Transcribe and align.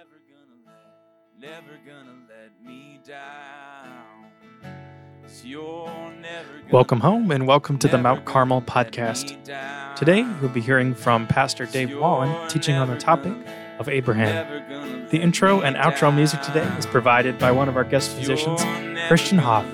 never 0.00 0.22
gonna 0.30 0.56
let, 0.66 1.50
never 1.50 1.78
gonna 1.86 2.16
let 2.26 2.66
me 2.66 3.00
down. 3.06 4.30
'Cause 5.22 5.44
you're 5.44 5.88
never 6.22 6.58
gonna 6.60 6.72
Welcome 6.72 7.00
home 7.00 7.30
and 7.30 7.46
welcome 7.46 7.76
to 7.80 7.86
the 7.88 7.98
Mount 7.98 8.24
Carmel 8.24 8.62
podcast. 8.62 9.36
Today, 9.96 10.22
we'll 10.40 10.48
be 10.48 10.62
hearing 10.62 10.94
from 10.94 11.26
Pastor 11.26 11.66
Dave 11.66 11.94
Wallen 11.98 12.48
teaching 12.48 12.76
on 12.76 12.88
the 12.88 12.96
topic 12.96 13.34
of 13.78 13.90
Abraham. 13.90 15.06
The 15.10 15.20
intro 15.20 15.60
and 15.60 15.76
outro 15.76 16.14
music 16.14 16.40
today 16.40 16.66
is 16.78 16.86
provided 16.86 17.38
by 17.38 17.52
one 17.52 17.68
of 17.68 17.76
our 17.76 17.84
guest 17.84 18.16
musicians, 18.16 18.64
Christian 19.08 19.36
Hoff. 19.36 19.66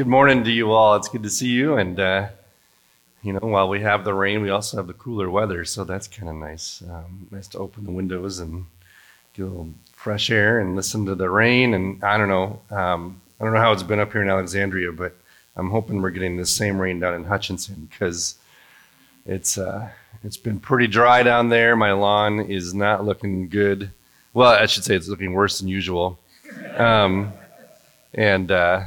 Good 0.00 0.06
morning 0.06 0.42
to 0.42 0.50
you 0.50 0.72
all. 0.72 0.96
It's 0.96 1.10
good 1.10 1.24
to 1.24 1.28
see 1.28 1.50
you. 1.50 1.76
And, 1.76 2.00
uh, 2.00 2.28
you 3.22 3.34
know, 3.34 3.40
while 3.40 3.68
we 3.68 3.82
have 3.82 4.02
the 4.02 4.14
rain, 4.14 4.40
we 4.40 4.48
also 4.48 4.78
have 4.78 4.86
the 4.86 4.94
cooler 4.94 5.28
weather. 5.28 5.62
So 5.66 5.84
that's 5.84 6.08
kind 6.08 6.30
of 6.30 6.36
nice. 6.36 6.82
Um, 6.90 7.28
nice 7.30 7.48
to 7.48 7.58
open 7.58 7.84
the 7.84 7.92
windows 7.92 8.38
and 8.38 8.64
get 9.34 9.42
a 9.42 9.46
little 9.48 9.68
fresh 9.92 10.30
air 10.30 10.58
and 10.58 10.74
listen 10.74 11.04
to 11.04 11.14
the 11.14 11.28
rain. 11.28 11.74
And 11.74 12.02
I 12.02 12.16
don't 12.16 12.30
know. 12.30 12.62
Um, 12.70 13.20
I 13.38 13.44
don't 13.44 13.52
know 13.52 13.60
how 13.60 13.72
it's 13.72 13.82
been 13.82 14.00
up 14.00 14.10
here 14.12 14.22
in 14.22 14.30
Alexandria, 14.30 14.90
but 14.90 15.14
I'm 15.54 15.68
hoping 15.68 16.00
we're 16.00 16.08
getting 16.08 16.38
the 16.38 16.46
same 16.46 16.80
rain 16.80 16.98
down 16.98 17.12
in 17.12 17.24
Hutchinson 17.24 17.86
because 17.90 18.36
it's, 19.26 19.58
uh, 19.58 19.90
it's 20.24 20.38
been 20.38 20.60
pretty 20.60 20.86
dry 20.86 21.22
down 21.22 21.50
there. 21.50 21.76
My 21.76 21.92
lawn 21.92 22.40
is 22.40 22.72
not 22.72 23.04
looking 23.04 23.50
good. 23.50 23.90
Well, 24.32 24.50
I 24.50 24.64
should 24.64 24.84
say 24.84 24.96
it's 24.96 25.08
looking 25.08 25.34
worse 25.34 25.58
than 25.58 25.68
usual. 25.68 26.18
Um, 26.78 27.34
and, 28.14 28.50
uh, 28.50 28.84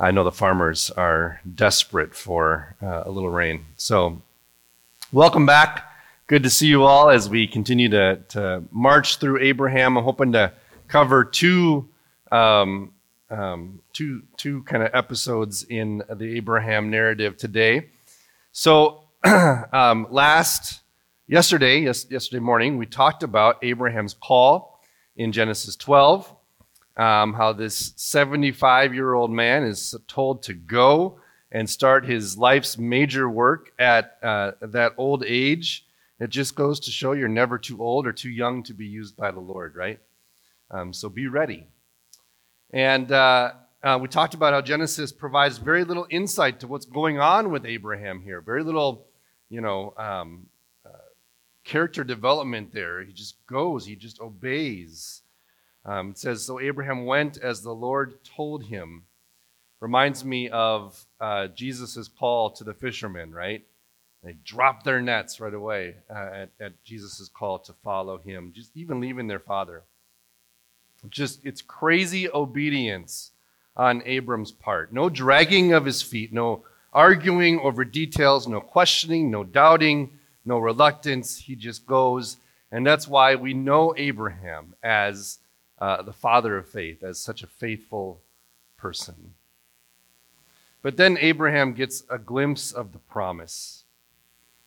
I 0.00 0.12
know 0.12 0.24
the 0.24 0.32
farmers 0.32 0.90
are 0.90 1.42
desperate 1.54 2.14
for 2.14 2.74
uh, 2.82 3.02
a 3.04 3.10
little 3.10 3.28
rain. 3.28 3.66
So, 3.76 4.22
welcome 5.12 5.44
back. 5.44 5.92
Good 6.26 6.42
to 6.44 6.48
see 6.48 6.68
you 6.68 6.84
all 6.84 7.10
as 7.10 7.28
we 7.28 7.46
continue 7.46 7.90
to, 7.90 8.16
to 8.30 8.62
march 8.70 9.18
through 9.18 9.42
Abraham. 9.42 9.98
I'm 9.98 10.04
hoping 10.04 10.32
to 10.32 10.54
cover 10.88 11.22
two, 11.22 11.90
um, 12.32 12.92
um, 13.28 13.82
two, 13.92 14.22
two 14.38 14.62
kind 14.62 14.82
of 14.82 14.88
episodes 14.94 15.64
in 15.64 16.02
the 16.08 16.34
Abraham 16.34 16.88
narrative 16.88 17.36
today. 17.36 17.88
So, 18.52 19.02
um, 19.24 20.06
last 20.10 20.80
yesterday, 21.26 21.82
yes, 21.82 22.06
yesterday 22.08 22.40
morning, 22.40 22.78
we 22.78 22.86
talked 22.86 23.22
about 23.22 23.62
Abraham's 23.62 24.14
call 24.14 24.80
in 25.14 25.30
Genesis 25.30 25.76
12 25.76 26.34
um, 27.00 27.32
how 27.32 27.54
this 27.54 27.94
75 27.96 28.92
year 28.92 29.14
old 29.14 29.30
man 29.30 29.64
is 29.64 29.94
told 30.06 30.42
to 30.42 30.52
go 30.52 31.18
and 31.50 31.68
start 31.68 32.04
his 32.04 32.36
life's 32.36 32.76
major 32.76 33.28
work 33.28 33.72
at 33.78 34.18
uh, 34.22 34.52
that 34.60 34.92
old 34.98 35.24
age. 35.24 35.86
It 36.20 36.28
just 36.28 36.54
goes 36.54 36.78
to 36.80 36.90
show 36.90 37.12
you're 37.12 37.26
never 37.26 37.56
too 37.56 37.82
old 37.82 38.06
or 38.06 38.12
too 38.12 38.28
young 38.28 38.62
to 38.64 38.74
be 38.74 38.84
used 38.84 39.16
by 39.16 39.30
the 39.30 39.40
Lord, 39.40 39.76
right? 39.76 39.98
Um, 40.70 40.92
so 40.92 41.08
be 41.08 41.26
ready. 41.26 41.66
And 42.70 43.10
uh, 43.10 43.52
uh, 43.82 43.98
we 44.00 44.06
talked 44.06 44.34
about 44.34 44.52
how 44.52 44.60
Genesis 44.60 45.10
provides 45.10 45.56
very 45.56 45.84
little 45.84 46.06
insight 46.10 46.60
to 46.60 46.66
what's 46.66 46.84
going 46.84 47.18
on 47.18 47.50
with 47.50 47.64
Abraham 47.64 48.20
here. 48.20 48.42
Very 48.42 48.62
little, 48.62 49.06
you 49.48 49.62
know, 49.62 49.94
um, 49.96 50.46
uh, 50.84 50.90
character 51.64 52.04
development 52.04 52.74
there. 52.74 53.02
He 53.02 53.14
just 53.14 53.36
goes, 53.46 53.86
he 53.86 53.96
just 53.96 54.20
obeys. 54.20 55.19
Um, 55.84 56.10
it 56.10 56.18
says, 56.18 56.44
So 56.44 56.60
Abraham 56.60 57.06
went 57.06 57.38
as 57.38 57.62
the 57.62 57.74
Lord 57.74 58.24
told 58.24 58.64
him. 58.64 59.04
Reminds 59.80 60.24
me 60.24 60.50
of 60.50 61.06
uh, 61.20 61.46
Jesus' 61.48 62.08
call 62.08 62.50
to 62.50 62.64
the 62.64 62.74
fishermen, 62.74 63.32
right? 63.32 63.64
They 64.22 64.34
dropped 64.44 64.84
their 64.84 65.00
nets 65.00 65.40
right 65.40 65.54
away 65.54 65.94
uh, 66.10 66.30
at, 66.34 66.50
at 66.60 66.84
Jesus' 66.84 67.30
call 67.32 67.58
to 67.60 67.72
follow 67.82 68.18
him, 68.18 68.52
just 68.54 68.76
even 68.76 69.00
leaving 69.00 69.26
their 69.26 69.38
father. 69.38 69.84
Just, 71.08 71.40
it's 71.44 71.62
crazy 71.62 72.28
obedience 72.30 73.30
on 73.74 74.02
Abram's 74.04 74.52
part. 74.52 74.92
No 74.92 75.08
dragging 75.08 75.72
of 75.72 75.86
his 75.86 76.02
feet, 76.02 76.32
no 76.32 76.64
arguing 76.92 77.58
over 77.60 77.84
details, 77.84 78.46
no 78.46 78.60
questioning, 78.60 79.30
no 79.30 79.44
doubting, 79.44 80.18
no 80.44 80.58
reluctance. 80.58 81.38
He 81.38 81.56
just 81.56 81.86
goes. 81.86 82.36
And 82.70 82.86
that's 82.86 83.08
why 83.08 83.34
we 83.36 83.54
know 83.54 83.94
Abraham 83.96 84.74
as 84.82 85.38
uh, 85.80 86.02
the 86.02 86.12
father 86.12 86.56
of 86.56 86.68
faith, 86.68 87.02
as 87.02 87.18
such 87.18 87.42
a 87.42 87.46
faithful 87.46 88.20
person. 88.76 89.34
But 90.82 90.96
then 90.96 91.18
Abraham 91.20 91.72
gets 91.72 92.04
a 92.10 92.18
glimpse 92.18 92.72
of 92.72 92.92
the 92.92 92.98
promise. 92.98 93.84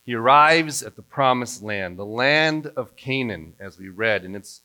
He 0.04 0.14
arrives 0.14 0.84
at 0.84 0.96
the 0.96 1.02
promised 1.02 1.64
land, 1.64 1.98
the 1.98 2.06
land 2.06 2.68
of 2.76 2.96
Canaan, 2.96 3.54
as 3.60 3.80
we 3.80 3.90
read. 3.90 4.24
And, 4.24 4.36
it's, 4.36 4.62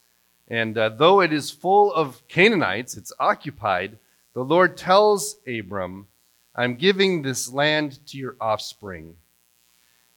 and 0.49 0.77
uh, 0.77 0.91
though 0.91 1.21
it 1.21 1.33
is 1.33 1.51
full 1.51 1.93
of 1.93 2.27
Canaanites, 2.29 2.97
it's 2.97 3.13
occupied, 3.19 3.99
the 4.35 4.45
Lord 4.45 4.77
tells 4.77 5.37
Abram, 5.47 6.09
I'm 6.55 6.75
giving 6.75 7.23
this 7.23 7.53
land 7.53 8.05
to 8.09 8.19
your 8.19 8.37
offspring. 8.41 9.17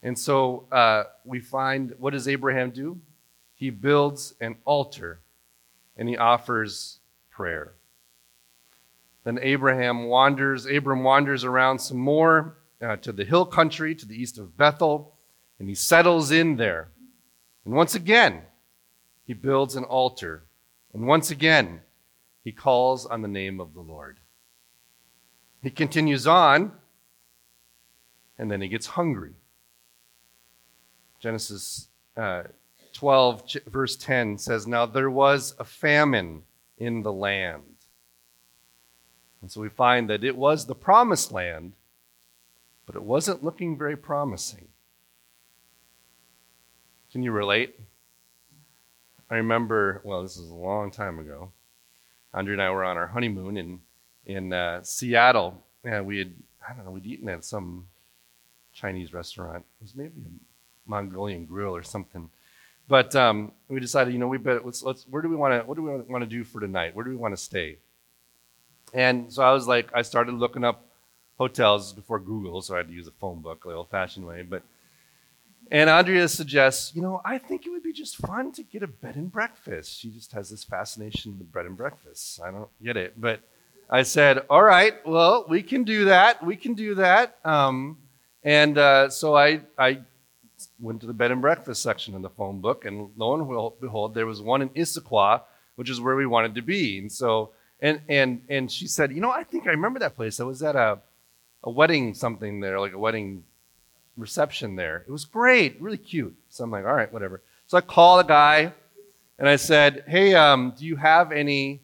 And 0.03 0.17
so 0.17 0.65
uh, 0.71 1.03
we 1.23 1.39
find 1.39 1.93
what 1.99 2.13
does 2.13 2.27
Abraham 2.27 2.71
do? 2.71 2.99
He 3.53 3.69
builds 3.69 4.33
an 4.41 4.55
altar 4.65 5.19
and 6.01 6.09
he 6.09 6.17
offers 6.17 6.97
prayer. 7.29 7.75
Then 9.23 9.37
Abraham 9.39 10.05
wanders, 10.05 10.65
Abram 10.65 11.03
wanders 11.03 11.43
around 11.43 11.77
some 11.77 11.99
more 11.99 12.57
uh, 12.81 12.95
to 12.95 13.11
the 13.11 13.23
hill 13.23 13.45
country 13.45 13.93
to 13.93 14.07
the 14.07 14.19
east 14.19 14.39
of 14.39 14.57
Bethel, 14.57 15.13
and 15.59 15.69
he 15.69 15.75
settles 15.75 16.31
in 16.31 16.55
there. 16.55 16.89
And 17.65 17.75
once 17.75 17.93
again, 17.93 18.41
he 19.27 19.35
builds 19.35 19.75
an 19.75 19.83
altar. 19.83 20.45
And 20.91 21.05
once 21.05 21.29
again, 21.29 21.81
he 22.43 22.51
calls 22.51 23.05
on 23.05 23.21
the 23.21 23.27
name 23.27 23.59
of 23.59 23.75
the 23.75 23.81
Lord. 23.81 24.17
He 25.61 25.69
continues 25.69 26.25
on, 26.25 26.71
and 28.39 28.49
then 28.49 28.59
he 28.59 28.69
gets 28.69 28.87
hungry. 28.87 29.35
Genesis 31.19 31.89
uh, 32.17 32.41
12, 33.01 33.57
verse 33.65 33.95
10 33.95 34.37
says, 34.37 34.67
Now 34.67 34.85
there 34.85 35.09
was 35.09 35.55
a 35.57 35.63
famine 35.63 36.43
in 36.77 37.01
the 37.01 37.11
land. 37.11 37.63
And 39.41 39.51
so 39.51 39.59
we 39.59 39.69
find 39.69 40.07
that 40.11 40.23
it 40.23 40.37
was 40.37 40.67
the 40.67 40.75
promised 40.75 41.31
land, 41.31 41.73
but 42.85 42.95
it 42.95 43.01
wasn't 43.01 43.43
looking 43.43 43.75
very 43.75 43.97
promising. 43.97 44.67
Can 47.11 47.23
you 47.23 47.31
relate? 47.31 47.79
I 49.31 49.37
remember, 49.37 50.01
well, 50.03 50.21
this 50.21 50.37
is 50.37 50.51
a 50.51 50.53
long 50.53 50.91
time 50.91 51.17
ago. 51.17 51.53
Andrea 52.35 52.53
and 52.53 52.61
I 52.61 52.69
were 52.69 52.83
on 52.83 52.97
our 52.97 53.07
honeymoon 53.07 53.57
in, 53.57 53.79
in 54.27 54.53
uh, 54.53 54.83
Seattle, 54.83 55.65
and 55.83 56.05
we 56.05 56.19
had, 56.19 56.35
I 56.69 56.75
don't 56.75 56.85
know, 56.85 56.91
we'd 56.91 57.07
eaten 57.07 57.29
at 57.29 57.45
some 57.45 57.87
Chinese 58.75 59.11
restaurant. 59.11 59.65
It 59.79 59.85
was 59.85 59.95
maybe 59.95 60.21
a 60.23 60.87
Mongolian 60.87 61.45
grill 61.45 61.75
or 61.75 61.81
something. 61.81 62.29
But 62.91 63.15
um, 63.15 63.53
we 63.69 63.79
decided, 63.79 64.11
you 64.11 64.19
know, 64.19 64.27
we 64.27 64.37
better 64.37 64.59
let's 64.65 64.83
let's 64.83 65.03
where 65.03 65.21
do 65.21 65.29
we 65.29 65.37
want 65.37 65.53
to 65.53 65.65
what 65.65 65.77
do 65.77 65.81
we 65.81 65.91
want 66.11 66.23
to 66.23 66.29
do 66.29 66.43
for 66.43 66.59
tonight? 66.59 66.93
Where 66.93 67.05
do 67.05 67.09
we 67.09 67.15
want 67.15 67.33
to 67.33 67.41
stay? 67.41 67.77
And 68.93 69.31
so 69.31 69.43
I 69.43 69.53
was 69.53 69.65
like, 69.65 69.87
I 69.93 70.01
started 70.01 70.35
looking 70.35 70.65
up 70.65 70.83
hotels 71.37 71.93
before 71.93 72.19
Google, 72.19 72.61
so 72.61 72.73
I 72.73 72.79
had 72.79 72.89
to 72.89 72.93
use 72.93 73.07
a 73.07 73.11
phone 73.11 73.39
book, 73.39 73.63
the 73.63 73.71
old-fashioned 73.71 74.27
way. 74.27 74.41
But 74.41 74.63
and 75.71 75.89
Andrea 75.89 76.27
suggests, 76.27 76.93
you 76.93 77.01
know, 77.01 77.21
I 77.23 77.37
think 77.37 77.65
it 77.65 77.69
would 77.69 77.81
be 77.81 77.93
just 77.93 78.17
fun 78.17 78.51
to 78.51 78.63
get 78.63 78.83
a 78.83 78.87
bed 78.87 79.15
and 79.15 79.31
breakfast. 79.31 79.97
She 79.97 80.09
just 80.09 80.33
has 80.33 80.49
this 80.49 80.65
fascination 80.65 81.37
with 81.39 81.49
bread 81.49 81.67
and 81.67 81.77
breakfast. 81.77 82.41
I 82.43 82.51
don't 82.51 82.67
get 82.83 82.97
it, 82.97 83.13
but 83.15 83.39
I 83.89 84.03
said, 84.03 84.39
all 84.49 84.63
right, 84.63 84.95
well, 85.07 85.45
we 85.47 85.63
can 85.63 85.85
do 85.85 86.03
that. 86.05 86.45
We 86.45 86.57
can 86.57 86.73
do 86.73 86.95
that. 86.95 87.37
Um, 87.45 87.99
and 88.43 88.77
uh, 88.77 89.09
so 89.09 89.33
I, 89.33 89.61
I 89.77 90.01
went 90.81 90.99
to 91.01 91.07
the 91.07 91.13
bed 91.13 91.31
and 91.31 91.41
breakfast 91.41 91.83
section 91.83 92.15
in 92.15 92.21
the 92.21 92.29
phone 92.29 92.59
book, 92.59 92.85
and 92.85 93.11
lo 93.15 93.35
and 93.35 93.79
behold, 93.79 94.13
there 94.13 94.25
was 94.25 94.41
one 94.41 94.61
in 94.61 94.69
Issaquah, 94.69 95.41
which 95.75 95.89
is 95.89 96.01
where 96.01 96.15
we 96.15 96.25
wanted 96.25 96.55
to 96.55 96.61
be. 96.61 96.97
And 96.97 97.11
so, 97.11 97.51
and 97.79 98.01
and 98.09 98.41
and 98.49 98.71
she 98.71 98.87
said, 98.87 99.11
you 99.11 99.21
know, 99.21 99.31
I 99.31 99.43
think 99.43 99.67
I 99.67 99.71
remember 99.71 99.99
that 99.99 100.15
place. 100.15 100.39
I 100.39 100.43
was 100.43 100.63
at 100.63 100.75
a 100.75 100.99
a 101.63 101.69
wedding 101.69 102.13
something 102.13 102.59
there, 102.59 102.79
like 102.79 102.93
a 102.93 102.97
wedding 102.97 103.43
reception 104.17 104.75
there. 104.75 105.03
It 105.07 105.11
was 105.11 105.25
great, 105.25 105.79
really 105.81 105.97
cute. 105.97 106.35
So 106.49 106.63
I'm 106.63 106.71
like, 106.71 106.85
all 106.85 106.93
right, 106.93 107.11
whatever. 107.11 107.41
So 107.67 107.77
I 107.77 107.81
call 107.81 108.17
the 108.17 108.23
guy 108.23 108.73
and 109.39 109.47
I 109.47 109.55
said, 109.55 110.03
hey, 110.07 110.33
um, 110.33 110.73
do 110.77 110.85
you 110.85 110.95
have 110.95 111.31
any, 111.31 111.81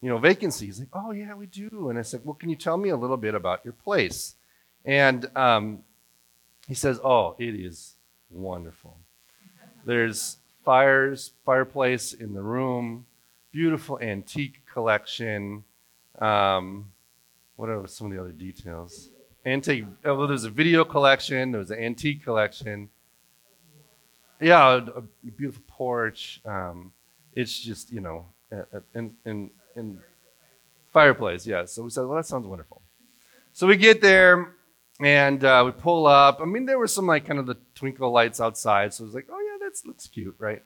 you 0.00 0.08
know, 0.08 0.18
vacancies? 0.18 0.78
He's 0.78 0.80
like, 0.80 0.88
oh 0.92 1.10
yeah, 1.10 1.34
we 1.34 1.46
do. 1.46 1.90
And 1.90 1.98
I 1.98 2.02
said, 2.02 2.22
well, 2.24 2.34
can 2.34 2.48
you 2.48 2.56
tell 2.56 2.76
me 2.76 2.90
a 2.90 2.96
little 2.96 3.16
bit 3.16 3.34
about 3.34 3.64
your 3.64 3.74
place? 3.74 4.36
And 4.84 5.28
um, 5.36 5.80
he 6.66 6.74
says, 6.74 7.00
oh, 7.02 7.34
it 7.38 7.54
is 7.54 7.94
wonderful. 8.30 8.96
There's 9.84 10.38
fires, 10.64 11.32
fireplace 11.44 12.12
in 12.12 12.34
the 12.34 12.42
room, 12.42 13.06
beautiful 13.52 13.98
antique 14.00 14.60
collection. 14.72 15.64
Um, 16.18 16.92
what 17.56 17.68
are 17.68 17.86
some 17.86 18.08
of 18.08 18.12
the 18.12 18.20
other 18.20 18.32
details? 18.32 19.10
Antique. 19.46 19.84
Oh, 20.04 20.14
well, 20.16 20.26
there's 20.26 20.44
a 20.44 20.50
video 20.50 20.84
collection. 20.84 21.52
There's 21.52 21.70
an 21.70 21.78
antique 21.78 22.22
collection. 22.22 22.90
Yeah, 24.40 24.74
a, 24.74 24.98
a 24.98 25.30
beautiful 25.36 25.62
porch. 25.66 26.40
Um, 26.44 26.92
it's 27.34 27.58
just 27.58 27.90
you 27.90 28.00
know, 28.00 28.26
in 28.94 29.14
in 29.24 29.50
in 29.76 29.98
fireplace. 30.92 31.46
Yeah. 31.46 31.64
So 31.64 31.82
we 31.82 31.90
said, 31.90 32.04
well, 32.04 32.16
that 32.16 32.26
sounds 32.26 32.46
wonderful. 32.46 32.82
So 33.52 33.66
we 33.66 33.76
get 33.76 34.00
there 34.00 34.54
and 35.00 35.44
uh, 35.44 35.62
we 35.64 35.72
pull 35.72 36.06
up. 36.06 36.40
I 36.40 36.44
mean, 36.44 36.66
there 36.66 36.78
were 36.78 36.88
some 36.88 37.06
like 37.06 37.26
kind 37.26 37.38
of 37.38 37.46
the 37.46 37.56
twinkle 37.74 38.10
lights 38.10 38.40
outside, 38.40 38.92
so 38.92 39.04
it 39.04 39.06
was 39.06 39.14
like, 39.14 39.28
oh 39.30 39.38
yeah, 39.38 39.64
that 39.64 39.86
looks 39.86 40.06
cute, 40.08 40.34
right? 40.38 40.62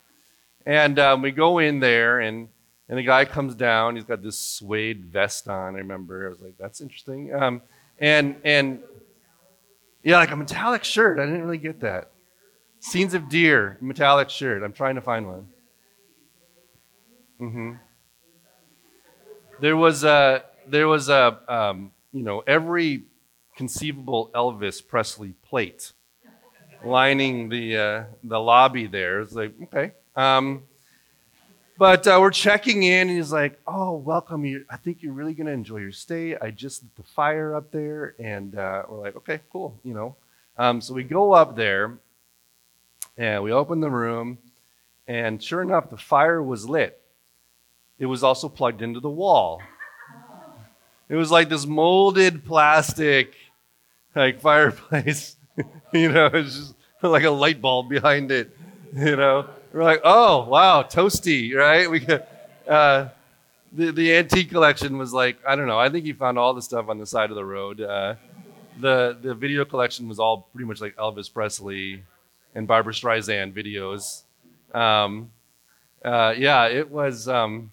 And 0.64 0.98
um, 0.98 1.22
we 1.22 1.32
go 1.32 1.58
in 1.58 1.80
there 1.80 2.20
and 2.20 2.48
and 2.88 2.98
the 2.98 3.02
guy 3.02 3.24
comes 3.24 3.54
down. 3.54 3.96
He's 3.96 4.04
got 4.04 4.22
this 4.22 4.38
suede 4.38 5.04
vest 5.06 5.48
on. 5.48 5.76
I 5.76 5.78
remember. 5.78 6.26
I 6.26 6.30
was 6.30 6.40
like, 6.40 6.56
that's 6.58 6.80
interesting. 6.80 7.32
Um, 7.34 7.62
and 7.98 8.36
and 8.44 8.80
yeah, 10.02 10.18
like 10.18 10.30
a 10.30 10.36
metallic 10.36 10.84
shirt. 10.84 11.18
I 11.18 11.26
didn't 11.26 11.42
really 11.42 11.58
get 11.58 11.80
that. 11.80 12.10
Scenes 12.80 13.14
of 13.14 13.28
Deer, 13.28 13.78
metallic 13.80 14.28
shirt. 14.28 14.62
I'm 14.62 14.72
trying 14.72 14.96
to 14.96 15.00
find 15.00 15.26
one. 15.26 15.48
Mm-hmm. 17.40 17.72
There 19.60 19.76
was 19.76 20.04
a 20.04 20.44
there 20.66 20.88
was 20.88 21.08
a 21.08 21.38
um, 21.48 21.92
you 22.12 22.22
know 22.22 22.42
every 22.46 23.04
conceivable 23.62 24.28
Elvis 24.34 24.84
Presley 24.84 25.34
plate 25.48 25.92
lining 26.84 27.48
the 27.48 27.76
uh, 27.76 28.04
the 28.24 28.40
lobby 28.40 28.88
there. 28.88 29.20
It's 29.20 29.34
like 29.34 29.54
okay. 29.62 29.92
Um, 30.16 30.64
but 31.78 32.04
uh, 32.08 32.18
we're 32.20 32.32
checking 32.32 32.82
in, 32.82 33.08
and 33.08 33.16
he's 33.16 33.30
like, 33.30 33.60
"Oh, 33.64 33.94
welcome. 33.94 34.44
I 34.68 34.76
think 34.78 35.00
you're 35.00 35.12
really 35.12 35.34
going 35.34 35.46
to 35.46 35.52
enjoy 35.52 35.76
your 35.76 35.92
stay. 35.92 36.36
I 36.36 36.50
just 36.50 36.82
lit 36.82 36.96
the 36.96 37.04
fire 37.04 37.54
up 37.54 37.70
there." 37.70 38.16
And 38.18 38.56
uh, 38.56 38.82
we're 38.88 38.98
like, 38.98 39.14
"Okay, 39.14 39.38
cool." 39.52 39.78
You 39.84 39.94
know. 39.94 40.16
Um, 40.58 40.80
so 40.80 40.92
we 40.92 41.04
go 41.04 41.32
up 41.32 41.54
there, 41.54 41.98
and 43.16 43.44
we 43.44 43.52
open 43.52 43.78
the 43.78 43.90
room, 43.90 44.38
and 45.06 45.40
sure 45.40 45.62
enough, 45.62 45.88
the 45.88 45.96
fire 45.96 46.42
was 46.42 46.68
lit. 46.68 47.00
It 48.00 48.06
was 48.06 48.24
also 48.24 48.48
plugged 48.48 48.82
into 48.82 48.98
the 48.98 49.08
wall. 49.08 49.62
It 51.12 51.16
was 51.16 51.30
like 51.30 51.50
this 51.50 51.66
molded 51.66 52.42
plastic, 52.42 53.34
like 54.14 54.40
fireplace. 54.40 55.36
you 55.92 56.12
know, 56.12 56.26
it's 56.26 56.56
just 56.56 56.74
like 57.02 57.24
a 57.24 57.30
light 57.30 57.60
bulb 57.60 57.88
behind 57.88 58.30
it. 58.30 58.56
You 58.94 59.16
know. 59.16 59.48
We're 59.72 59.84
like, 59.84 60.02
oh 60.04 60.44
wow, 60.48 60.82
toasty, 60.82 61.54
right? 61.54 61.90
We 61.90 62.00
could. 62.00 62.22
uh, 62.68 63.08
the 63.72 63.90
the 63.90 64.14
antique 64.16 64.50
collection 64.50 64.98
was 64.98 65.12
like, 65.12 65.38
I 65.46 65.56
don't 65.56 65.66
know. 65.66 65.78
I 65.78 65.88
think 65.88 66.04
he 66.04 66.12
found 66.12 66.38
all 66.38 66.52
the 66.52 66.62
stuff 66.62 66.88
on 66.88 66.98
the 66.98 67.06
side 67.06 67.30
of 67.30 67.36
the 67.36 67.44
road. 67.44 67.80
Uh, 67.80 68.16
the 68.78 69.16
the 69.20 69.34
video 69.34 69.64
collection 69.64 70.08
was 70.08 70.18
all 70.18 70.48
pretty 70.52 70.66
much 70.66 70.80
like 70.80 70.94
Elvis 70.96 71.32
Presley 71.32 72.04
and 72.54 72.66
Barbra 72.66 72.92
Streisand 72.92 73.54
videos. 73.54 74.24
Um, 74.78 75.30
uh, 76.04 76.34
yeah, 76.36 76.66
it 76.66 76.90
was 76.90 77.28
um, 77.28 77.70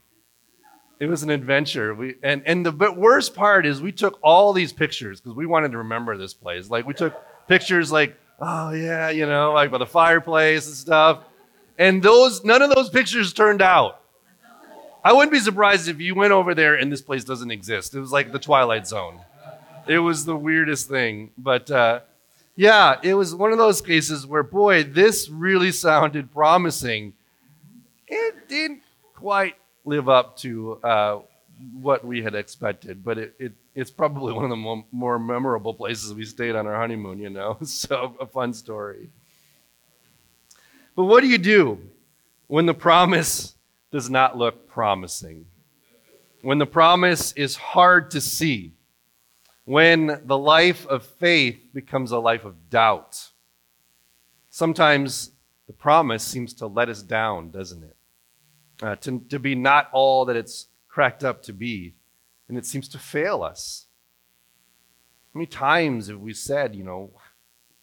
it 1.00 1.07
was 1.07 1.24
an 1.24 1.30
adventure. 1.30 1.94
We 1.94 2.16
and 2.24 2.42
and 2.46 2.66
the 2.66 2.92
worst 2.92 3.36
part 3.36 3.66
is 3.66 3.81
we 3.81 3.92
took 3.92 4.19
all 4.22 4.54
these 4.54 4.74
pictures 4.74 5.22
because 5.22 5.36
we 5.36 5.46
wanted 5.46 5.72
to 5.72 5.80
remember 5.80 6.18
this 6.18 6.34
place. 6.34 6.69
Like 6.69 6.86
we 6.86 6.94
took 6.94 7.13
pictures 7.48 7.92
like, 7.92 8.18
oh 8.40 8.72
yeah, 8.72 9.10
you 9.10 9.25
know, 9.25 9.54
like 9.54 9.72
by 9.72 9.78
the 9.78 9.86
fireplace 9.86 10.68
and 10.68 10.75
stuff. 10.75 11.24
And 11.78 12.04
those, 12.04 12.44
none 12.44 12.62
of 12.62 12.75
those 12.75 12.90
pictures 12.90 13.31
turned 13.31 13.62
out. 13.62 14.01
I 15.01 15.13
wouldn't 15.13 15.31
be 15.31 15.40
surprised 15.40 15.88
if 15.88 16.01
you 16.01 16.13
went 16.13 16.34
over 16.34 16.54
there 16.54 16.75
and 16.75 16.92
this 16.92 17.02
place 17.02 17.24
doesn't 17.24 17.52
exist. 17.52 17.95
It 17.95 18.02
was 18.02 18.12
like 18.12 18.34
the 18.34 18.40
Twilight 18.40 18.86
Zone. 18.86 19.22
It 19.88 20.00
was 20.00 20.25
the 20.25 20.36
weirdest 20.36 20.90
thing. 20.90 21.31
But 21.38 21.72
uh, 21.72 22.02
yeah, 22.57 22.98
it 23.02 23.13
was 23.13 23.34
one 23.34 23.54
of 23.54 23.57
those 23.57 23.80
cases 23.80 24.28
where, 24.28 24.44
boy, 24.44 24.84
this 24.84 25.30
really 25.30 25.72
sounded 25.72 26.34
promising. 26.34 27.13
It 28.10 28.50
didn't 28.50 28.81
quite 29.16 29.56
live 29.89 30.07
up 30.07 30.38
to 30.38 30.80
uh, 30.83 31.19
what 31.74 32.06
we 32.06 32.21
had 32.21 32.36
expected, 32.36 33.03
but 33.03 33.18
it, 33.18 33.36
it, 33.39 33.53
it's 33.75 33.91
probably 33.91 34.31
one 34.31 34.45
of 34.45 34.50
the 34.50 34.56
more, 34.56 34.86
more 34.91 35.19
memorable 35.19 35.74
places 35.74 36.13
we 36.13 36.24
stayed 36.24 36.56
on 36.56 36.68
our 36.68 36.75
honeymoon, 36.75 37.19
you 37.19 37.30
know? 37.30 37.57
So, 37.65 38.15
a 38.19 38.25
fun 38.25 38.53
story. 38.53 39.09
But 40.95 41.06
what 41.06 41.21
do 41.21 41.27
you 41.27 41.38
do 41.38 41.80
when 42.47 42.65
the 42.65 42.74
promise 42.74 43.56
does 43.91 44.09
not 44.09 44.38
look 44.38 44.68
promising? 44.68 45.45
When 46.42 46.57
the 46.57 46.66
promise 46.66 47.31
is 47.33 47.56
hard 47.56 48.11
to 48.11 48.21
see? 48.21 48.73
When 49.66 50.21
the 50.25 50.37
life 50.37 50.87
of 50.87 51.06
faith 51.06 51.59
becomes 51.73 52.11
a 52.11 52.19
life 52.19 52.45
of 52.45 52.69
doubt? 52.69 53.30
Sometimes 54.49 55.31
the 55.68 55.73
promise 55.73 56.23
seems 56.23 56.54
to 56.56 56.68
let 56.68 56.90
us 56.90 57.02
down, 57.02 57.52
doesn't 57.52 57.83
it? 57.83 57.95
Uh, 58.81 58.95
to, 58.95 59.19
to 59.30 59.40
be 59.40 59.56
not 59.56 59.90
all 59.92 60.26
that 60.26 60.38
it's 60.38 60.68
cracked 60.88 61.24
up 61.24 61.44
to 61.44 61.54
be, 61.54 61.94
and 62.48 62.57
it 62.57 62.66
seems 62.66 62.88
to 62.88 62.98
fail 62.98 63.44
us. 63.44 63.88
How 65.33 65.40
many 65.40 65.48
times 65.48 66.07
have 66.07 66.19
we 66.19 66.33
said, 66.33 66.76
you 66.76 66.83
know, 66.83 67.12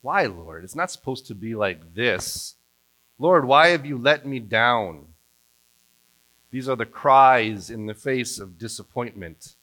why, 0.01 0.25
Lord? 0.25 0.65
It's 0.65 0.75
not 0.75 0.91
supposed 0.91 1.27
to 1.27 1.35
be 1.35 1.55
like 1.55 1.95
this. 1.95 2.55
Lord, 3.19 3.45
why 3.45 3.69
have 3.69 3.85
you 3.85 3.99
let 3.99 4.27
me 4.27 4.39
down? 4.41 5.09
These 6.51 6.69
are 6.69 6.77
the 6.77 6.87
cries 6.87 7.71
in 7.71 7.87
the 7.87 7.95
face 7.95 8.39
of 8.39 8.59
disappointment. 8.59 9.57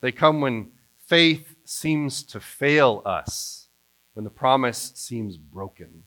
They 0.00 0.12
come 0.12 0.40
when 0.40 0.72
faith 1.06 1.54
seems 1.64 2.22
to 2.24 2.40
fail 2.40 3.02
us, 3.04 3.68
when 4.14 4.24
the 4.24 4.30
promise 4.30 4.92
seems 4.94 5.36
broken. 5.36 6.04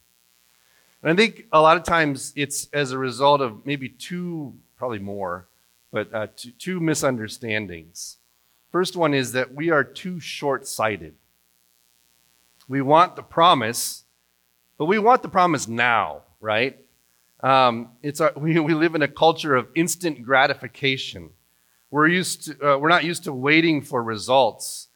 And 1.01 1.12
I 1.12 1.15
think 1.15 1.46
a 1.51 1.62
lot 1.62 1.77
of 1.77 1.84
times 1.84 2.34
it's 2.36 2.67
as 2.74 2.91
a 2.91 2.98
result 2.98 3.39
of 3.39 3.65
maybe 3.65 3.88
two, 3.88 4.55
probably 4.77 5.00
more, 5.00 5.48
but 5.91 6.13
uh, 6.13 6.27
two, 6.36 6.51
two 6.51 6.79
misunderstandings. 6.79 8.17
First 8.72 8.96
one 8.96 9.13
is 9.13 9.32
that 9.32 9.53
we 9.53 9.70
are 9.70 9.84
too 9.84 10.20
short 10.20 10.67
sighted. 10.67 11.15
We 12.67 12.82
want 12.82 13.15
the 13.15 13.24
promise, 13.24 14.03
but 14.77 14.86
we 14.86 15.00
want 15.00 15.22
the 15.22 15.29
promise 15.29 15.67
now, 15.67 16.24
right? 16.39 16.77
Um, 17.41 17.91
it's 18.01 18.20
our, 18.20 18.34
we, 18.38 18.60
we 18.60 18.74
live 18.74 18.96
in 18.96 19.01
a 19.01 19.08
culture 19.08 19.55
of 19.55 19.67
instant 19.75 20.24
gratification. 20.24 21.29
We're, 21.91 22.08
used 22.08 22.44
to, 22.46 22.74
uh, 22.74 22.77
we're 22.77 22.89
not 22.89 23.05
used 23.05 23.24
to 23.25 23.34
waiting 23.34 23.82
for 23.82 24.03
results. 24.03 24.88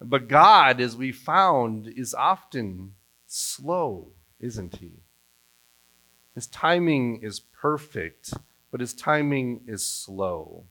But 0.00 0.28
God, 0.28 0.80
as 0.80 0.96
we 0.96 1.12
found, 1.12 1.88
is 1.88 2.14
often 2.14 2.92
slow, 3.26 4.12
isn't 4.38 4.76
He? 4.76 4.92
His 6.34 6.46
timing 6.46 7.22
is 7.22 7.40
perfect, 7.40 8.34
but 8.74 8.80
His 8.80 8.92
timing 8.92 9.60
is 9.68 9.86
slow. 9.86 10.64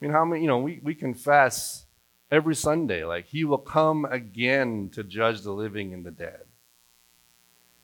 I 0.00 0.04
mean, 0.04 0.12
how 0.12 0.24
many, 0.24 0.42
you 0.42 0.48
know, 0.48 0.58
we, 0.58 0.80
we 0.82 0.96
confess 0.96 1.86
every 2.28 2.56
Sunday, 2.56 3.04
like, 3.04 3.26
He 3.26 3.44
will 3.44 3.58
come 3.58 4.04
again 4.04 4.90
to 4.94 5.04
judge 5.04 5.42
the 5.42 5.52
living 5.52 5.94
and 5.94 6.04
the 6.04 6.10
dead. 6.10 6.40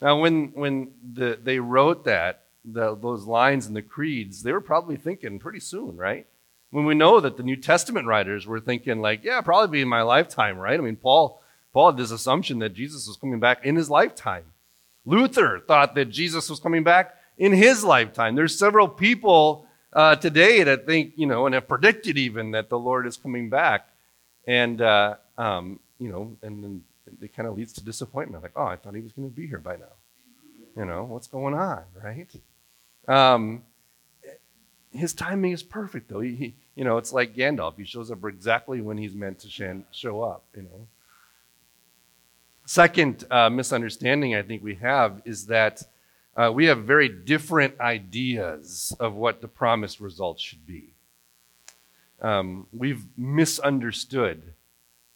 Now, 0.02 0.18
when, 0.18 0.50
when 0.54 0.94
the, 1.12 1.38
they 1.40 1.61
wrote 1.61 2.06
that, 2.06 2.47
the, 2.64 2.97
those 2.97 3.25
lines 3.25 3.68
in 3.68 3.75
the 3.75 3.83
creeds, 3.83 4.42
they 4.42 4.50
were 4.50 4.61
probably 4.61 4.97
thinking 4.97 5.38
pretty 5.38 5.61
soon, 5.61 5.97
right? 5.97 6.26
When 6.71 6.85
we 6.85 6.97
know 6.97 7.21
that 7.21 7.37
the 7.37 7.44
New 7.44 7.54
Testament 7.54 8.09
writers 8.09 8.49
were 8.49 8.59
thinking, 8.59 9.00
like, 9.00 9.23
yeah, 9.23 9.40
probably 9.42 9.78
be 9.78 9.83
in 9.83 9.88
my 9.88 10.02
lifetime, 10.02 10.59
right? 10.59 10.80
I 10.80 10.83
mean, 10.83 10.97
Paul, 10.97 11.40
Paul 11.73 11.92
had 11.92 12.00
this 12.00 12.11
assumption 12.11 12.59
that 12.59 12.75
Jesus 12.75 13.06
was 13.06 13.16
coming 13.16 13.38
back 13.38 13.64
in 13.64 13.76
his 13.76 13.88
lifetime. 13.88 14.47
Luther 15.06 15.62
thought 15.64 15.94
that 15.94 16.06
Jesus 16.06 16.50
was 16.50 16.59
coming 16.59 16.83
back 16.83 17.14
in 17.38 17.53
his 17.53 17.85
lifetime. 17.85 18.35
There's 18.35 18.59
several 18.59 18.88
people 18.88 19.67
uh, 19.93 20.17
today 20.17 20.62
that 20.64 20.87
think, 20.87 21.12
you 21.17 21.26
know, 21.26 21.47
and 21.47 21.55
have 21.55 21.69
predicted 21.69 22.19
even 22.19 22.53
that 22.53 22.69
the 22.69 22.79
Lord 22.79 23.07
is 23.07 23.17
coming 23.17 23.49
back. 23.49 23.88
And, 24.47 24.81
uh, 24.81 25.17
um, 25.38 25.81
you 25.99 26.11
know, 26.11 26.37
and 26.43 26.62
then 26.62 26.85
it 27.21 27.35
kind 27.35 27.49
of 27.49 27.57
leads 27.57 27.73
to 27.75 27.85
disappointment. 27.85 28.43
Like, 28.43 28.53
oh, 28.57 28.67
I 28.67 28.76
thought 28.76 28.95
he 28.95 29.00
was 29.00 29.12
going 29.12 29.29
to 29.29 29.35
be 29.35 29.47
here 29.47 29.59
by 29.59 29.76
now. 29.76 29.93
You 30.76 30.85
know, 30.85 31.05
what's 31.05 31.29
going 31.29 31.55
on, 31.55 31.85
right? 32.03 32.29
Um, 33.07 33.62
his 34.91 35.12
timing 35.12 35.53
is 35.53 35.62
perfect, 35.62 36.09
though. 36.09 36.21
He, 36.21 36.35
he, 36.35 36.55
you 36.75 36.85
know, 36.85 36.99
it's 36.99 37.12
like 37.12 37.35
Gandalf. 37.35 37.76
He 37.76 37.85
shows 37.85 38.11
up 38.11 38.25
exactly 38.25 38.81
when 38.81 38.99
he's 38.99 39.14
meant 39.14 39.38
to 39.41 39.49
shan- 39.49 39.85
show 39.93 40.23
up, 40.23 40.45
you 40.57 40.62
know. 40.62 40.88
Second 42.67 43.25
uh, 43.31 43.50
misunderstanding 43.50 44.35
I 44.35 44.43
think 44.43 44.62
we 44.62 44.76
have 44.76 45.23
is 45.25 45.47
that 45.47 45.83
uh, 46.37 46.50
we 46.53 46.67
have 46.67 46.85
very 46.85 47.09
different 47.09 47.79
ideas 47.81 48.95
of 48.99 49.14
what 49.14 49.41
the 49.41 49.49
promised 49.49 50.00
results 50.00 50.43
should 50.43 50.67
be. 50.67 50.95
Um, 52.21 52.67
we've 52.73 53.05
misunderstood 53.17 54.55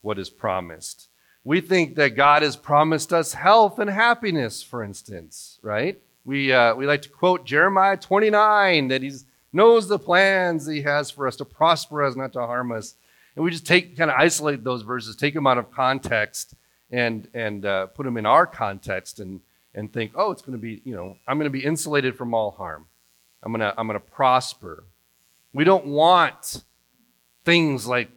what 0.03 0.19
is 0.19 0.31
promised. 0.31 1.09
We 1.45 1.61
think 1.61 1.97
that 1.97 2.11
God 2.11 2.43
has 2.43 2.57
promised 2.57 3.13
us 3.13 3.33
health 3.33 3.79
and 3.79 3.91
happiness, 3.91 4.63
for 4.63 4.85
instance, 4.85 5.59
right? 5.63 6.01
We, 6.25 6.53
uh, 6.53 6.75
we 6.75 6.87
like 6.87 7.03
to 7.03 7.09
quote 7.09 7.47
Jeremiah 7.47 7.97
29 7.97 8.89
that 8.89 9.03
He 9.03 9.13
knows 9.53 9.89
the 9.89 9.99
plans 9.99 10.67
He 10.67 10.83
has 10.83 11.11
for 11.11 11.27
us 11.27 11.37
to 11.37 11.45
prosper 11.45 12.05
us, 12.05 12.17
not 12.17 12.33
to 12.35 12.41
harm 12.41 12.71
us. 12.71 12.95
And 13.35 13.45
we 13.45 13.51
just 13.51 13.67
take, 13.67 13.97
kind 13.97 14.11
of 14.11 14.17
isolate 14.19 14.63
those 14.63 14.83
verses, 14.83 15.17
take 15.17 15.35
them 15.35 15.47
out 15.47 15.59
of 15.59 15.71
context, 15.73 16.55
and, 16.91 17.29
and 17.35 17.65
uh, 17.65 17.87
put 17.87 18.05
them 18.05 18.17
in 18.17 18.27
our 18.27 18.47
context 18.47 19.21
and, 19.21 19.41
and 19.79 19.93
think, 19.93 20.11
oh, 20.17 20.33
it's 20.33 20.43
going 20.43 20.59
to 20.59 20.61
be, 20.61 20.83
you 20.85 20.95
know, 20.95 21.17
I'm 21.29 21.39
going 21.39 21.45
to 21.45 21.51
be 21.51 21.65
insulated 21.65 22.17
from 22.17 22.35
all 22.35 22.51
harm. 22.51 22.87
I'm 23.45 23.53
going 23.53 23.61
to, 23.61 23.73
I'm 23.79 23.87
going 23.87 23.99
to 23.99 24.05
prosper. 24.05 24.85
We 25.53 25.63
don't 25.63 25.87
want 25.87 26.65
things 27.45 27.87
like 27.87 28.11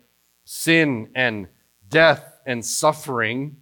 sin 0.44 1.10
and 1.14 1.48
death 1.88 2.40
and 2.48 2.66
suffering. 2.66 3.58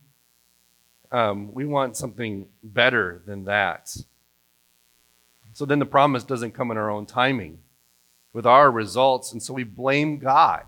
Um, 1.12 1.54
we 1.54 1.66
want 1.66 1.98
something 1.98 2.48
better 2.64 3.22
than 3.26 3.44
that. 3.46 3.94
So 5.52 5.66
then 5.66 5.80
the 5.80 5.86
promise 5.86 6.24
doesn't 6.24 6.54
come 6.54 6.72
in 6.72 6.78
our 6.78 6.90
own 6.90 7.06
timing 7.06 7.60
with 8.32 8.46
our 8.46 8.72
results, 8.72 9.34
and 9.34 9.44
so 9.44 9.54
we 9.54 9.66
blame 9.66 10.20
God. 10.20 10.64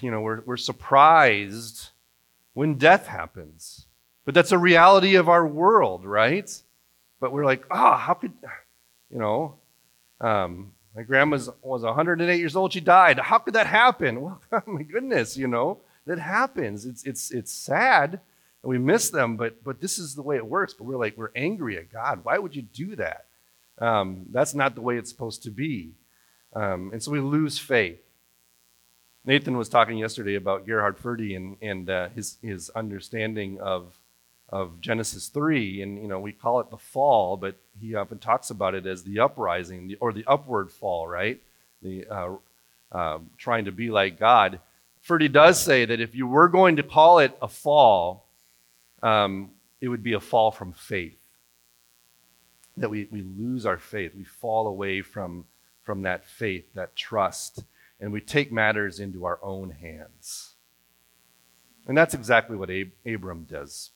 You 0.00 0.10
know, 0.10 0.20
we're, 0.20 0.40
we're 0.44 0.56
surprised 0.56 1.90
when 2.54 2.74
death 2.74 3.06
happens. 3.06 3.86
But 4.24 4.34
that's 4.34 4.52
a 4.52 4.58
reality 4.58 5.16
of 5.16 5.28
our 5.28 5.46
world, 5.46 6.04
right? 6.04 6.50
But 7.20 7.32
we're 7.32 7.44
like, 7.44 7.64
oh, 7.70 7.94
how 7.94 8.14
could, 8.14 8.32
you 9.10 9.18
know, 9.18 9.54
um, 10.20 10.72
my 10.94 11.02
grandma 11.02 11.38
was 11.62 11.82
108 11.82 12.38
years 12.38 12.54
old. 12.54 12.72
She 12.72 12.80
died. 12.80 13.18
How 13.18 13.38
could 13.38 13.54
that 13.54 13.66
happen? 13.66 14.20
Well, 14.50 14.62
my 14.66 14.82
goodness, 14.82 15.36
you 15.36 15.48
know, 15.48 15.78
that 16.06 16.18
happens. 16.18 16.86
It's, 16.86 17.04
it's, 17.04 17.30
it's 17.30 17.52
sad 17.52 18.20
and 18.62 18.70
we 18.70 18.78
miss 18.78 19.10
them, 19.10 19.36
but, 19.36 19.62
but 19.64 19.80
this 19.80 19.98
is 19.98 20.14
the 20.14 20.22
way 20.22 20.36
it 20.36 20.46
works. 20.46 20.74
But 20.74 20.84
we're 20.84 20.98
like, 20.98 21.16
we're 21.16 21.32
angry 21.34 21.76
at 21.78 21.92
God. 21.92 22.24
Why 22.24 22.38
would 22.38 22.54
you 22.54 22.62
do 22.62 22.96
that? 22.96 23.26
Um, 23.78 24.26
that's 24.30 24.54
not 24.54 24.74
the 24.74 24.80
way 24.80 24.96
it's 24.96 25.10
supposed 25.10 25.42
to 25.44 25.50
be. 25.50 25.92
Um, 26.54 26.90
and 26.92 27.02
so 27.02 27.10
we 27.10 27.20
lose 27.20 27.58
faith. 27.58 28.00
Nathan 29.24 29.56
was 29.56 29.68
talking 29.68 29.98
yesterday 29.98 30.34
about 30.34 30.66
Gerhard 30.66 30.98
Forde 30.98 31.36
and, 31.36 31.56
and 31.62 31.88
uh, 31.88 32.08
his, 32.10 32.38
his 32.42 32.70
understanding 32.70 33.60
of, 33.60 33.98
of 34.52 34.80
Genesis 34.80 35.28
3. 35.28 35.80
And, 35.82 36.00
you 36.00 36.06
know, 36.06 36.20
we 36.20 36.32
call 36.32 36.60
it 36.60 36.70
the 36.70 36.76
fall, 36.76 37.36
but 37.38 37.56
he 37.80 37.94
often 37.94 38.18
talks 38.18 38.50
about 38.50 38.74
it 38.74 38.86
as 38.86 39.02
the 39.02 39.18
uprising 39.18 39.96
or 39.98 40.12
the 40.12 40.24
upward 40.28 40.70
fall, 40.70 41.08
right? 41.08 41.40
The 41.80 42.06
uh, 42.06 42.34
uh, 42.92 43.18
trying 43.38 43.64
to 43.64 43.72
be 43.72 43.90
like 43.90 44.20
God. 44.20 44.60
Forde 45.02 45.32
does 45.32 45.60
say 45.60 45.86
that 45.86 46.00
if 46.00 46.14
you 46.14 46.26
were 46.26 46.48
going 46.48 46.76
to 46.76 46.82
call 46.82 47.18
it 47.18 47.36
a 47.40 47.48
fall, 47.48 48.28
um, 49.02 49.50
it 49.80 49.88
would 49.88 50.02
be 50.02 50.12
a 50.12 50.20
fall 50.20 50.50
from 50.52 50.72
faith. 50.72 51.18
That 52.76 52.90
we, 52.90 53.08
we 53.10 53.22
lose 53.22 53.66
our 53.66 53.78
faith. 53.78 54.14
We 54.14 54.24
fall 54.24 54.66
away 54.66 55.02
from, 55.02 55.46
from 55.82 56.02
that 56.02 56.24
faith, 56.26 56.66
that 56.74 56.94
trust, 56.94 57.64
and 57.98 58.12
we 58.12 58.20
take 58.20 58.52
matters 58.52 59.00
into 59.00 59.24
our 59.24 59.38
own 59.42 59.70
hands. 59.70 60.54
And 61.86 61.96
that's 61.96 62.14
exactly 62.14 62.56
what 62.56 62.70
Ab- 62.70 62.92
Abram 63.06 63.44
does. 63.44 63.90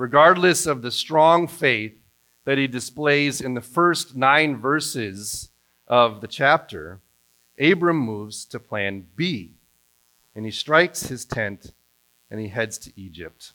Regardless 0.00 0.64
of 0.64 0.80
the 0.80 0.90
strong 0.90 1.46
faith 1.46 1.92
that 2.46 2.56
he 2.56 2.66
displays 2.66 3.42
in 3.42 3.52
the 3.52 3.60
first 3.60 4.16
nine 4.16 4.56
verses 4.56 5.50
of 5.86 6.22
the 6.22 6.26
chapter, 6.26 7.00
Abram 7.60 7.98
moves 7.98 8.46
to 8.46 8.58
plan 8.58 9.06
B, 9.14 9.56
and 10.34 10.46
he 10.46 10.50
strikes 10.50 11.02
his 11.02 11.26
tent 11.26 11.74
and 12.30 12.40
he 12.40 12.48
heads 12.48 12.78
to 12.78 12.92
Egypt. 12.98 13.52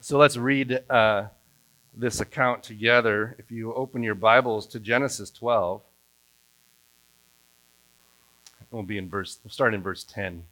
So 0.00 0.16
let's 0.16 0.38
read 0.38 0.82
uh, 0.88 1.26
this 1.94 2.22
account 2.22 2.62
together. 2.62 3.36
If 3.38 3.50
you 3.50 3.74
open 3.74 4.02
your 4.02 4.14
Bibles 4.14 4.66
to 4.68 4.80
Genesis 4.80 5.30
12, 5.30 5.82
we'll 8.70 8.82
be 8.82 8.96
in 8.96 9.10
verse. 9.10 9.40
We'll 9.44 9.50
start 9.50 9.74
in 9.74 9.82
verse 9.82 10.04
10. 10.04 10.44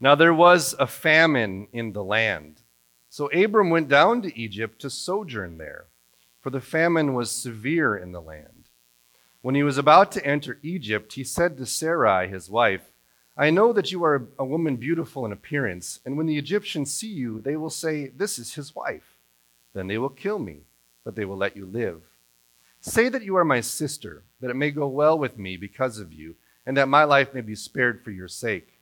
Now 0.00 0.14
there 0.14 0.34
was 0.34 0.74
a 0.78 0.86
famine 0.86 1.68
in 1.72 1.92
the 1.92 2.04
land 2.04 2.62
so 3.08 3.26
Abram 3.32 3.70
went 3.70 3.88
down 3.88 4.22
to 4.22 4.38
Egypt 4.38 4.80
to 4.82 4.90
sojourn 4.90 5.58
there, 5.58 5.86
for 6.40 6.50
the 6.50 6.60
famine 6.60 7.14
was 7.14 7.30
severe 7.30 7.96
in 7.96 8.12
the 8.12 8.20
land. 8.20 8.68
When 9.40 9.54
he 9.54 9.62
was 9.62 9.78
about 9.78 10.12
to 10.12 10.26
enter 10.26 10.58
Egypt, 10.62 11.14
he 11.14 11.24
said 11.24 11.56
to 11.56 11.66
Sarai, 11.66 12.28
his 12.28 12.50
wife, 12.50 12.92
I 13.36 13.50
know 13.50 13.72
that 13.72 13.92
you 13.92 14.04
are 14.04 14.28
a 14.38 14.44
woman 14.44 14.76
beautiful 14.76 15.24
in 15.24 15.32
appearance, 15.32 16.00
and 16.04 16.16
when 16.16 16.26
the 16.26 16.36
Egyptians 16.36 16.92
see 16.92 17.08
you, 17.08 17.40
they 17.40 17.56
will 17.56 17.70
say, 17.70 18.08
This 18.08 18.38
is 18.38 18.54
his 18.54 18.74
wife. 18.74 19.16
Then 19.74 19.86
they 19.86 19.96
will 19.96 20.08
kill 20.08 20.40
me, 20.40 20.62
but 21.04 21.14
they 21.14 21.24
will 21.24 21.36
let 21.36 21.56
you 21.56 21.64
live. 21.64 22.02
Say 22.80 23.08
that 23.08 23.22
you 23.22 23.36
are 23.36 23.44
my 23.44 23.60
sister, 23.60 24.24
that 24.40 24.50
it 24.50 24.56
may 24.56 24.70
go 24.70 24.88
well 24.88 25.18
with 25.18 25.38
me 25.38 25.56
because 25.56 25.98
of 25.98 26.12
you, 26.12 26.34
and 26.66 26.76
that 26.76 26.88
my 26.88 27.04
life 27.04 27.32
may 27.32 27.40
be 27.40 27.54
spared 27.54 28.02
for 28.02 28.10
your 28.10 28.28
sake. 28.28 28.77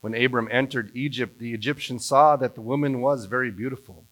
When 0.00 0.14
Abram 0.14 0.48
entered 0.50 0.92
Egypt, 0.94 1.38
the 1.38 1.54
Egyptians 1.54 2.04
saw 2.04 2.36
that 2.36 2.54
the 2.54 2.60
woman 2.60 3.00
was 3.00 3.24
very 3.24 3.50
beautiful. 3.50 4.04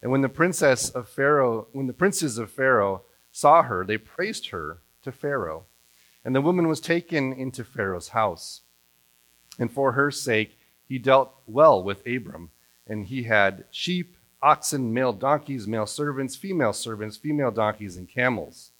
And 0.00 0.10
when 0.10 0.20
the 0.20 0.28
princess 0.28 0.88
of 0.90 1.08
Pharaoh, 1.08 1.68
when 1.72 1.86
the 1.86 1.92
princes 1.92 2.38
of 2.38 2.50
Pharaoh 2.50 3.02
saw 3.30 3.62
her, 3.62 3.84
they 3.84 3.98
praised 3.98 4.50
her 4.50 4.78
to 5.02 5.12
Pharaoh. 5.12 5.64
And 6.24 6.34
the 6.34 6.40
woman 6.40 6.68
was 6.68 6.80
taken 6.80 7.32
into 7.32 7.64
Pharaoh's 7.64 8.08
house. 8.08 8.62
And 9.58 9.70
for 9.70 9.92
her 9.92 10.10
sake, 10.10 10.58
he 10.86 10.98
dealt 10.98 11.34
well 11.46 11.82
with 11.82 12.06
Abram. 12.06 12.50
And 12.86 13.06
he 13.06 13.24
had 13.24 13.64
sheep, 13.70 14.16
oxen, 14.40 14.92
male 14.92 15.12
donkeys, 15.12 15.66
male 15.66 15.86
servants, 15.86 16.36
female 16.36 16.72
servants, 16.72 17.16
female 17.16 17.50
donkeys, 17.50 17.96
and 17.96 18.08
camels. 18.08 18.70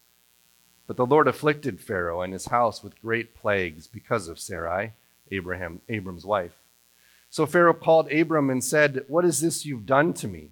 But 0.87 0.97
the 0.97 1.07
Lord 1.07 1.27
afflicted 1.27 1.81
Pharaoh 1.81 2.23
and 2.23 2.33
his 2.33 2.47
house 2.47 2.83
with 2.83 3.01
great 3.01 3.35
plagues 3.35 3.87
because 3.87 4.29
of 4.29 4.39
Sarai 4.39 4.93
Abraham, 5.33 5.81
Abram's 5.89 6.25
wife. 6.25 6.53
So 7.31 7.47
Pharaoh 7.47 7.75
called 7.75 8.13
Abram 8.13 8.51
and 8.51 8.63
said, 8.63 9.05
What 9.09 9.25
is 9.25 9.41
this 9.41 9.65
you've 9.65 9.87
done 9.87 10.13
to 10.15 10.29
me? 10.29 10.51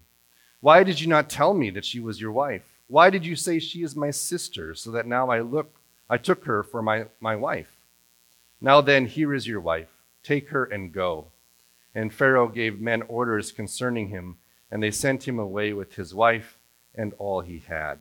Why 0.61 0.83
did 0.83 1.01
you 1.01 1.07
not 1.07 1.31
tell 1.31 1.55
me 1.55 1.71
that 1.71 1.85
she 1.85 2.01
was 2.01 2.21
your 2.21 2.33
wife? 2.33 2.79
Why 2.89 3.11
did 3.11 3.25
you 3.25 3.37
say 3.37 3.59
she 3.59 3.83
is 3.83 3.95
my 3.95 4.11
sister, 4.11 4.75
so 4.75 4.91
that 4.91 5.07
now 5.07 5.31
I 5.31 5.41
look 5.41 5.77
I 6.09 6.17
took 6.17 6.45
her 6.47 6.63
for 6.63 6.83
my, 6.83 7.05
my 7.21 7.37
wife? 7.37 7.77
Now 8.61 8.81
then, 8.81 9.07
here 9.07 9.33
is 9.33 9.47
your 9.47 9.61
wife. 9.61 9.89
Take 10.23 10.49
her 10.49 10.65
and 10.65 10.93
go. 10.93 11.27
And 11.95 12.13
Pharaoh 12.13 12.49
gave 12.49 12.81
men 12.81 13.03
orders 13.03 13.53
concerning 13.53 14.09
him, 14.09 14.39
and 14.71 14.83
they 14.83 14.91
sent 14.91 15.29
him 15.29 15.39
away 15.39 15.73
with 15.73 15.95
his 15.95 16.15
wife 16.15 16.59
and 16.95 17.13
all 17.19 17.41
he 17.41 17.63
had. 17.67 17.99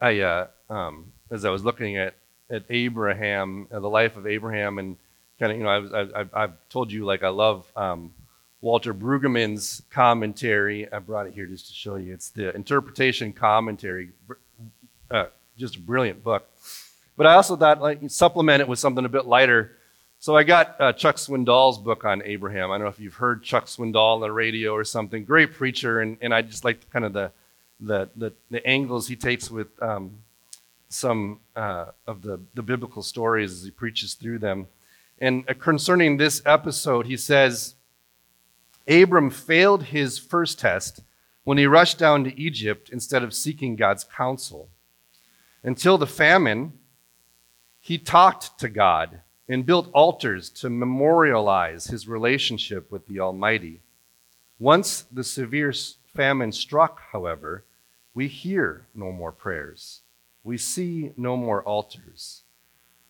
I 0.00 0.20
uh, 0.20 0.46
um, 0.68 1.12
as 1.34 1.44
I 1.44 1.50
was 1.50 1.64
looking 1.64 1.98
at 1.98 2.14
at 2.48 2.64
Abraham, 2.70 3.66
uh, 3.72 3.80
the 3.80 3.88
life 3.88 4.16
of 4.16 4.26
Abraham, 4.26 4.78
and 4.78 4.96
kind 5.38 5.50
of 5.50 5.58
you 5.58 5.64
know 5.64 5.70
I 5.70 5.78
was 5.78 5.92
I, 5.92 6.40
have 6.40 6.54
told 6.70 6.92
you 6.92 7.04
like 7.04 7.22
I 7.22 7.28
love 7.28 7.66
um, 7.76 8.14
Walter 8.60 8.94
Brueggemann's 8.94 9.82
commentary. 9.90 10.90
I 10.90 11.00
brought 11.00 11.26
it 11.26 11.34
here 11.34 11.46
just 11.46 11.66
to 11.66 11.74
show 11.74 11.96
you. 11.96 12.14
It's 12.14 12.30
the 12.30 12.54
interpretation 12.54 13.32
commentary, 13.32 14.10
uh, 15.10 15.26
just 15.58 15.76
a 15.76 15.80
brilliant 15.80 16.22
book. 16.22 16.48
But 17.16 17.26
I 17.26 17.34
also 17.34 17.56
thought 17.56 17.80
like 17.80 17.98
supplement 18.08 18.60
it 18.60 18.68
with 18.68 18.78
something 18.78 19.04
a 19.04 19.08
bit 19.08 19.26
lighter. 19.26 19.72
So 20.20 20.36
I 20.36 20.42
got 20.44 20.80
uh, 20.80 20.92
Chuck 20.92 21.16
Swindoll's 21.16 21.78
book 21.78 22.04
on 22.04 22.22
Abraham. 22.24 22.70
I 22.70 22.78
don't 22.78 22.84
know 22.84 22.90
if 22.90 23.00
you've 23.00 23.14
heard 23.14 23.42
Chuck 23.42 23.66
Swindoll 23.66 24.14
on 24.14 24.20
the 24.20 24.32
radio 24.32 24.72
or 24.72 24.84
something. 24.84 25.24
Great 25.24 25.52
preacher, 25.52 26.00
and, 26.00 26.16
and 26.22 26.32
I 26.32 26.40
just 26.40 26.64
like 26.64 26.88
kind 26.90 27.04
of 27.04 27.12
the, 27.12 27.30
the, 27.78 28.08
the, 28.16 28.32
the 28.50 28.66
angles 28.66 29.06
he 29.06 29.16
takes 29.16 29.50
with 29.50 29.68
um, 29.82 30.12
some 30.94 31.40
uh, 31.56 31.86
of 32.06 32.22
the, 32.22 32.40
the 32.54 32.62
biblical 32.62 33.02
stories 33.02 33.52
as 33.52 33.64
he 33.64 33.70
preaches 33.70 34.14
through 34.14 34.38
them. 34.38 34.68
And 35.18 35.44
uh, 35.48 35.54
concerning 35.54 36.16
this 36.16 36.40
episode, 36.46 37.06
he 37.06 37.16
says 37.16 37.74
Abram 38.88 39.30
failed 39.30 39.84
his 39.84 40.18
first 40.18 40.58
test 40.58 41.02
when 41.42 41.58
he 41.58 41.66
rushed 41.66 41.98
down 41.98 42.24
to 42.24 42.40
Egypt 42.40 42.90
instead 42.90 43.22
of 43.22 43.34
seeking 43.34 43.76
God's 43.76 44.04
counsel. 44.04 44.68
Until 45.62 45.98
the 45.98 46.06
famine, 46.06 46.74
he 47.80 47.98
talked 47.98 48.58
to 48.60 48.68
God 48.68 49.20
and 49.48 49.66
built 49.66 49.90
altars 49.92 50.48
to 50.48 50.70
memorialize 50.70 51.86
his 51.86 52.08
relationship 52.08 52.90
with 52.90 53.06
the 53.06 53.20
Almighty. 53.20 53.80
Once 54.58 55.02
the 55.12 55.24
severe 55.24 55.72
famine 56.06 56.52
struck, 56.52 57.00
however, 57.12 57.64
we 58.14 58.28
hear 58.28 58.86
no 58.94 59.10
more 59.10 59.32
prayers. 59.32 60.02
We 60.44 60.58
see 60.58 61.12
no 61.16 61.36
more 61.36 61.62
altars. 61.62 62.42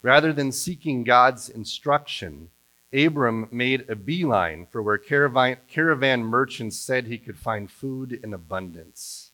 Rather 0.02 0.32
than 0.32 0.52
seeking 0.52 1.04
God's 1.04 1.48
instruction, 1.48 2.50
Abram 2.92 3.48
made 3.50 3.88
a 3.90 3.96
beeline 3.96 4.66
for 4.70 4.82
where 4.82 4.98
caravan, 4.98 5.56
caravan 5.68 6.22
merchants 6.22 6.76
said 6.76 7.06
he 7.06 7.18
could 7.18 7.38
find 7.38 7.70
food 7.70 8.18
in 8.22 8.32
abundance. 8.32 9.32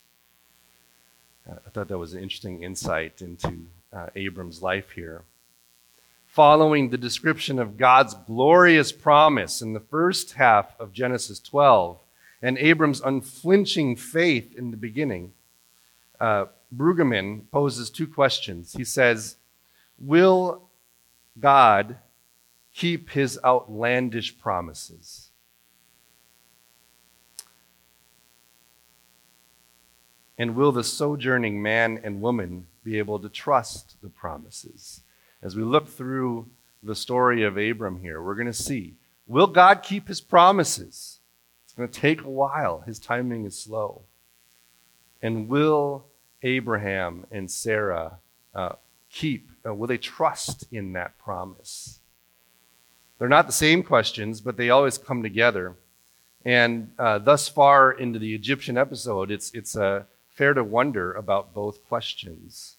I 1.47 1.69
thought 1.69 1.87
that 1.87 1.97
was 1.97 2.13
an 2.13 2.23
interesting 2.23 2.63
insight 2.63 3.21
into 3.21 3.67
uh, 3.93 4.07
Abram's 4.15 4.61
life 4.61 4.91
here 4.91 5.23
following 6.31 6.89
the 6.89 6.97
description 6.97 7.59
of 7.59 7.75
God's 7.75 8.13
glorious 8.13 8.93
promise 8.93 9.61
in 9.61 9.73
the 9.73 9.81
first 9.81 10.35
half 10.35 10.79
of 10.79 10.93
Genesis 10.93 11.39
12 11.41 11.99
and 12.41 12.57
Abram's 12.57 13.01
unflinching 13.01 13.97
faith 13.97 14.55
in 14.55 14.71
the 14.71 14.77
beginning, 14.77 15.33
uh, 16.21 16.45
Brueggemann 16.75 17.49
poses 17.51 17.89
two 17.89 18.07
questions. 18.07 18.73
He 18.73 18.83
says, 18.83 19.37
Will 19.99 20.69
God 21.39 21.97
keep 22.73 23.11
his 23.11 23.39
outlandish 23.43 24.37
promises? 24.37 25.29
And 30.37 30.55
will 30.55 30.71
the 30.71 30.83
sojourning 30.83 31.61
man 31.61 31.99
and 32.03 32.21
woman 32.21 32.67
be 32.83 32.97
able 32.97 33.19
to 33.19 33.29
trust 33.29 33.97
the 34.01 34.09
promises? 34.09 35.01
as 35.41 35.55
we 35.55 35.63
look 35.63 35.87
through 35.87 36.47
the 36.83 36.95
story 36.95 37.43
of 37.43 37.57
Abram 37.57 37.99
here, 37.99 38.21
we're 38.21 38.35
going 38.35 38.47
to 38.47 38.53
see 38.53 38.95
will 39.27 39.47
God 39.47 39.83
keep 39.83 40.07
his 40.07 40.21
promises? 40.21 41.19
It's 41.63 41.73
going 41.73 41.89
to 41.89 41.99
take 41.99 42.21
a 42.21 42.29
while, 42.29 42.81
his 42.81 42.99
timing 42.99 43.45
is 43.45 43.57
slow. 43.57 44.03
And 45.21 45.47
will 45.47 46.05
Abraham 46.43 47.25
and 47.31 47.49
Sarah 47.49 48.17
uh, 48.53 48.73
keep, 49.09 49.49
uh, 49.65 49.73
will 49.73 49.87
they 49.87 49.97
trust 49.97 50.65
in 50.71 50.93
that 50.93 51.17
promise? 51.17 51.99
They're 53.19 53.29
not 53.29 53.45
the 53.45 53.53
same 53.53 53.83
questions, 53.83 54.41
but 54.41 54.57
they 54.57 54.69
always 54.69 54.97
come 54.97 55.21
together. 55.21 55.75
And 56.43 56.91
uh, 56.97 57.19
thus 57.19 57.47
far 57.47 57.91
into 57.91 58.17
the 58.17 58.33
Egyptian 58.33 58.77
episode, 58.77 59.29
it's, 59.29 59.51
it's 59.53 59.75
uh, 59.75 60.03
fair 60.27 60.53
to 60.53 60.63
wonder 60.63 61.13
about 61.13 61.53
both 61.53 61.85
questions. 61.87 62.77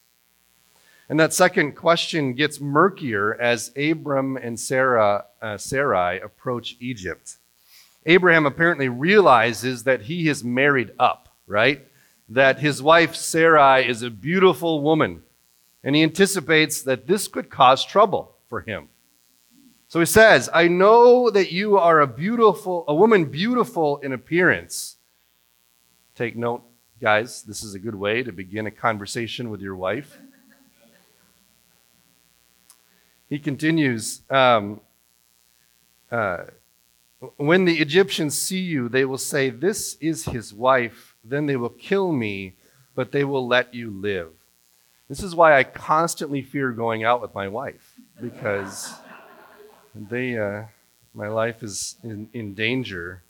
And 1.09 1.21
that 1.21 1.33
second 1.33 1.73
question 1.73 2.33
gets 2.33 2.61
murkier 2.61 3.35
as 3.41 3.71
Abram 3.77 4.37
and 4.37 4.59
Sarah, 4.59 5.27
uh, 5.41 5.59
Sarai 5.59 6.19
approach 6.19 6.77
Egypt. 6.81 7.37
Abraham 8.07 8.47
apparently 8.47 8.89
realizes 8.89 9.85
that 9.85 10.03
he 10.03 10.27
has 10.27 10.43
married 10.43 10.93
up, 10.99 11.29
right? 11.47 11.87
That 12.33 12.61
his 12.61 12.83
wife 12.83 13.15
Sarai 13.15 13.87
is 13.87 14.03
a 14.03 14.11
beautiful 14.11 14.81
woman. 14.81 15.23
And 15.85 15.95
he 15.95 16.03
anticipates 16.03 16.83
that 16.83 17.07
this 17.07 17.29
could 17.29 17.51
cause 17.51 17.85
trouble 17.85 18.37
for 18.49 18.63
him. 18.63 18.89
So 19.89 20.01
he 20.01 20.07
says, 20.07 20.49
I 20.55 20.69
know 20.69 21.29
that 21.29 21.53
you 21.53 21.77
are 21.77 22.01
a 22.01 22.07
beautiful, 22.07 22.85
a 22.89 22.95
woman 22.95 23.27
beautiful 23.27 23.99
in 23.99 24.15
appearance. 24.15 24.97
Take 26.15 26.35
note, 26.35 26.63
guys, 26.99 27.43
this 27.43 27.63
is 27.63 27.75
a 27.75 27.79
good 27.79 27.95
way 27.95 28.23
to 28.23 28.33
begin 28.33 28.67
a 28.67 28.71
conversation 28.71 29.51
with 29.51 29.61
your 29.61 29.77
wife. 29.77 30.19
He 33.29 33.39
continues 33.39 34.23
um, 34.31 34.81
uh, 36.11 36.45
When 37.37 37.67
the 37.67 37.79
Egyptians 37.79 38.37
see 38.37 38.61
you, 38.61 38.89
they 38.89 39.05
will 39.05 39.19
say, 39.19 39.51
This 39.51 39.97
is 40.01 40.27
his 40.27 40.55
wife. 40.55 41.12
Then 41.25 41.47
they 41.47 41.57
will 41.57 41.69
kill 41.69 42.13
me, 42.13 42.55
but 42.95 43.13
they 43.13 43.25
will 43.25 43.47
let 43.47 43.75
you 43.75 43.91
live. 43.91 44.33
This 45.09 45.23
is 45.23 45.35
why 45.35 45.59
I 45.59 45.65
constantly 45.65 46.43
fear 46.43 46.73
going 46.73 47.05
out 47.05 47.21
with 47.21 47.35
my 47.35 47.49
wife, 47.49 47.95
because 48.21 48.93
they, 49.95 50.39
uh, 50.39 50.65
my 51.15 51.29
life 51.29 51.63
is 51.63 51.97
in, 52.03 52.29
in 52.33 52.55
danger, 52.55 53.23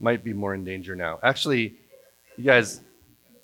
might 0.00 0.24
be 0.24 0.32
more 0.32 0.54
in 0.54 0.64
danger 0.64 0.96
now. 0.96 1.18
Actually, 1.22 1.74
you 2.36 2.44
guys, 2.44 2.80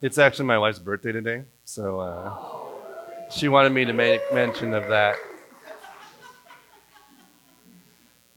it's 0.01 0.19
actually 0.19 0.47
my 0.47 0.59
wife's 0.59 0.79
birthday 0.79 1.13
today, 1.13 1.45
so 1.65 2.01
uh, 2.01 3.31
she 3.31 3.49
wanted 3.49 3.73
me 3.73 3.85
to 3.85 3.93
make 3.93 4.23
mention 4.33 4.73
of 4.73 4.89
that. 4.89 5.17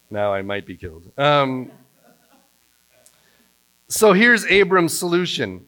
Now 0.09 0.33
I 0.33 0.41
might 0.41 0.65
be 0.65 0.75
killed. 0.75 1.09
Um, 1.17 1.71
so 3.91 4.13
here's 4.13 4.45
Abram's 4.45 4.97
solution. 4.97 5.65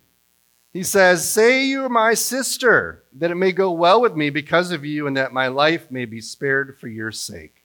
He 0.72 0.82
says, 0.84 1.30
Say 1.30 1.66
you're 1.66 1.90
my 1.90 2.14
sister, 2.14 3.04
that 3.14 3.32
it 3.32 3.36
may 3.36 3.52
go 3.52 3.72
well 3.72 4.02
with 4.02 4.16
me 4.16 4.30
because 4.30 4.72
of 4.72 4.86
you, 4.86 5.08
and 5.08 5.18
that 5.18 5.34
my 5.34 5.48
life 5.48 5.92
may 5.92 6.06
be 6.06 6.22
spared 6.22 6.78
for 6.80 6.88
your 6.88 7.12
sake. 7.12 7.64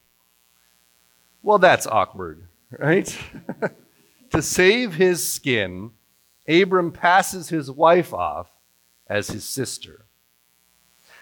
Well, 1.41 1.59
that's 1.59 1.87
awkward, 1.87 2.47
right? 2.77 3.17
to 4.31 4.41
save 4.41 4.95
his 4.95 5.31
skin, 5.31 5.91
Abram 6.47 6.91
passes 6.91 7.49
his 7.49 7.71
wife 7.71 8.13
off 8.13 8.49
as 9.07 9.29
his 9.29 9.45
sister. 9.45 10.05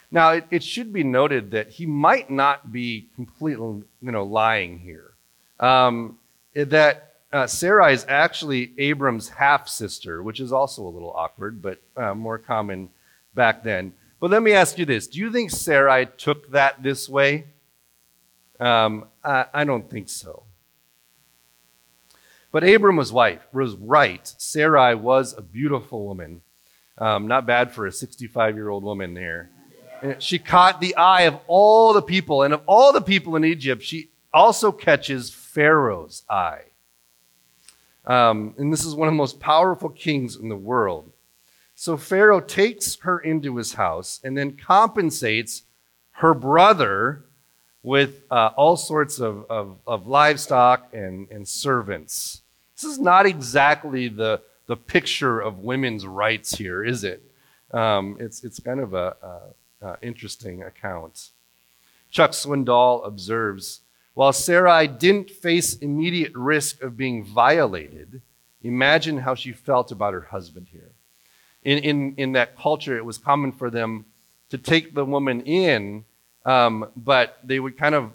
Now, 0.09 0.31
it, 0.31 0.45
it 0.49 0.63
should 0.63 0.91
be 0.91 1.03
noted 1.03 1.51
that 1.51 1.69
he 1.69 1.85
might 1.85 2.31
not 2.31 2.71
be 2.71 3.09
completely 3.13 3.83
you 4.01 4.11
know, 4.11 4.23
lying 4.23 4.79
here 4.79 5.11
um, 5.59 6.17
that 6.55 7.06
uh, 7.31 7.47
Sarai 7.47 7.93
is 7.93 8.05
actually 8.07 8.73
Abram's 8.77 9.29
half 9.29 9.67
sister, 9.67 10.23
which 10.23 10.39
is 10.39 10.51
also 10.51 10.83
a 10.83 10.89
little 10.89 11.11
awkward, 11.11 11.61
but 11.61 11.81
uh, 11.95 12.13
more 12.13 12.37
common 12.37 12.89
back 13.35 13.63
then. 13.63 13.93
But 14.19 14.31
let 14.31 14.41
me 14.41 14.53
ask 14.53 14.77
you 14.77 14.85
this 14.85 15.07
Do 15.07 15.19
you 15.19 15.31
think 15.31 15.51
Sarai 15.51 16.07
took 16.17 16.51
that 16.51 16.81
this 16.81 17.09
way? 17.09 17.45
Um, 18.59 19.05
I, 19.23 19.45
I, 19.53 19.63
don't 19.65 19.87
think 19.87 20.09
so. 20.09 20.43
But 22.51 22.63
Abram 22.63 22.95
was, 22.95 23.13
wife, 23.13 23.45
was 23.53 23.75
right. 23.75 24.33
Sarai 24.39 24.95
was 24.95 25.37
a 25.37 25.43
beautiful 25.43 26.07
woman. 26.07 26.41
Um, 26.97 27.27
not 27.27 27.45
bad 27.45 27.71
for 27.71 27.85
a 27.85 27.91
65 27.91 28.55
year 28.55 28.69
old 28.69 28.83
woman 28.83 29.13
there. 29.13 29.51
And 30.01 30.23
she 30.23 30.39
caught 30.39 30.81
the 30.81 30.95
eye 30.95 31.23
of 31.23 31.39
all 31.45 31.93
the 31.93 32.01
people, 32.01 32.41
and 32.41 32.53
of 32.53 32.61
all 32.65 32.93
the 32.93 33.01
people 33.01 33.35
in 33.35 33.45
Egypt, 33.45 33.83
she 33.83 34.09
also 34.33 34.71
catches 34.71 35.29
Pharaoh's 35.29 36.23
eye. 36.29 36.61
Um, 38.07 38.55
and 38.57 38.71
this 38.71 38.85
is 38.85 38.95
one 38.95 39.09
of 39.09 39.13
the 39.13 39.17
most 39.17 39.39
powerful 39.39 39.89
kings 39.89 40.37
in 40.37 40.49
the 40.49 40.55
world. 40.55 41.11
So 41.75 41.97
Pharaoh 41.97 42.41
takes 42.41 42.97
her 43.01 43.19
into 43.19 43.57
his 43.57 43.73
house 43.73 44.19
and 44.23 44.35
then 44.35 44.57
compensates 44.57 45.63
her 46.13 46.33
brother 46.33 47.25
with 47.83 48.23
uh, 48.31 48.51
all 48.55 48.77
sorts 48.77 49.19
of, 49.19 49.45
of, 49.49 49.77
of 49.85 50.07
livestock 50.07 50.89
and, 50.93 51.29
and 51.29 51.47
servants. 51.47 52.41
This 52.75 52.85
is 52.85 52.99
not 52.99 53.25
exactly 53.25 54.07
the, 54.07 54.41
the 54.65 54.77
picture 54.77 55.39
of 55.39 55.59
women's 55.59 56.07
rights 56.07 56.57
here, 56.57 56.83
is 56.83 57.03
it? 57.03 57.21
Um, 57.71 58.17
it's, 58.19 58.43
it's 58.43 58.59
kind 58.59 58.79
of 58.79 58.93
a, 58.93 59.15
a, 59.81 59.87
a 59.87 59.97
interesting 60.01 60.63
account. 60.63 61.29
Chuck 62.09 62.31
Swindoll 62.31 63.05
observes 63.05 63.81
while 64.17 64.33
Sarai 64.33 64.87
didn't 64.87 65.29
face 65.29 65.75
immediate 65.75 66.33
risk 66.33 66.81
of 66.81 66.97
being 66.97 67.23
violated, 67.23 68.23
imagine 68.63 69.19
how 69.19 69.35
she 69.35 69.51
felt 69.51 69.91
about 69.91 70.15
her 70.15 70.21
husband 70.21 70.69
here. 70.71 70.89
In, 71.61 71.77
in, 71.77 72.15
in 72.17 72.31
that 72.31 72.57
culture, 72.57 72.97
it 72.97 73.05
was 73.05 73.19
common 73.19 73.51
for 73.51 73.69
them 73.69 74.05
to 74.49 74.57
take 74.57 74.95
the 74.95 75.05
woman 75.05 75.41
in, 75.41 76.03
um, 76.47 76.89
but 76.95 77.37
they 77.43 77.59
would 77.59 77.77
kind 77.77 77.93
of 77.93 78.11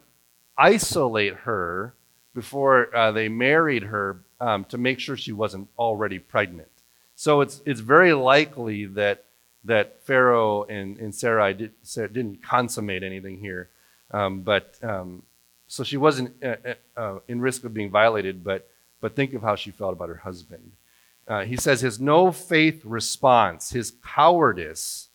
isolate 0.59 1.35
her 1.35 1.95
before 2.35 2.93
uh, 2.97 3.13
they 3.13 3.29
married 3.29 3.85
her 3.85 4.25
um, 4.41 4.65
to 4.65 4.79
make 4.79 4.99
sure 4.99 5.17
she 5.17 5.31
wasn't 5.31 5.69
already 5.79 6.19
pregnant. 6.19 6.73
So 7.15 7.43
it's, 7.43 7.63
it's 7.65 7.79
very 7.79 8.13
likely 8.13 8.87
that, 8.87 9.27
that 9.63 10.03
Pharaoh 10.03 10.65
and, 10.65 10.99
and 10.99 11.15
Sarai 11.15 11.55
did, 11.55 11.75
didn't 11.95 12.43
consummate 12.43 13.05
anything 13.05 13.39
here. 13.39 13.69
Um, 14.11 14.41
but 14.41 14.75
um, 14.83 15.23
So 15.73 15.85
she 15.85 15.97
wasn't 15.97 16.35
uh, 16.45 16.57
uh, 16.67 17.01
uh, 17.01 17.19
in 17.29 17.41
risk 17.41 17.65
of 17.65 17.73
being 17.73 17.89
violated, 17.89 18.45
but, 18.45 18.69
but 19.01 19.17
think 19.17 19.33
of 19.33 19.41
how 19.41 19.57
she 19.57 19.71
felt 19.71 19.95
about 19.95 20.11
her 20.11 20.17
husband. 20.17 20.73
Uh, 21.27 21.47
he 21.47 21.57
says 21.57 21.81
his 21.81 21.99
no 21.99 22.31
faith 22.31 22.85
response, 22.85 23.71
his 23.71 23.95
cowardice, 24.05 25.09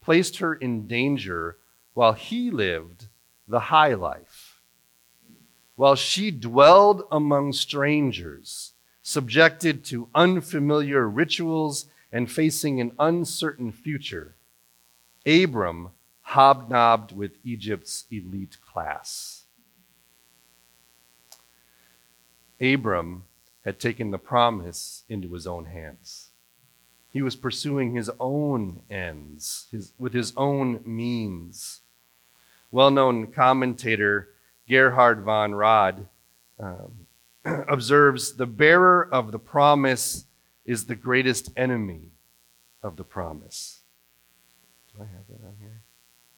placed 0.00 0.38
her 0.38 0.54
in 0.54 0.86
danger 0.86 1.58
while 1.92 2.14
he 2.14 2.50
lived 2.50 3.08
the 3.46 3.60
high 3.60 3.92
life. 3.92 4.62
While 5.76 5.94
she 5.94 6.30
dwelled 6.30 7.02
among 7.12 7.52
strangers, 7.52 8.72
subjected 9.02 9.84
to 9.84 10.08
unfamiliar 10.14 11.06
rituals 11.06 11.84
and 12.10 12.32
facing 12.32 12.80
an 12.80 12.92
uncertain 12.98 13.72
future, 13.72 14.36
Abram 15.26 15.90
hobnobbed 16.22 17.12
with 17.12 17.32
Egypt's 17.44 18.06
elite 18.10 18.56
class. 18.62 19.37
Abram 22.60 23.24
had 23.64 23.78
taken 23.78 24.10
the 24.10 24.18
promise 24.18 25.04
into 25.08 25.32
his 25.34 25.46
own 25.46 25.66
hands. 25.66 26.30
He 27.10 27.22
was 27.22 27.36
pursuing 27.36 27.94
his 27.94 28.10
own 28.20 28.82
ends 28.90 29.66
his, 29.70 29.92
with 29.98 30.12
his 30.12 30.32
own 30.36 30.80
means. 30.84 31.80
Well 32.70 32.90
known 32.90 33.28
commentator 33.28 34.28
Gerhard 34.68 35.22
von 35.22 35.54
Rad 35.54 36.08
um, 36.58 37.06
observes 37.44 38.36
the 38.36 38.46
bearer 38.46 39.08
of 39.10 39.32
the 39.32 39.38
promise 39.38 40.26
is 40.64 40.84
the 40.84 40.94
greatest 40.94 41.50
enemy 41.56 42.12
of 42.82 42.96
the 42.96 43.04
promise. 43.04 43.80
Do 44.94 45.02
I 45.02 45.06
have 45.06 45.26
that 45.28 45.46
on 45.46 45.54
here? 45.60 45.82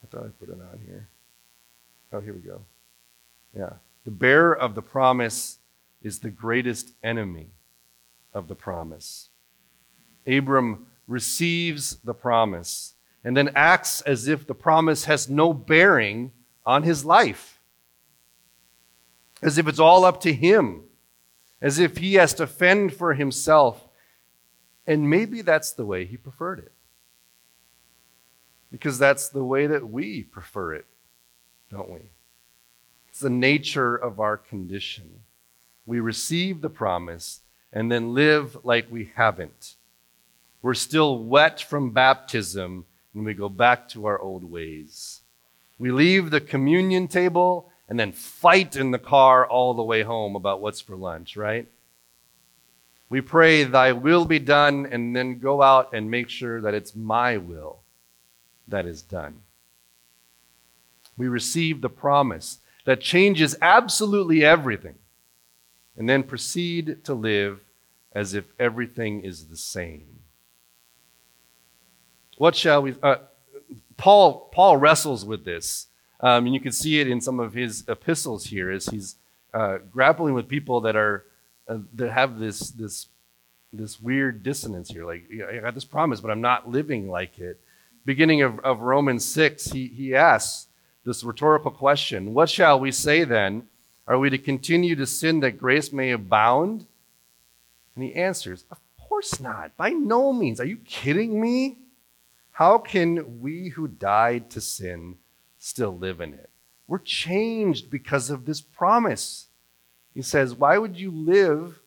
I 0.02 0.06
thought 0.06 0.24
I 0.24 0.28
put 0.38 0.48
it 0.48 0.60
on 0.60 0.78
here. 0.84 1.08
Oh, 2.12 2.20
here 2.20 2.34
we 2.34 2.40
go. 2.40 2.62
Yeah. 3.56 3.74
The 4.04 4.10
bearer 4.10 4.56
of 4.56 4.74
the 4.74 4.82
promise 4.82 5.58
is 6.02 6.20
the 6.20 6.30
greatest 6.30 6.92
enemy 7.02 7.50
of 8.32 8.48
the 8.48 8.54
promise. 8.54 9.28
Abram 10.26 10.86
receives 11.06 11.96
the 11.96 12.14
promise 12.14 12.94
and 13.24 13.36
then 13.36 13.50
acts 13.54 14.00
as 14.02 14.28
if 14.28 14.46
the 14.46 14.54
promise 14.54 15.04
has 15.04 15.28
no 15.28 15.52
bearing 15.52 16.32
on 16.64 16.82
his 16.82 17.04
life, 17.04 17.60
as 19.42 19.58
if 19.58 19.68
it's 19.68 19.78
all 19.78 20.04
up 20.04 20.20
to 20.22 20.32
him, 20.32 20.84
as 21.60 21.78
if 21.78 21.98
he 21.98 22.14
has 22.14 22.32
to 22.34 22.46
fend 22.46 22.94
for 22.94 23.14
himself. 23.14 23.88
And 24.86 25.10
maybe 25.10 25.42
that's 25.42 25.72
the 25.72 25.84
way 25.84 26.06
he 26.06 26.16
preferred 26.16 26.60
it. 26.60 26.72
Because 28.70 28.98
that's 28.98 29.28
the 29.28 29.44
way 29.44 29.66
that 29.66 29.90
we 29.90 30.22
prefer 30.22 30.74
it, 30.74 30.86
don't 31.70 31.90
we? 31.90 32.10
It's 33.08 33.20
the 33.20 33.28
nature 33.28 33.96
of 33.96 34.20
our 34.20 34.36
condition 34.36 35.20
we 35.90 35.98
receive 35.98 36.60
the 36.60 36.70
promise 36.70 37.40
and 37.72 37.90
then 37.90 38.14
live 38.14 38.56
like 38.62 38.86
we 38.92 39.10
haven't. 39.16 39.74
We're 40.62 40.74
still 40.74 41.18
wet 41.18 41.60
from 41.60 41.90
baptism 41.90 42.84
and 43.12 43.24
we 43.24 43.34
go 43.34 43.48
back 43.48 43.88
to 43.88 44.06
our 44.06 44.16
old 44.16 44.44
ways. 44.44 45.22
We 45.80 45.90
leave 45.90 46.30
the 46.30 46.40
communion 46.40 47.08
table 47.08 47.72
and 47.88 47.98
then 47.98 48.12
fight 48.12 48.76
in 48.76 48.92
the 48.92 49.00
car 49.00 49.44
all 49.44 49.74
the 49.74 49.82
way 49.82 50.02
home 50.02 50.36
about 50.36 50.60
what's 50.60 50.80
for 50.80 50.94
lunch, 50.94 51.36
right? 51.36 51.66
We 53.08 53.20
pray, 53.20 53.64
Thy 53.64 53.90
will 53.90 54.26
be 54.26 54.38
done, 54.38 54.86
and 54.86 55.16
then 55.16 55.40
go 55.40 55.60
out 55.60 55.92
and 55.92 56.08
make 56.08 56.28
sure 56.28 56.60
that 56.60 56.72
it's 56.74 56.94
my 56.94 57.36
will 57.36 57.80
that 58.68 58.86
is 58.86 59.02
done. 59.02 59.40
We 61.16 61.26
receive 61.26 61.80
the 61.80 61.90
promise 61.90 62.60
that 62.84 63.00
changes 63.00 63.56
absolutely 63.60 64.44
everything 64.44 64.99
and 65.96 66.08
then 66.08 66.22
proceed 66.22 67.04
to 67.04 67.14
live 67.14 67.60
as 68.12 68.34
if 68.34 68.44
everything 68.58 69.22
is 69.22 69.46
the 69.46 69.56
same. 69.56 70.20
What 72.38 72.56
shall 72.56 72.82
we? 72.82 72.94
Uh, 73.02 73.16
Paul, 73.96 74.48
Paul 74.52 74.78
wrestles 74.78 75.24
with 75.24 75.44
this. 75.44 75.88
Um, 76.20 76.46
and 76.46 76.54
you 76.54 76.60
can 76.60 76.72
see 76.72 77.00
it 77.00 77.08
in 77.08 77.20
some 77.20 77.40
of 77.40 77.54
his 77.54 77.84
epistles 77.88 78.44
here 78.44 78.70
as 78.70 78.86
he's 78.86 79.16
uh, 79.54 79.78
grappling 79.90 80.34
with 80.34 80.48
people 80.48 80.80
that 80.82 80.96
are 80.96 81.24
uh, 81.68 81.78
that 81.94 82.10
have 82.10 82.38
this 82.38 82.70
this 82.70 83.06
this 83.72 84.00
weird 84.00 84.42
dissonance 84.42 84.90
here. 84.90 85.06
Like 85.06 85.24
I 85.48 85.58
got 85.58 85.74
this 85.74 85.84
promise, 85.84 86.20
but 86.20 86.30
I'm 86.30 86.40
not 86.40 86.68
living 86.68 87.08
like 87.08 87.38
it. 87.38 87.60
Beginning 88.04 88.42
of, 88.42 88.58
of 88.60 88.80
Romans 88.80 89.24
six, 89.24 89.66
he 89.66 89.86
he 89.86 90.14
asks 90.14 90.68
this 91.04 91.24
rhetorical 91.24 91.70
question: 91.70 92.34
What 92.34 92.50
shall 92.50 92.78
we 92.78 92.92
say 92.92 93.24
then? 93.24 93.68
Are 94.10 94.18
we 94.18 94.28
to 94.30 94.38
continue 94.38 94.96
to 94.96 95.06
sin 95.06 95.38
that 95.40 95.56
grace 95.56 95.92
may 95.92 96.10
abound? 96.10 96.84
And 97.94 98.02
he 98.02 98.12
answers, 98.12 98.64
Of 98.68 98.80
course 98.98 99.38
not. 99.38 99.76
By 99.76 99.90
no 99.90 100.32
means. 100.32 100.58
Are 100.58 100.64
you 100.64 100.78
kidding 100.78 101.40
me? 101.40 101.78
How 102.50 102.78
can 102.78 103.40
we 103.40 103.68
who 103.68 103.86
died 103.86 104.50
to 104.50 104.60
sin 104.60 105.18
still 105.58 105.96
live 105.96 106.20
in 106.20 106.34
it? 106.34 106.50
We're 106.88 106.98
changed 106.98 107.88
because 107.88 108.30
of 108.30 108.46
this 108.46 108.60
promise. 108.60 109.46
He 110.12 110.22
says, 110.22 110.56
Why 110.56 110.76
would 110.76 110.96
you 110.96 111.12
live 111.12 111.78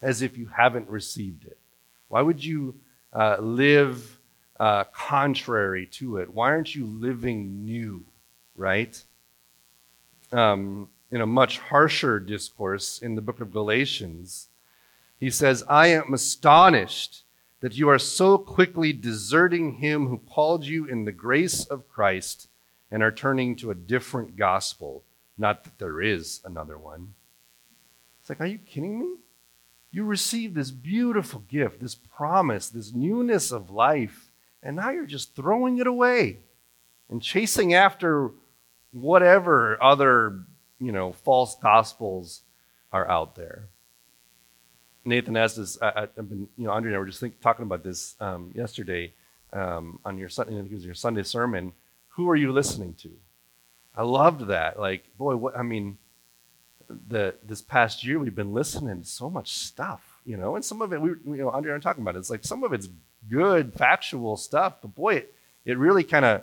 as 0.00 0.22
if 0.22 0.38
you 0.38 0.46
haven't 0.46 0.88
received 0.88 1.46
it? 1.46 1.58
Why 2.06 2.22
would 2.22 2.44
you 2.44 2.76
uh, 3.12 3.38
live 3.40 4.20
uh, 4.60 4.84
contrary 4.84 5.86
to 5.94 6.18
it? 6.18 6.32
Why 6.32 6.50
aren't 6.50 6.76
you 6.76 6.86
living 6.86 7.64
new, 7.64 8.04
right? 8.54 9.02
Um, 10.30 10.90
in 11.14 11.20
a 11.20 11.26
much 11.26 11.60
harsher 11.60 12.18
discourse 12.18 12.98
in 12.98 13.14
the 13.14 13.22
book 13.22 13.40
of 13.40 13.52
Galatians. 13.52 14.48
He 15.20 15.30
says, 15.30 15.62
I 15.68 15.86
am 15.86 16.12
astonished 16.12 17.22
that 17.60 17.76
you 17.76 17.88
are 17.88 18.00
so 18.00 18.36
quickly 18.36 18.92
deserting 18.92 19.74
him 19.74 20.08
who 20.08 20.18
called 20.18 20.66
you 20.66 20.86
in 20.86 21.04
the 21.04 21.12
grace 21.12 21.66
of 21.66 21.88
Christ 21.88 22.48
and 22.90 23.00
are 23.00 23.12
turning 23.12 23.54
to 23.56 23.70
a 23.70 23.76
different 23.76 24.36
gospel. 24.36 25.04
Not 25.38 25.62
that 25.62 25.78
there 25.78 26.02
is 26.02 26.40
another 26.44 26.76
one. 26.76 27.14
It's 28.20 28.28
like, 28.28 28.40
are 28.40 28.46
you 28.46 28.58
kidding 28.58 28.98
me? 28.98 29.14
You 29.92 30.04
received 30.04 30.56
this 30.56 30.72
beautiful 30.72 31.44
gift, 31.48 31.78
this 31.80 31.94
promise, 31.94 32.68
this 32.68 32.92
newness 32.92 33.52
of 33.52 33.70
life, 33.70 34.32
and 34.64 34.74
now 34.74 34.90
you're 34.90 35.06
just 35.06 35.36
throwing 35.36 35.78
it 35.78 35.86
away 35.86 36.40
and 37.08 37.22
chasing 37.22 37.72
after 37.72 38.32
whatever 38.90 39.80
other 39.80 40.40
you 40.84 40.92
know, 40.92 41.12
false 41.12 41.56
gospels 41.56 42.42
are 42.92 43.08
out 43.08 43.34
there. 43.34 43.68
Nathan 45.04 45.36
asked 45.36 45.58
us, 45.58 45.78
I, 45.82 46.08
have 46.16 46.28
been, 46.28 46.48
you 46.56 46.64
know, 46.64 46.70
Andre 46.70 46.90
and 46.90 46.96
I 46.96 46.98
were 46.98 47.06
just 47.06 47.20
think, 47.20 47.40
talking 47.40 47.64
about 47.64 47.82
this 47.82 48.16
um, 48.20 48.52
yesterday 48.54 49.12
um, 49.52 49.98
on 50.04 50.18
your, 50.18 50.28
Sunday, 50.28 50.56
it 50.56 50.72
was 50.72 50.84
your 50.84 50.94
Sunday 50.94 51.22
sermon. 51.22 51.72
Who 52.10 52.28
are 52.30 52.36
you 52.36 52.52
listening 52.52 52.94
to? 53.02 53.10
I 53.94 54.02
loved 54.02 54.46
that. 54.48 54.78
Like, 54.78 55.16
boy, 55.16 55.36
what, 55.36 55.56
I 55.56 55.62
mean, 55.62 55.98
the, 56.88 57.34
this 57.42 57.62
past 57.62 58.04
year 58.04 58.18
we've 58.18 58.34
been 58.34 58.54
listening 58.54 59.02
to 59.02 59.06
so 59.06 59.28
much 59.28 59.52
stuff, 59.52 60.20
you 60.24 60.36
know, 60.36 60.56
and 60.56 60.64
some 60.64 60.82
of 60.82 60.92
it, 60.92 61.00
we, 61.00 61.10
you 61.10 61.36
know, 61.36 61.50
Andre 61.50 61.72
and 61.72 61.76
I 61.76 61.76
are 61.76 61.80
talking 61.80 62.02
about 62.02 62.16
it. 62.16 62.20
It's 62.20 62.30
like 62.30 62.44
some 62.44 62.64
of 62.64 62.72
it's 62.72 62.88
good, 63.28 63.74
factual 63.74 64.36
stuff, 64.36 64.80
but 64.80 64.94
boy, 64.94 65.16
it, 65.16 65.34
it 65.64 65.78
really 65.78 66.04
kind 66.04 66.24
of 66.24 66.42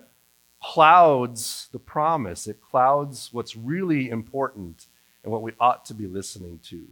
clouds 0.64 1.68
the 1.72 1.80
promise, 1.80 2.48
it 2.48 2.62
clouds 2.62 3.30
what's 3.32 3.56
really 3.56 4.10
important 4.10 4.88
and 5.24 5.32
what 5.32 5.42
we 5.42 5.54
ought 5.60 5.86
to 5.86 5.94
be 5.94 6.08
listening 6.08 6.60
to. 6.64 6.88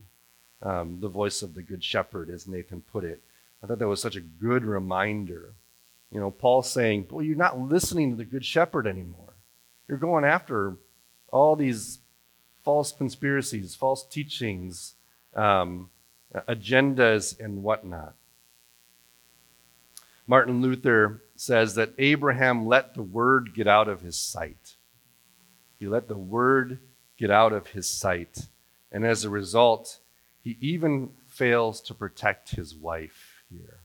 Um, 0.62 1.00
the 1.00 1.08
voice 1.08 1.42
of 1.42 1.54
the 1.54 1.62
Good 1.62 1.84
Shepherd, 1.84 2.30
as 2.30 2.48
Nathan 2.48 2.82
put 2.82 3.06
it. 3.06 3.22
I 3.64 3.68
thought 3.68 3.80
that 3.80 3.88
was 3.88 4.02
such 4.02 4.18
a 4.18 4.22
good 4.22 4.66
reminder. 4.66 5.54
You 6.12 6.20
know, 6.20 6.32
Paul 6.32 6.64
saying, 6.64 7.04
Boy, 7.04 7.22
you're 7.22 7.38
not 7.38 7.60
listening 7.60 8.12
to 8.12 8.18
the 8.18 8.26
Good 8.26 8.44
Shepherd 8.44 8.86
anymore. 8.86 9.34
You're 9.88 9.98
going 9.98 10.26
after 10.26 10.76
all 11.32 11.56
these 11.56 12.00
false 12.64 12.92
conspiracies, 12.92 13.76
false 13.76 14.06
teachings, 14.06 14.96
um, 15.34 15.90
agendas, 16.48 17.40
and 17.40 17.64
whatnot. 17.64 18.16
Martin 20.28 20.62
Luther 20.62 21.24
says 21.40 21.76
that 21.76 21.94
Abraham 21.98 22.68
let 22.68 22.96
the 22.96 23.02
word 23.02 23.54
get 23.56 23.66
out 23.66 23.88
of 23.88 24.02
his 24.02 24.18
sight. 24.18 24.76
He 25.80 25.88
let 25.88 26.10
the 26.10 26.18
word 26.18 26.80
get 27.18 27.32
out 27.32 27.54
of 27.54 27.68
his 27.68 27.90
sight. 27.90 28.48
And 28.92 29.06
as 29.06 29.24
a 29.24 29.30
result, 29.30 30.00
he 30.42 30.58
even 30.60 31.12
fails 31.28 31.80
to 31.82 31.94
protect 31.94 32.52
his 32.52 32.76
wife 32.76 33.44
here. 33.50 33.80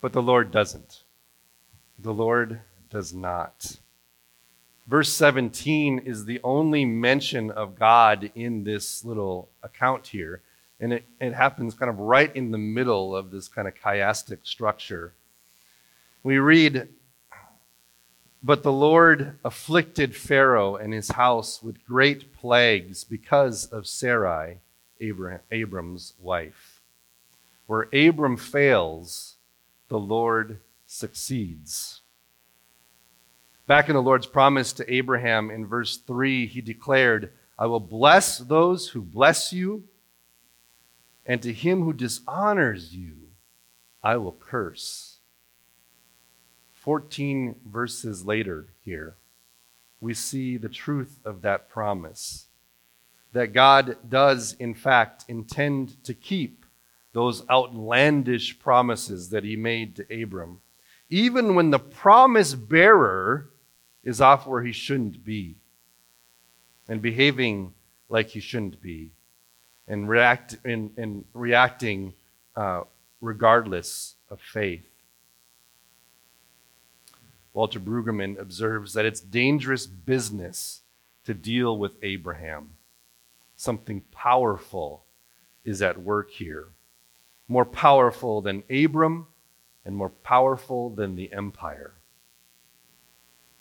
But 0.00 0.12
the 0.12 0.22
Lord 0.22 0.52
doesn't. 0.52 1.02
The 1.98 2.14
Lord 2.14 2.60
does 2.88 3.12
not. 3.12 3.78
Verse 4.86 5.12
17 5.12 5.98
is 5.98 6.24
the 6.24 6.38
only 6.44 6.84
mention 6.84 7.50
of 7.50 7.76
God 7.76 8.30
in 8.36 8.62
this 8.62 9.04
little 9.04 9.48
account 9.64 10.06
here. 10.06 10.42
And 10.78 10.92
it, 10.92 11.04
it 11.20 11.32
happens 11.32 11.74
kind 11.74 11.90
of 11.90 11.98
right 11.98 12.34
in 12.34 12.50
the 12.50 12.58
middle 12.58 13.16
of 13.16 13.30
this 13.30 13.48
kind 13.48 13.66
of 13.66 13.74
chiastic 13.74 14.38
structure. 14.42 15.14
We 16.22 16.38
read, 16.38 16.88
But 18.42 18.62
the 18.62 18.72
Lord 18.72 19.38
afflicted 19.44 20.14
Pharaoh 20.14 20.76
and 20.76 20.92
his 20.92 21.12
house 21.12 21.62
with 21.62 21.84
great 21.84 22.34
plagues 22.34 23.04
because 23.04 23.64
of 23.66 23.86
Sarai, 23.86 24.58
Abram's 25.00 26.14
wife. 26.20 26.82
Where 27.66 27.88
Abram 27.92 28.36
fails, 28.36 29.36
the 29.88 29.98
Lord 29.98 30.60
succeeds. 30.86 32.02
Back 33.66 33.88
in 33.88 33.94
the 33.94 34.02
Lord's 34.02 34.26
promise 34.26 34.72
to 34.74 34.92
Abraham 34.92 35.50
in 35.50 35.66
verse 35.66 35.96
3, 35.96 36.46
he 36.46 36.60
declared, 36.60 37.32
I 37.58 37.66
will 37.66 37.80
bless 37.80 38.38
those 38.38 38.88
who 38.88 39.02
bless 39.02 39.52
you, 39.52 39.84
and 41.26 41.42
to 41.42 41.52
him 41.52 41.82
who 41.82 41.92
dishonors 41.92 42.94
you, 42.94 43.16
I 44.02 44.16
will 44.16 44.32
curse. 44.32 45.18
14 46.72 47.56
verses 47.66 48.24
later, 48.24 48.68
here, 48.80 49.16
we 50.00 50.14
see 50.14 50.56
the 50.56 50.68
truth 50.68 51.18
of 51.24 51.42
that 51.42 51.68
promise 51.68 52.46
that 53.32 53.52
God 53.52 53.96
does, 54.08 54.54
in 54.54 54.72
fact, 54.72 55.24
intend 55.26 56.02
to 56.04 56.14
keep 56.14 56.64
those 57.12 57.48
outlandish 57.50 58.58
promises 58.58 59.30
that 59.30 59.42
he 59.42 59.56
made 59.56 59.96
to 59.96 60.22
Abram, 60.22 60.60
even 61.10 61.54
when 61.54 61.70
the 61.70 61.78
promise 61.78 62.54
bearer 62.54 63.50
is 64.04 64.20
off 64.20 64.46
where 64.46 64.62
he 64.62 64.72
shouldn't 64.72 65.24
be 65.24 65.56
and 66.88 67.02
behaving 67.02 67.74
like 68.08 68.28
he 68.28 68.40
shouldn't 68.40 68.80
be 68.80 69.15
and, 69.88 70.08
react, 70.08 70.56
reacting 71.32 72.14
uh, 72.56 72.82
regardless 73.20 74.14
of 74.28 74.40
faith. 74.40 74.86
Walter 77.52 77.80
Brueggemann 77.80 78.38
observes 78.38 78.92
that 78.92 79.06
it's 79.06 79.20
dangerous 79.20 79.86
business 79.86 80.82
to 81.24 81.32
deal 81.32 81.78
with 81.78 81.92
Abraham. 82.02 82.70
Something 83.56 84.02
powerful 84.12 85.04
is 85.64 85.80
at 85.80 86.02
work 86.02 86.30
here. 86.30 86.68
More 87.48 87.64
powerful 87.64 88.42
than 88.42 88.62
Abram 88.70 89.26
and 89.84 89.96
more 89.96 90.10
powerful 90.10 90.90
than 90.90 91.16
the 91.16 91.32
empire. 91.32 91.94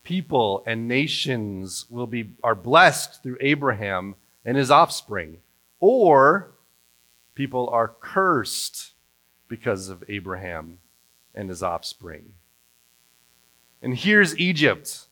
People 0.04 0.64
and 0.68 0.88
nations 0.88 1.86
will 1.90 2.08
be, 2.08 2.32
are 2.44 2.56
blessed 2.56 3.24
through 3.24 3.38
Abraham 3.40 4.16
and 4.44 4.58
his 4.58 4.70
offspring, 4.70 5.38
or 5.88 6.50
people 7.36 7.70
are 7.70 7.88
cursed 7.88 8.94
because 9.48 9.88
of 9.88 10.04
Abraham 10.10 10.80
and 11.36 11.48
his 11.48 11.62
offspring. 11.62 12.34
And 13.84 13.96
here's 13.96 14.36
Egypt 14.40 15.06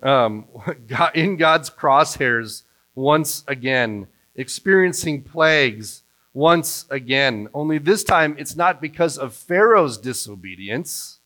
um, 0.00 0.46
in 1.14 1.36
God's 1.36 1.70
crosshairs 1.70 2.62
once 2.94 3.42
again, 3.48 4.06
experiencing 4.36 5.24
plagues 5.24 6.04
once 6.32 6.86
again. 6.88 7.48
Only 7.52 7.78
this 7.78 8.04
time 8.04 8.36
it's 8.38 8.54
not 8.54 8.80
because 8.80 9.18
of 9.18 9.34
Pharaoh's 9.34 9.98
disobedience, 9.98 11.18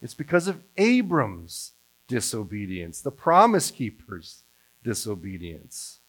it's 0.00 0.14
because 0.14 0.48
of 0.48 0.64
Abram's 0.76 1.74
disobedience, 2.08 3.00
the 3.00 3.12
promise 3.12 3.70
keeper's 3.70 4.42
disobedience. 4.82 6.00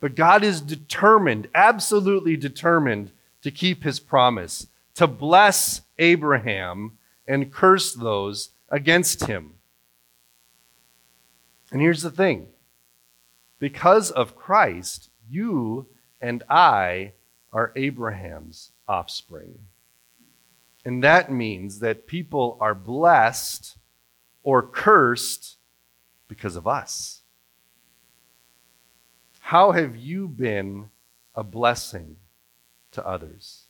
But 0.00 0.14
God 0.14 0.44
is 0.44 0.60
determined, 0.60 1.48
absolutely 1.54 2.36
determined, 2.36 3.12
to 3.42 3.50
keep 3.50 3.84
his 3.84 4.00
promise, 4.00 4.66
to 4.94 5.06
bless 5.06 5.82
Abraham 5.98 6.98
and 7.26 7.52
curse 7.52 7.94
those 7.94 8.50
against 8.68 9.26
him. 9.26 9.54
And 11.70 11.80
here's 11.80 12.02
the 12.02 12.10
thing 12.10 12.48
because 13.58 14.10
of 14.10 14.36
Christ, 14.36 15.10
you 15.28 15.88
and 16.20 16.42
I 16.48 17.12
are 17.52 17.72
Abraham's 17.76 18.72
offspring. 18.86 19.58
And 20.84 21.02
that 21.02 21.32
means 21.32 21.80
that 21.80 22.06
people 22.06 22.58
are 22.60 22.74
blessed 22.74 23.76
or 24.42 24.62
cursed 24.62 25.56
because 26.28 26.56
of 26.56 26.66
us. 26.66 27.22
How 29.48 29.72
have 29.72 29.94
you 29.94 30.26
been 30.26 30.88
a 31.34 31.44
blessing 31.44 32.16
to 32.92 33.06
others? 33.06 33.64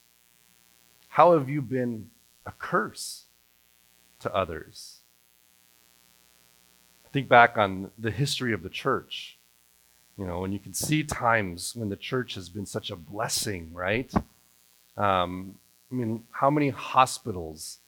How 1.08 1.32
have 1.32 1.48
you 1.48 1.60
been 1.62 2.10
a 2.46 2.52
curse 2.52 3.24
to 4.20 4.32
others? 4.32 5.00
Think 7.12 7.28
back 7.28 7.58
on 7.58 7.90
the 7.98 8.12
history 8.12 8.52
of 8.52 8.62
the 8.62 8.68
church. 8.68 9.36
You 10.16 10.24
know, 10.24 10.44
and 10.44 10.52
you 10.52 10.60
can 10.60 10.74
see 10.74 11.02
times 11.02 11.74
when 11.74 11.88
the 11.88 11.96
church 11.96 12.36
has 12.36 12.48
been 12.48 12.66
such 12.66 12.92
a 12.92 12.96
blessing, 12.96 13.70
right? 13.72 14.14
Um, 14.96 15.58
I 15.90 15.96
mean, 15.96 16.22
how 16.30 16.50
many 16.50 16.68
hospitals 16.68 17.78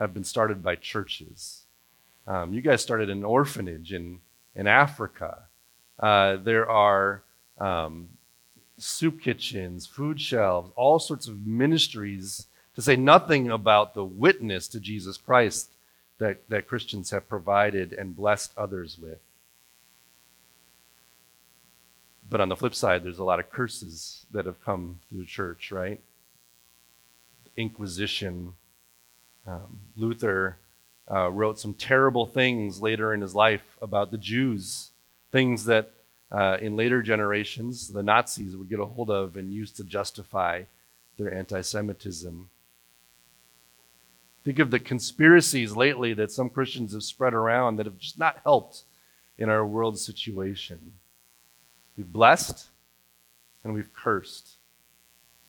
have 0.00 0.12
been 0.12 0.24
started 0.24 0.64
by 0.64 0.74
churches? 0.74 1.62
Um, 2.26 2.52
you 2.52 2.60
guys 2.60 2.82
started 2.82 3.08
an 3.08 3.22
orphanage 3.22 3.92
in, 3.92 4.18
in 4.56 4.66
Africa. 4.66 5.44
Uh, 6.00 6.38
there 6.38 6.68
are 6.68 7.22
um, 7.58 8.08
soup 8.78 9.20
kitchens, 9.20 9.86
food 9.86 10.20
shelves, 10.20 10.70
all 10.76 10.98
sorts 10.98 11.28
of 11.28 11.46
ministries, 11.46 12.46
to 12.74 12.82
say 12.82 12.96
nothing 12.96 13.50
about 13.50 13.94
the 13.94 14.04
witness 14.04 14.68
to 14.68 14.80
Jesus 14.80 15.16
Christ 15.16 15.70
that, 16.18 16.48
that 16.48 16.66
Christians 16.66 17.10
have 17.10 17.28
provided 17.28 17.92
and 17.92 18.16
blessed 18.16 18.52
others 18.56 18.98
with. 18.98 19.18
But 22.28 22.40
on 22.40 22.48
the 22.48 22.56
flip 22.56 22.74
side, 22.74 23.04
there's 23.04 23.18
a 23.18 23.24
lot 23.24 23.38
of 23.38 23.50
curses 23.50 24.26
that 24.32 24.46
have 24.46 24.62
come 24.64 25.00
through 25.08 25.20
the 25.20 25.26
church, 25.26 25.70
right? 25.70 26.00
Inquisition. 27.56 28.54
Um, 29.46 29.78
Luther 29.96 30.56
uh, 31.10 31.30
wrote 31.30 31.58
some 31.58 31.72
terrible 31.72 32.26
things 32.26 32.82
later 32.82 33.14
in 33.14 33.20
his 33.20 33.34
life 33.34 33.76
about 33.80 34.10
the 34.10 34.18
Jews, 34.18 34.90
things 35.30 35.66
that 35.66 35.92
uh, 36.30 36.58
in 36.60 36.76
later 36.76 37.02
generations 37.02 37.88
the 37.88 38.02
Nazis 38.02 38.56
would 38.56 38.68
get 38.68 38.80
a 38.80 38.86
hold 38.86 39.10
of 39.10 39.36
and 39.36 39.52
use 39.52 39.70
to 39.72 39.84
justify 39.84 40.62
their 41.18 41.32
anti 41.32 41.60
Semitism. 41.60 42.48
Think 44.44 44.58
of 44.58 44.70
the 44.70 44.78
conspiracies 44.78 45.74
lately 45.74 46.14
that 46.14 46.30
some 46.30 46.50
Christians 46.50 46.92
have 46.92 47.02
spread 47.02 47.34
around 47.34 47.76
that 47.76 47.86
have 47.86 47.98
just 47.98 48.18
not 48.18 48.38
helped 48.44 48.84
in 49.38 49.48
our 49.48 49.66
world 49.66 49.98
situation. 49.98 50.92
We've 51.96 52.12
blessed 52.12 52.68
and 53.64 53.74
we've 53.74 53.92
cursed. 53.92 54.58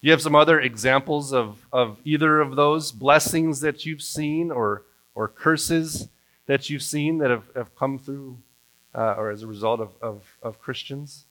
Do 0.02 0.08
You 0.08 0.12
have 0.12 0.22
some 0.22 0.36
other 0.36 0.60
examples 0.60 1.34
of, 1.34 1.68
of 1.72 2.00
either 2.06 2.40
of 2.40 2.56
those 2.56 2.92
blessings 2.92 3.62
that 3.62 3.86
you've 3.86 4.02
seen 4.02 4.52
or, 4.52 4.84
or 5.14 5.28
curses 5.28 6.08
that 6.46 6.70
you've 6.70 6.84
seen 6.84 7.18
that 7.20 7.30
have, 7.30 7.50
have 7.56 7.76
come 7.76 8.00
through 8.00 8.38
uh, 8.98 9.14
or 9.16 9.30
as 9.30 9.44
a 9.44 9.48
result 9.48 9.80
of, 9.80 9.94
of, 10.02 10.38
of 10.42 10.60
Christians? 10.60 11.26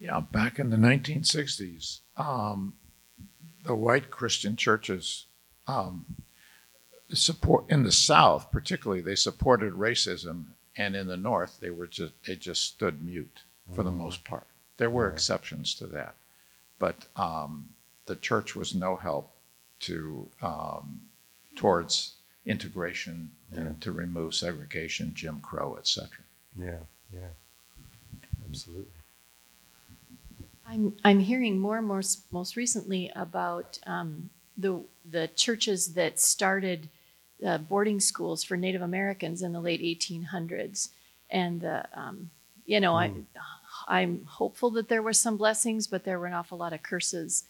Yeah, 0.00 0.18
back 0.18 0.58
in 0.58 0.70
the 0.70 0.76
1960s, 0.76 2.00
um, 2.16 2.72
the 3.64 3.74
white 3.74 4.10
Christian 4.10 4.56
churches 4.56 5.26
um, 5.68 6.04
support 7.12 7.66
in 7.68 7.84
the 7.84 7.92
South, 7.92 8.50
particularly, 8.50 9.00
they 9.00 9.14
supported 9.14 9.74
racism, 9.74 10.46
and 10.76 10.96
in 10.96 11.06
the 11.06 11.16
North, 11.16 11.58
they 11.60 11.70
were 11.70 11.86
just 11.86 12.14
they 12.26 12.34
just 12.34 12.62
stood 12.62 13.04
mute 13.04 13.42
for 13.74 13.82
the 13.82 13.90
most 13.90 14.24
part. 14.24 14.46
There 14.76 14.90
were 14.90 15.08
exceptions 15.08 15.74
to 15.76 15.86
that, 15.88 16.14
but 16.78 17.06
um, 17.16 17.68
the 18.06 18.16
church 18.16 18.56
was 18.56 18.74
no 18.74 18.96
help 18.96 19.30
to 19.80 20.28
um, 20.42 21.00
towards 21.56 22.14
integration 22.46 23.30
and 23.52 23.80
to 23.80 23.92
remove 23.92 24.34
segregation, 24.34 25.12
Jim 25.14 25.40
Crow, 25.40 25.76
etc. 25.78 26.08
Yeah, 26.58 26.78
yeah. 27.12 27.28
Absolutely. 28.48 28.86
I'm, 30.66 30.94
I'm 31.04 31.20
hearing 31.20 31.58
more 31.58 31.78
and 31.78 31.86
more 31.86 32.02
most 32.30 32.56
recently 32.56 33.10
about 33.14 33.78
um, 33.86 34.30
the, 34.56 34.80
the 35.10 35.28
churches 35.28 35.94
that 35.94 36.18
started 36.18 36.88
uh, 37.44 37.58
boarding 37.58 38.00
schools 38.00 38.42
for 38.44 38.56
Native 38.56 38.82
Americans 38.82 39.42
in 39.42 39.52
the 39.52 39.60
late 39.60 39.82
1800s. 39.82 40.90
And, 41.30 41.60
the, 41.60 41.86
um, 41.94 42.30
you 42.66 42.80
know, 42.80 42.92
mm. 42.92 43.24
I, 43.88 44.00
I'm 44.00 44.24
hopeful 44.26 44.70
that 44.70 44.88
there 44.88 45.02
were 45.02 45.12
some 45.12 45.36
blessings, 45.36 45.86
but 45.86 46.04
there 46.04 46.18
were 46.18 46.26
an 46.26 46.34
awful 46.34 46.58
lot 46.58 46.72
of 46.72 46.82
curses 46.82 47.44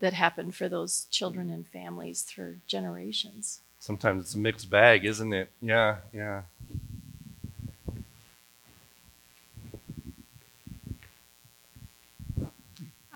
that 0.00 0.12
happened 0.12 0.54
for 0.54 0.68
those 0.68 1.06
children 1.10 1.50
and 1.50 1.66
families 1.66 2.30
for 2.30 2.56
generations. 2.66 3.60
Sometimes 3.80 4.24
it's 4.24 4.34
a 4.34 4.38
mixed 4.38 4.70
bag, 4.70 5.04
isn't 5.04 5.32
it? 5.32 5.50
Yeah, 5.60 5.96
yeah. 6.12 6.42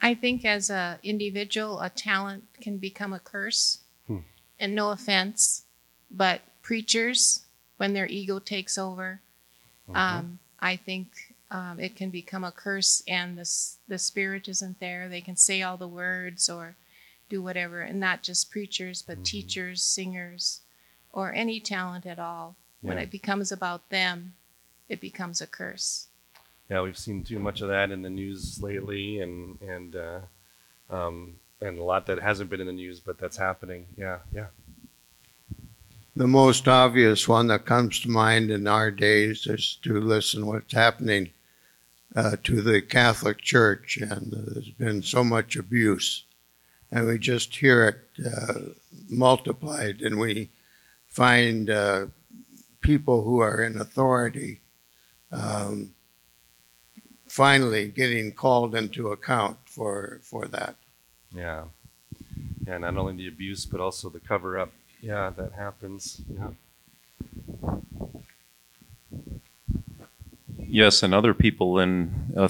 I 0.00 0.14
think 0.14 0.44
as 0.44 0.68
an 0.68 0.98
individual, 1.04 1.80
a 1.80 1.88
talent 1.88 2.44
can 2.60 2.78
become 2.78 3.12
a 3.12 3.20
curse. 3.20 3.78
Hmm. 4.08 4.18
And 4.58 4.74
no 4.74 4.90
offense, 4.90 5.62
but 6.10 6.40
preachers, 6.62 7.44
when 7.76 7.92
their 7.94 8.06
ego 8.06 8.40
takes 8.40 8.76
over, 8.76 9.20
mm-hmm. 9.88 9.96
um, 9.96 10.38
I 10.60 10.76
think 10.76 11.31
um, 11.52 11.78
it 11.78 11.94
can 11.94 12.08
become 12.08 12.44
a 12.44 12.50
curse, 12.50 13.02
and 13.06 13.36
the 13.36 13.48
the 13.86 13.98
spirit 13.98 14.48
isn't 14.48 14.80
there. 14.80 15.08
They 15.08 15.20
can 15.20 15.36
say 15.36 15.60
all 15.60 15.76
the 15.76 15.86
words 15.86 16.48
or 16.48 16.76
do 17.28 17.42
whatever, 17.42 17.82
and 17.82 18.00
not 18.00 18.22
just 18.22 18.50
preachers, 18.50 19.02
but 19.02 19.16
Mm-hmm. 19.16 19.22
teachers, 19.24 19.82
singers, 19.82 20.60
or 21.12 21.32
any 21.34 21.60
talent 21.60 22.06
at 22.06 22.18
all. 22.18 22.56
When 22.80 22.98
it 22.98 23.10
becomes 23.10 23.52
about 23.52 23.90
them, 23.90 24.34
it 24.88 25.00
becomes 25.00 25.40
a 25.40 25.46
curse. 25.46 26.08
Yeah, 26.68 26.82
we've 26.82 26.98
seen 26.98 27.22
too 27.22 27.38
much 27.38 27.60
of 27.60 27.68
that 27.68 27.92
in 27.92 28.02
the 28.02 28.10
news 28.10 28.60
lately, 28.62 29.20
and 29.20 29.60
and 29.60 29.94
uh, 29.94 30.20
um, 30.90 31.36
and 31.60 31.78
a 31.78 31.84
lot 31.84 32.06
that 32.06 32.18
hasn't 32.18 32.50
been 32.50 32.60
in 32.60 32.66
the 32.66 32.72
news, 32.72 32.98
but 32.98 33.18
that's 33.18 33.36
happening. 33.36 33.86
Yeah, 33.96 34.18
yeah. 34.34 34.46
The 36.16 36.26
most 36.26 36.66
obvious 36.66 37.28
one 37.28 37.46
that 37.48 37.66
comes 37.66 38.00
to 38.00 38.10
mind 38.10 38.50
in 38.50 38.66
our 38.66 38.90
days 38.90 39.46
is 39.46 39.78
to 39.82 40.00
listen 40.00 40.46
what's 40.46 40.74
happening 40.74 41.30
uh, 42.14 42.36
to 42.44 42.60
the 42.60 42.82
Catholic 42.82 43.38
Church, 43.38 43.96
and 43.96 44.32
there's 44.32 44.70
been 44.70 45.02
so 45.02 45.24
much 45.24 45.56
abuse, 45.56 46.24
and 46.90 47.06
we 47.06 47.18
just 47.18 47.56
hear 47.56 47.88
it 47.88 48.26
uh, 48.26 48.60
multiplied, 49.08 50.00
and 50.02 50.18
we 50.18 50.50
find 51.08 51.70
uh, 51.70 52.06
people 52.80 53.22
who 53.22 53.40
are 53.40 53.62
in 53.62 53.80
authority 53.80 54.60
um, 55.30 55.94
finally 57.26 57.88
getting 57.88 58.32
called 58.32 58.74
into 58.74 59.08
account 59.08 59.56
for 59.64 60.20
for 60.22 60.46
that. 60.48 60.76
Yeah. 61.34 61.64
Yeah, 62.66 62.78
not 62.78 62.96
only 62.96 63.16
the 63.16 63.28
abuse, 63.28 63.66
but 63.66 63.80
also 63.80 64.08
the 64.08 64.20
cover 64.20 64.58
up. 64.58 64.72
Yeah, 65.00 65.30
that 65.30 65.52
happens. 65.52 66.20
Yeah. 66.28 66.50
Yes, 70.74 71.02
and 71.02 71.12
other 71.12 71.34
people 71.34 71.78
in 71.78 72.32
uh, 72.34 72.48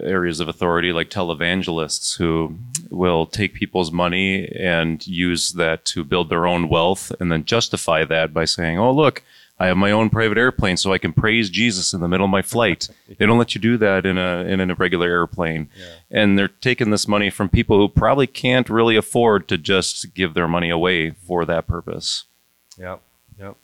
areas 0.00 0.38
of 0.38 0.46
authority, 0.46 0.92
like 0.92 1.10
televangelists, 1.10 2.16
who 2.16 2.56
will 2.88 3.26
take 3.26 3.52
people's 3.52 3.90
money 3.90 4.46
and 4.46 5.04
use 5.04 5.54
that 5.54 5.84
to 5.86 6.04
build 6.04 6.30
their 6.30 6.46
own 6.46 6.68
wealth 6.68 7.10
and 7.18 7.32
then 7.32 7.44
justify 7.44 8.04
that 8.04 8.32
by 8.32 8.44
saying, 8.44 8.78
oh, 8.78 8.92
look, 8.92 9.24
I 9.58 9.66
have 9.66 9.76
my 9.76 9.90
own 9.90 10.08
private 10.08 10.38
airplane 10.38 10.76
so 10.76 10.92
I 10.92 10.98
can 10.98 11.12
praise 11.12 11.50
Jesus 11.50 11.92
in 11.92 12.00
the 12.00 12.06
middle 12.06 12.26
of 12.26 12.30
my 12.30 12.42
flight. 12.42 12.88
They 13.18 13.26
don't 13.26 13.38
let 13.38 13.56
you 13.56 13.60
do 13.60 13.76
that 13.78 14.06
in 14.06 14.18
a, 14.18 14.44
in 14.44 14.70
a 14.70 14.74
regular 14.76 15.08
airplane. 15.08 15.68
And 16.12 16.38
they're 16.38 16.46
taking 16.48 16.90
this 16.90 17.08
money 17.08 17.28
from 17.28 17.48
people 17.48 17.78
who 17.78 17.88
probably 17.88 18.28
can't 18.28 18.70
really 18.70 18.94
afford 18.94 19.48
to 19.48 19.58
just 19.58 20.14
give 20.14 20.34
their 20.34 20.46
money 20.48 20.70
away 20.70 21.10
for 21.10 21.44
that 21.44 21.66
purpose. 21.66 22.24
Yep. 22.78 23.00
Yep. 23.38 23.56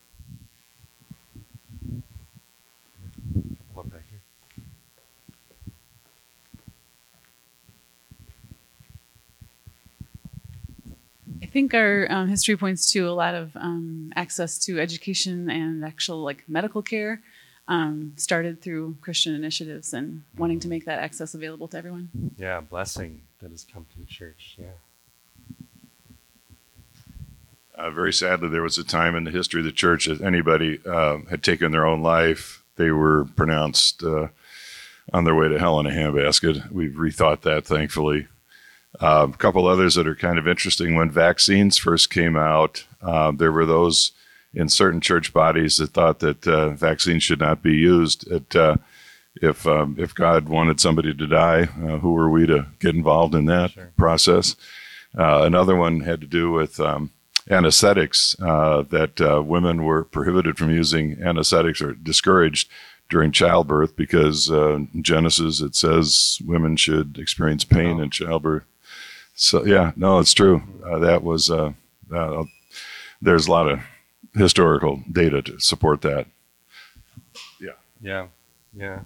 What 3.75 3.91
back 3.91 4.03
here? 4.11 4.21
I 11.40 11.40
think 11.51 11.75
our 11.75 12.07
um, 12.11 12.29
history 12.29 12.57
points 12.57 12.91
to 12.93 13.09
a 13.09 13.13
lot 13.13 13.35
of 13.35 13.57
um, 13.57 14.13
access 14.17 14.59
to 14.67 14.81
education 14.81 15.51
and 15.51 15.85
actual 15.85 16.23
like 16.23 16.45
medical 16.49 16.83
care 16.83 17.21
um, 17.69 18.13
started 18.17 18.61
through 18.61 18.97
Christian 19.01 19.35
initiatives 19.35 19.93
and 19.93 20.23
wanting 20.37 20.61
to 20.61 20.69
make 20.69 20.87
that 20.87 20.99
access 20.99 21.35
available 21.35 21.69
to 21.69 21.79
everyone. 21.79 22.09
Yeah, 22.37 22.61
blessing 22.61 23.23
that 23.41 23.51
has 23.51 23.67
come 23.73 23.87
to 23.93 23.99
the 23.99 24.07
church. 24.07 24.57
Yeah. 24.59 24.67
Uh, 27.77 27.91
very 27.91 28.13
sadly, 28.13 28.49
there 28.49 28.63
was 28.63 28.77
a 28.77 28.85
time 28.85 29.15
in 29.15 29.25
the 29.25 29.31
history 29.31 29.61
of 29.61 29.65
the 29.65 29.73
church 29.73 30.07
that 30.07 30.21
anybody 30.21 30.81
uh, 30.85 31.19
had 31.31 31.43
taken 31.43 31.73
their 31.73 31.87
own 31.87 32.03
life, 32.03 32.63
they 32.77 32.91
were 32.91 33.27
pronounced 33.37 34.03
uh, 34.03 34.29
on 35.13 35.25
their 35.25 35.35
way 35.35 35.49
to 35.49 35.59
hell 35.59 35.79
in 35.81 35.87
a 35.87 35.91
handbasket. 35.91 36.71
We've 36.73 36.93
rethought 36.93 37.43
that, 37.43 37.65
thankfully. 37.65 38.27
Uh, 38.99 39.29
a 39.33 39.37
couple 39.37 39.67
others 39.67 39.95
that 39.95 40.07
are 40.07 40.17
kind 40.17 40.39
of 40.39 40.49
interesting. 40.49 40.95
When 40.97 41.11
vaccines 41.11 41.79
first 41.79 42.11
came 42.11 42.37
out, 42.37 42.85
uh, 43.01 43.31
there 43.31 43.53
were 43.53 43.67
those 43.67 44.13
in 44.53 44.69
certain 44.69 45.01
church 45.01 45.33
bodies 45.33 45.77
that 45.77 45.91
thought 45.91 46.19
that 46.19 46.47
uh, 46.47 46.71
vaccines 46.71 47.23
should 47.23 47.39
not 47.39 47.63
be 47.63 47.73
used. 47.77 48.27
It, 48.31 48.57
uh, 48.57 48.77
if 49.37 49.65
um, 49.67 49.95
if 49.97 50.13
God 50.15 50.49
wanted 50.49 50.81
somebody 50.81 51.15
to 51.15 51.27
die, 51.27 51.63
uh, 51.63 51.99
who 51.99 52.15
were 52.15 52.29
we 52.29 52.47
to 52.47 52.67
get 52.81 52.97
involved 52.97 53.35
in 53.35 53.45
that 53.47 53.71
Sure. 53.71 53.93
process? 53.97 54.57
Uh, 55.17 55.43
another 55.45 55.77
one 55.77 56.01
had 56.01 56.21
to 56.21 56.27
do 56.27 56.51
with 56.51 56.81
um, 56.81 57.11
anesthetics, 57.49 58.35
uh, 58.43 58.83
that 58.83 59.21
uh, 59.21 59.41
women 59.43 59.85
were 59.85 60.05
prohibited 60.05 60.59
from 60.59 60.71
using 60.71 61.21
anesthetics 61.23 61.81
or 61.81 61.93
discouraged 61.95 62.69
during 63.09 63.31
childbirth 63.33 63.95
because 63.97 64.51
uh, 64.51 64.75
in 64.75 65.03
Genesis 65.03 65.61
it 65.61 65.75
says 65.75 66.39
women 66.45 66.77
should 66.77 67.19
experience 67.19 67.65
pain 67.65 67.97
Wow. 67.99 68.03
in 68.05 68.11
childbirth. 68.11 68.65
So 69.41 69.65
yeah, 69.65 69.93
no, 69.97 70.19
it's 70.19 70.35
true. 70.35 70.63
Uh, 70.85 70.99
that 70.99 71.25
was 71.25 71.51
uh, 71.51 71.73
uh, 72.15 72.45
there's 73.23 73.47
a 73.47 73.51
lot 73.51 73.69
of 73.71 73.81
historical 74.35 75.03
data 75.11 75.41
to 75.41 75.59
support 75.59 76.03
that. 76.03 76.27
Yeah. 77.59 77.71
Yeah. 78.03 78.27
Yeah. 78.77 79.01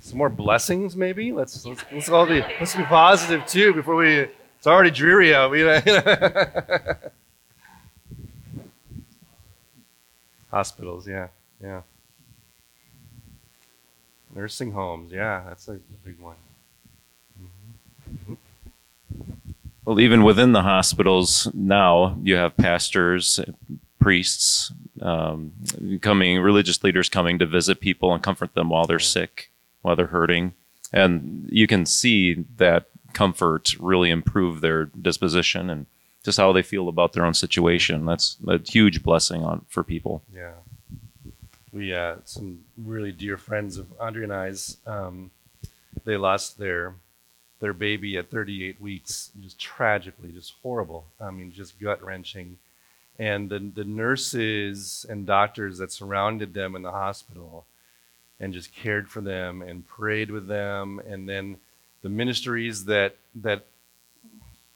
Some 0.00 0.18
more 0.18 0.28
blessings, 0.28 0.96
maybe. 0.96 1.30
Let's 1.30 1.64
let's, 1.64 1.84
let's 1.92 2.08
all 2.08 2.26
be 2.26 2.40
let's 2.40 2.74
be 2.74 2.82
positive 2.82 3.46
too 3.46 3.72
before 3.72 3.94
we. 3.94 4.26
It's 4.56 4.66
already 4.66 4.90
dreary 4.90 5.32
out. 5.32 5.52
We, 5.52 5.62
Hospitals, 10.50 11.06
yeah, 11.06 11.28
yeah. 11.62 11.82
Nursing 14.34 14.72
homes, 14.72 15.12
yeah, 15.12 15.44
that's 15.46 15.68
a, 15.68 15.74
a 15.74 15.78
big 16.04 16.18
one. 16.18 16.34
Well, 19.84 20.00
even 20.00 20.22
within 20.22 20.52
the 20.52 20.62
hospitals 20.62 21.48
now, 21.54 22.18
you 22.22 22.34
have 22.36 22.56
pastors, 22.56 23.40
priests, 23.98 24.72
um, 25.00 25.52
coming, 26.02 26.40
religious 26.40 26.84
leaders 26.84 27.08
coming 27.08 27.38
to 27.38 27.46
visit 27.46 27.80
people 27.80 28.12
and 28.12 28.22
comfort 28.22 28.54
them 28.54 28.68
while 28.68 28.86
they're 28.86 28.98
sick, 28.98 29.50
while 29.82 29.96
they're 29.96 30.06
hurting, 30.06 30.54
and 30.92 31.48
you 31.50 31.66
can 31.66 31.86
see 31.86 32.44
that 32.56 32.86
comfort 33.12 33.74
really 33.80 34.10
improve 34.10 34.60
their 34.60 34.86
disposition 34.86 35.70
and 35.70 35.86
just 36.24 36.38
how 36.38 36.52
they 36.52 36.62
feel 36.62 36.88
about 36.88 37.14
their 37.14 37.24
own 37.24 37.34
situation. 37.34 38.04
That's 38.04 38.36
a 38.46 38.58
huge 38.58 39.02
blessing 39.02 39.42
on 39.42 39.64
for 39.68 39.82
people. 39.82 40.22
Yeah. 40.34 40.52
We 41.72 41.94
uh, 41.94 42.16
some 42.24 42.64
really 42.76 43.12
dear 43.12 43.36
friends 43.36 43.76
of 43.78 43.86
Andre 44.00 44.24
and 44.24 44.32
I's. 44.32 44.78
Um, 44.86 45.30
they 46.04 46.16
lost 46.16 46.58
their 46.58 46.94
their 47.60 47.72
baby 47.72 48.16
at 48.16 48.30
38 48.30 48.80
weeks, 48.80 49.30
just 49.40 49.58
tragically, 49.58 50.30
just 50.32 50.54
horrible. 50.62 51.06
I 51.20 51.30
mean, 51.30 51.52
just 51.52 51.80
gut 51.80 52.02
wrenching. 52.02 52.58
And 53.18 53.50
the 53.50 53.58
the 53.58 53.84
nurses 53.84 55.04
and 55.08 55.26
doctors 55.26 55.78
that 55.78 55.90
surrounded 55.90 56.54
them 56.54 56.76
in 56.76 56.82
the 56.82 56.92
hospital, 56.92 57.66
and 58.38 58.52
just 58.52 58.72
cared 58.72 59.10
for 59.10 59.20
them 59.20 59.60
and 59.60 59.86
prayed 59.88 60.30
with 60.30 60.46
them, 60.46 61.00
and 61.00 61.28
then 61.28 61.56
the 62.02 62.08
ministries 62.08 62.84
that 62.84 63.16
that. 63.36 63.64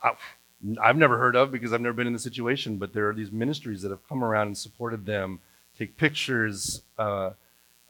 I, 0.02 0.12
I've 0.80 0.96
never 0.96 1.18
heard 1.18 1.34
of 1.34 1.50
because 1.50 1.72
I've 1.72 1.80
never 1.80 1.92
been 1.92 2.06
in 2.06 2.12
the 2.12 2.20
situation, 2.20 2.76
but 2.76 2.92
there 2.92 3.08
are 3.08 3.14
these 3.14 3.32
ministries 3.32 3.82
that 3.82 3.90
have 3.90 4.08
come 4.08 4.22
around 4.22 4.46
and 4.46 4.56
supported 4.56 5.04
them, 5.06 5.40
take 5.76 5.96
pictures 5.96 6.82
uh, 6.98 7.30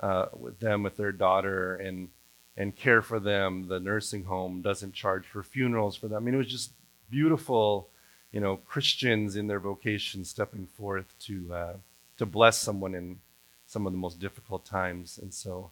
uh, 0.01 0.27
with 0.39 0.59
them 0.59 0.83
with 0.83 0.97
their 0.97 1.13
daughter, 1.13 1.77
and 1.77 2.09
and 2.57 2.77
care 2.77 3.03
for 3.03 3.19
them. 3.19 3.69
The 3.69 3.81
nursing 3.81 4.25
home 4.25 4.63
doesn't 4.63 4.95
charge 4.95 5.27
for 5.27 5.43
funerals 5.43 5.97
for 5.97 6.09
them. 6.09 6.17
I 6.17 6.21
mean, 6.21 6.35
it 6.35 6.39
was 6.39 6.47
just 6.47 6.73
beautiful, 7.11 7.89
you 8.33 8.41
know, 8.41 8.57
Christians 8.57 9.37
in 9.37 9.47
their 9.47 9.61
vocation 9.61 10.25
stepping 10.25 10.67
forth 10.67 11.15
to 11.21 11.55
uh, 11.55 11.73
to 12.19 12.27
bless 12.27 12.59
someone 12.59 12.95
in 12.95 13.21
some 13.67 13.87
of 13.87 13.93
the 13.93 13.99
most 13.99 14.21
difficult 14.21 14.65
times, 14.65 15.19
and 15.21 15.33
so 15.33 15.71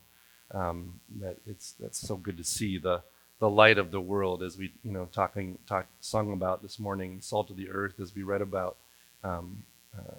um, 0.53 1.01
that 1.21 1.37
it's 1.47 1.73
that's 1.73 1.99
so 1.99 2.17
good 2.17 2.37
to 2.39 2.45
see 2.45 2.79
the 2.79 3.03
the 3.39 3.51
light 3.51 3.79
of 3.79 3.91
the 3.91 4.01
world 4.01 4.43
as 4.43 4.57
we 4.59 4.73
you 4.83 4.93
know 4.93 5.09
talking 5.13 5.59
talk 5.67 5.87
sung 6.01 6.33
about 6.33 6.63
this 6.63 6.79
morning 6.79 7.21
salt 7.21 7.51
of 7.51 7.57
the 7.57 7.71
earth 7.71 7.99
as 8.01 8.15
we 8.15 8.23
read 8.23 8.43
about 8.43 8.77
um, 9.25 9.65
uh, 9.97 10.15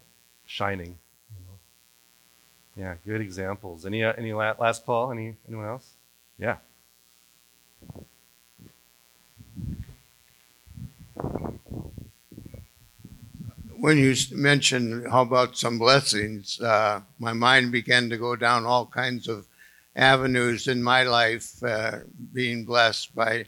shining 0.45 0.97
you 1.29 1.45
know. 1.45 2.83
Yeah 2.83 2.95
good 3.05 3.21
examples. 3.21 3.85
Any 3.85 4.03
uh, 4.03 4.13
any 4.17 4.33
la- 4.33 4.55
last 4.59 4.85
call 4.85 5.11
any 5.11 5.35
anyone 5.47 5.67
else 5.67 5.93
yeah 6.41 6.57
when 13.81 13.97
you 13.97 14.11
s- 14.11 14.31
mentioned 14.31 15.07
how 15.09 15.23
about 15.23 15.57
some 15.57 15.79
blessings, 15.79 16.61
uh, 16.61 17.01
my 17.17 17.33
mind 17.33 17.71
began 17.71 18.09
to 18.11 18.17
go 18.17 18.35
down 18.35 18.63
all 18.63 18.85
kinds 18.85 19.27
of 19.27 19.47
avenues 19.95 20.67
in 20.67 20.83
my 20.83 21.01
life, 21.01 21.61
uh, 21.63 21.99
being 22.31 22.63
blessed 22.63 23.13
by 23.15 23.45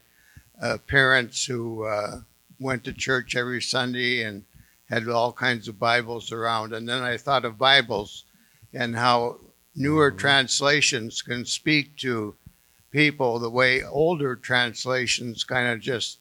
uh, 0.60 0.80
parents 0.88 1.46
who 1.46 1.84
uh, 1.84 2.22
went 2.60 2.84
to 2.84 2.92
church 2.92 3.36
every 3.36 3.62
Sunday 3.62 4.24
and 4.24 4.44
had 4.90 5.08
all 5.08 5.32
kinds 5.32 5.68
of 5.68 5.80
Bibles 5.80 6.32
around. 6.32 6.74
And 6.74 6.90
then 6.90 7.04
I 7.04 7.16
thought 7.16 7.46
of 7.46 7.60
Bibles 7.60 8.26
and 8.74 8.96
how 8.96 9.38
newer 9.76 10.10
translations 10.10 11.22
can 11.22 11.46
speak 11.46 11.96
to 11.98 12.36
people 12.94 13.40
the 13.40 13.50
way 13.50 13.84
older 13.84 14.36
translations 14.36 15.44
kind 15.44 15.68
of 15.68 15.82
just, 15.82 16.20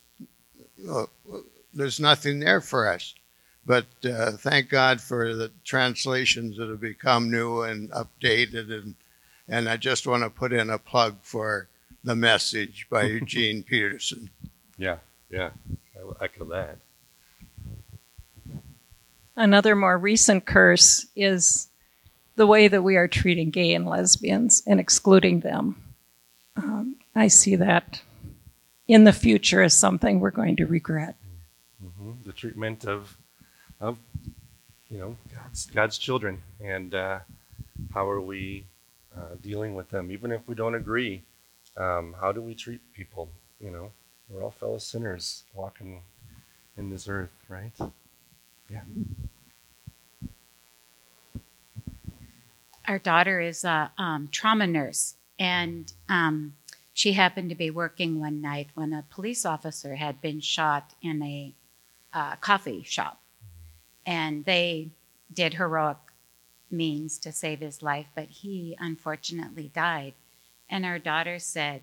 uh, 0.90 1.04
there's 1.72 2.00
nothing 2.00 2.40
there 2.40 2.62
for 2.62 2.88
us. 2.88 3.14
But 3.64 3.86
uh, 4.04 4.32
thank 4.32 4.70
God 4.70 5.00
for 5.00 5.34
the 5.34 5.52
translations 5.64 6.56
that 6.56 6.68
have 6.68 6.80
become 6.80 7.30
new 7.30 7.62
and 7.62 7.90
updated. 7.90 8.72
And, 8.72 8.94
and 9.46 9.68
I 9.68 9.76
just 9.76 10.06
want 10.06 10.24
to 10.24 10.30
put 10.30 10.52
in 10.52 10.70
a 10.70 10.78
plug 10.78 11.18
for 11.20 11.68
The 12.02 12.16
Message 12.16 12.88
by 12.90 13.02
Eugene 13.18 13.62
Peterson. 13.62 14.30
Yeah, 14.76 14.96
yeah, 15.30 15.50
I 16.00 16.04
will 16.04 16.16
echo 16.20 16.44
that. 16.46 16.78
Another 19.36 19.76
more 19.76 19.96
recent 19.96 20.46
curse 20.46 21.06
is 21.14 21.68
the 22.34 22.46
way 22.46 22.66
that 22.66 22.82
we 22.82 22.96
are 22.96 23.08
treating 23.08 23.50
gay 23.50 23.74
and 23.74 23.86
lesbians 23.86 24.62
and 24.66 24.80
excluding 24.80 25.40
them. 25.40 25.91
Um, 26.62 26.96
I 27.14 27.28
see 27.28 27.56
that 27.56 28.00
in 28.86 29.04
the 29.04 29.12
future 29.12 29.62
as 29.62 29.74
something 29.74 30.20
we're 30.20 30.30
going 30.30 30.56
to 30.56 30.66
regret. 30.66 31.16
hmm 31.80 32.12
The 32.24 32.32
treatment 32.32 32.84
of, 32.84 33.16
of, 33.80 33.98
you 34.88 34.98
know, 34.98 35.16
God's, 35.34 35.66
God's 35.66 35.98
children, 35.98 36.42
and 36.60 36.94
uh, 36.94 37.20
how 37.94 38.08
are 38.08 38.20
we 38.20 38.64
uh, 39.16 39.34
dealing 39.42 39.74
with 39.74 39.90
them, 39.90 40.10
even 40.10 40.30
if 40.32 40.46
we 40.46 40.54
don't 40.54 40.74
agree? 40.74 41.22
Um, 41.76 42.14
how 42.20 42.32
do 42.32 42.40
we 42.40 42.54
treat 42.54 42.80
people? 42.92 43.28
You 43.60 43.70
know, 43.70 43.90
we're 44.28 44.42
all 44.42 44.50
fellow 44.50 44.78
sinners 44.78 45.44
walking 45.54 46.02
in 46.76 46.90
this 46.90 47.08
earth, 47.08 47.32
right? 47.48 47.72
Yeah. 48.70 48.82
Our 52.86 52.98
daughter 52.98 53.40
is 53.40 53.64
a 53.64 53.92
um, 53.96 54.28
trauma 54.32 54.66
nurse, 54.66 55.14
and 55.38 55.92
um, 56.08 56.54
she 56.92 57.12
happened 57.12 57.48
to 57.50 57.54
be 57.54 57.70
working 57.70 58.20
one 58.20 58.40
night 58.40 58.68
when 58.74 58.92
a 58.92 59.04
police 59.10 59.44
officer 59.44 59.96
had 59.96 60.20
been 60.20 60.40
shot 60.40 60.94
in 61.02 61.22
a 61.22 61.54
uh, 62.12 62.36
coffee 62.36 62.82
shop. 62.82 63.20
And 64.04 64.44
they 64.44 64.90
did 65.32 65.54
heroic 65.54 65.96
means 66.70 67.18
to 67.18 67.32
save 67.32 67.60
his 67.60 67.82
life, 67.82 68.06
but 68.14 68.28
he 68.28 68.76
unfortunately 68.78 69.70
died. 69.74 70.14
And 70.68 70.84
our 70.84 70.98
daughter 70.98 71.38
said, 71.38 71.82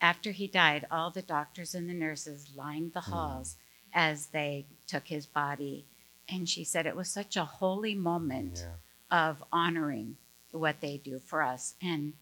after 0.00 0.32
he 0.32 0.46
died, 0.48 0.86
all 0.90 1.10
the 1.10 1.22
doctors 1.22 1.74
and 1.74 1.88
the 1.88 1.94
nurses 1.94 2.50
lined 2.56 2.92
the 2.92 3.00
halls 3.02 3.56
as 3.92 4.26
they 4.26 4.66
took 4.86 5.06
his 5.08 5.26
body. 5.26 5.86
And 6.28 6.48
she 6.48 6.64
said 6.64 6.86
it 6.86 6.96
was 6.96 7.08
such 7.08 7.36
a 7.36 7.44
holy 7.44 7.94
moment 7.94 8.64
Yeah. 9.10 9.26
of 9.28 9.44
honoring 9.52 10.16
what 10.50 10.80
they 10.80 10.96
do 10.98 11.18
for 11.18 11.42
us. 11.42 11.74
And 11.80 12.14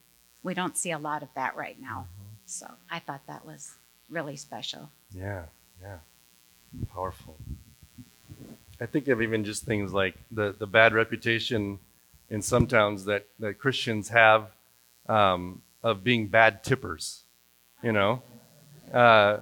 we 0.43 0.55
don't 0.55 0.77
see 0.77 0.91
a 0.91 0.99
lot 0.99 1.23
of 1.23 1.29
that 1.35 1.57
right 1.57 1.81
now. 1.81 2.07
So 2.47 2.67
I 2.91 2.99
thought 2.99 3.27
that 3.27 3.45
was 3.45 3.73
really 4.09 4.37
special. 4.37 4.91
Yeah, 5.15 5.45
yeah. 5.81 5.99
Powerful. 6.93 7.37
I 8.81 8.87
think 8.87 9.09
of 9.09 9.21
even 9.21 9.45
just 9.45 9.65
things 9.65 9.93
like 9.93 10.15
the, 10.31 10.55
the 10.59 10.67
bad 10.67 10.95
reputation 10.95 11.79
in 12.31 12.41
some 12.41 12.67
towns 12.67 13.05
that, 13.05 13.27
that 13.39 13.59
Christians 13.59 14.09
have 14.09 14.51
um, 15.09 15.63
of 15.83 16.03
being 16.05 16.29
bad 16.29 16.63
tippers. 16.63 17.25
You 17.83 17.93
know, 17.93 18.23
uh, 18.93 19.39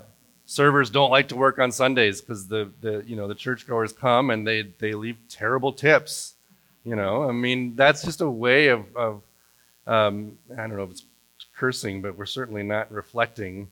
servers 0.46 0.90
don't 0.90 1.11
like 1.11 1.28
to 1.28 1.36
work 1.36 1.59
on 1.59 1.70
Sundays 1.72 2.20
because 2.20 2.46
the, 2.49 2.70
the 2.80 3.03
you 3.07 3.16
know 3.16 3.26
the 3.28 3.34
churchgoers 3.34 3.92
come 3.92 4.30
and 4.30 4.46
they 4.46 4.62
they 4.78 4.94
leave 4.94 5.16
terrible 5.28 5.72
tips. 5.72 6.34
You 6.84 6.96
know, 6.96 7.28
I 7.28 7.32
mean 7.32 7.74
that's 7.74 8.05
just 8.05 8.20
a 8.20 8.30
way 8.30 8.68
of, 8.68 8.84
of 8.96 9.22
um, 9.89 10.39
I 10.53 10.57
don't 10.57 10.76
know 10.76 10.84
if 10.84 10.91
it's 10.91 11.05
cursing, 11.57 12.03
but 12.03 12.16
we're 12.16 12.26
certainly 12.26 12.62
not 12.62 12.93
reflecting 12.93 13.68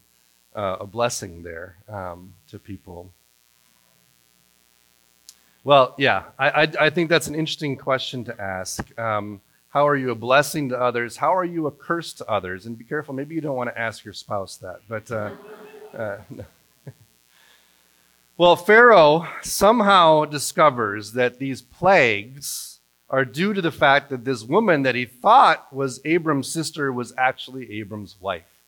uh, 0.57 0.79
a 0.81 0.87
blessing 0.87 1.43
there 1.43 1.77
um, 1.89 2.35
to 2.49 2.59
people. 2.59 3.13
Well, 5.63 5.95
yeah, 5.99 6.25
I, 6.39 6.49
I, 6.49 6.73
I 6.81 6.91
think 6.91 7.11
that's 7.11 7.27
an 7.27 7.35
interesting 7.35 7.77
question 7.77 8.25
to 8.25 8.41
ask. 8.41 8.99
Um, 8.99 9.41
how 9.69 9.87
are 9.87 9.97
you 9.97 10.11
a 10.11 10.15
blessing 10.15 10.71
to 10.71 10.81
others? 10.81 11.17
How 11.19 11.37
are 11.37 11.45
you 11.45 11.67
a 11.67 11.71
curse 11.71 12.15
to 12.15 12.27
others? 12.31 12.65
And 12.65 12.79
be 12.79 12.85
careful, 12.85 13.15
maybe 13.15 13.35
you 13.35 13.41
don't 13.41 13.57
want 13.57 13.69
to 13.69 13.79
ask 13.79 14.05
your 14.05 14.15
spouse 14.15 14.57
that. 14.59 14.81
But, 14.89 15.11
uh, 15.11 15.33
uh, 15.95 16.19
well, 18.39 18.57
Pharaoh 18.57 19.29
somehow 19.43 20.25
discovers 20.25 21.13
that 21.13 21.39
these 21.39 21.61
plagues 21.61 22.76
are 23.09 23.25
due 23.25 23.53
to 23.53 23.63
the 23.63 23.71
fact 23.71 24.11
that 24.11 24.25
this 24.25 24.43
woman 24.43 24.83
that 24.83 24.95
he 24.95 25.05
thought 25.05 25.73
was 25.73 26.01
Abram's 26.05 26.49
sister 26.49 26.93
was 26.93 27.13
actually 27.17 27.79
Abram's 27.79 28.17
wife. 28.21 28.63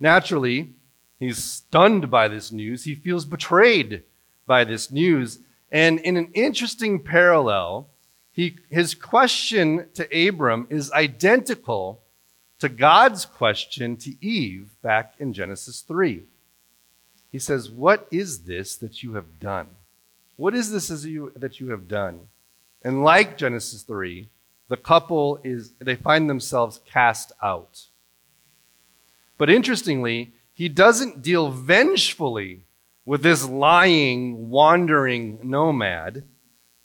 Naturally, 0.00 0.70
he's 1.18 1.42
stunned 1.42 2.10
by 2.10 2.28
this 2.28 2.50
news. 2.50 2.84
He 2.84 2.94
feels 2.94 3.24
betrayed 3.24 4.02
by 4.46 4.64
this 4.64 4.90
news. 4.90 5.38
And 5.70 6.00
in 6.00 6.16
an 6.16 6.30
interesting 6.34 7.00
parallel, 7.00 7.88
he, 8.32 8.58
his 8.70 8.94
question 8.94 9.88
to 9.94 10.28
Abram 10.28 10.66
is 10.70 10.90
identical 10.92 12.00
to 12.60 12.68
God's 12.68 13.26
question 13.26 13.96
to 13.98 14.24
Eve 14.24 14.70
back 14.82 15.14
in 15.18 15.32
Genesis 15.32 15.82
3. 15.82 16.22
He 17.30 17.38
says, 17.38 17.70
What 17.70 18.08
is 18.10 18.44
this 18.44 18.76
that 18.76 19.02
you 19.02 19.14
have 19.14 19.38
done? 19.38 19.68
What 20.36 20.54
is 20.54 20.70
this 20.72 20.88
that 20.88 21.60
you 21.60 21.70
have 21.70 21.86
done? 21.86 22.28
And 22.84 23.02
like 23.02 23.38
Genesis 23.38 23.82
3, 23.82 24.28
the 24.68 24.76
couple 24.76 25.40
is, 25.42 25.72
they 25.78 25.96
find 25.96 26.28
themselves 26.28 26.80
cast 26.84 27.32
out. 27.42 27.86
But 29.38 29.50
interestingly, 29.50 30.34
he 30.52 30.68
doesn't 30.68 31.22
deal 31.22 31.50
vengefully 31.50 32.66
with 33.04 33.22
this 33.22 33.44
lying, 33.44 34.50
wandering 34.50 35.38
nomad, 35.42 36.24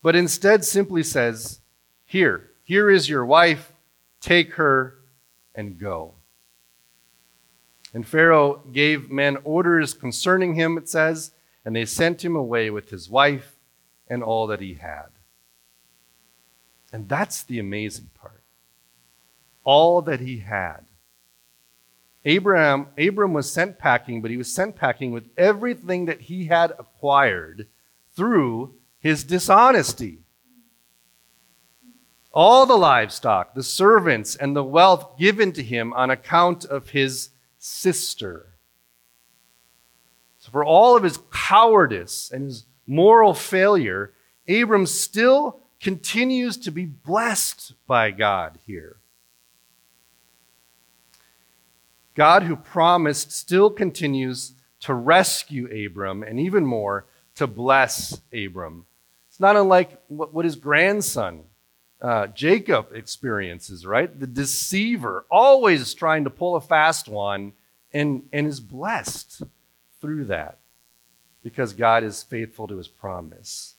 but 0.01 0.15
instead 0.15 0.65
simply 0.65 1.03
says, 1.03 1.59
Here, 2.05 2.49
here 2.63 2.89
is 2.89 3.09
your 3.09 3.25
wife, 3.25 3.73
take 4.19 4.53
her 4.53 4.95
and 5.53 5.77
go. 5.77 6.15
And 7.93 8.07
Pharaoh 8.07 8.61
gave 8.71 9.09
men 9.09 9.37
orders 9.43 9.93
concerning 9.93 10.55
him, 10.55 10.77
it 10.77 10.87
says, 10.87 11.31
and 11.65 11.75
they 11.75 11.85
sent 11.85 12.23
him 12.23 12.35
away 12.35 12.69
with 12.69 12.89
his 12.89 13.09
wife 13.09 13.57
and 14.07 14.23
all 14.23 14.47
that 14.47 14.61
he 14.61 14.75
had. 14.75 15.07
And 16.91 17.07
that's 17.07 17.43
the 17.43 17.59
amazing 17.59 18.09
part. 18.19 18.43
All 19.63 20.01
that 20.01 20.19
he 20.19 20.39
had. 20.39 20.85
Abraham, 22.25 22.87
Abram 22.97 23.33
was 23.33 23.51
sent 23.51 23.79
packing, 23.79 24.21
but 24.21 24.31
he 24.31 24.37
was 24.37 24.53
sent 24.53 24.75
packing 24.75 25.11
with 25.11 25.29
everything 25.37 26.05
that 26.05 26.21
he 26.21 26.45
had 26.45 26.71
acquired 26.71 27.67
through 28.15 28.75
his 28.99 29.23
dishonesty. 29.23 30.19
All 32.31 32.65
the 32.65 32.77
livestock, 32.77 33.55
the 33.55 33.63
servants, 33.63 34.35
and 34.35 34.55
the 34.55 34.63
wealth 34.63 35.17
given 35.17 35.51
to 35.53 35.63
him 35.63 35.93
on 35.93 36.09
account 36.09 36.65
of 36.65 36.89
his 36.89 37.29
sister. 37.57 38.53
So, 40.37 40.51
for 40.51 40.63
all 40.63 40.95
of 40.95 41.03
his 41.03 41.19
cowardice 41.31 42.31
and 42.31 42.45
his 42.45 42.65
moral 42.85 43.33
failure, 43.33 44.13
Abram 44.47 44.85
still 44.85 45.61
continues 45.80 46.57
to 46.57 46.71
be 46.71 46.86
blessed 46.86 47.73
by 47.88 48.11
God 48.11 48.59
here. 48.65 48.97
God, 52.15 52.43
who 52.43 52.55
promised, 52.55 53.32
still 53.32 53.69
continues 53.69 54.53
to 54.82 54.93
rescue 54.93 55.86
Abram 55.86 56.23
and 56.23 56.39
even 56.39 56.65
more 56.65 57.05
to 57.36 57.47
bless 57.47 58.21
Abram. 58.34 58.86
It's 59.30 59.39
not 59.39 59.55
unlike 59.55 60.01
what, 60.09 60.43
his 60.43 60.57
grandson, 60.57 61.43
uh, 62.01 62.27
Jacob, 62.27 62.88
experiences, 62.93 63.86
right? 63.86 64.19
The 64.19 64.27
deceiver, 64.27 65.25
always 65.32 65.93
trying 65.93 66.25
to 66.25 66.30
pull 66.30 66.57
a 66.57 66.61
fast 66.61 67.07
one 67.07 67.53
and, 67.93 68.23
and 68.34 68.47
is 68.47 68.59
blessed 68.59 69.43
through 70.01 70.25
that 70.25 70.59
because 71.41 71.71
God 71.71 72.03
is 72.03 72.21
faithful 72.21 72.67
to 72.67 72.77
his 72.77 72.89
promise. 72.89 73.75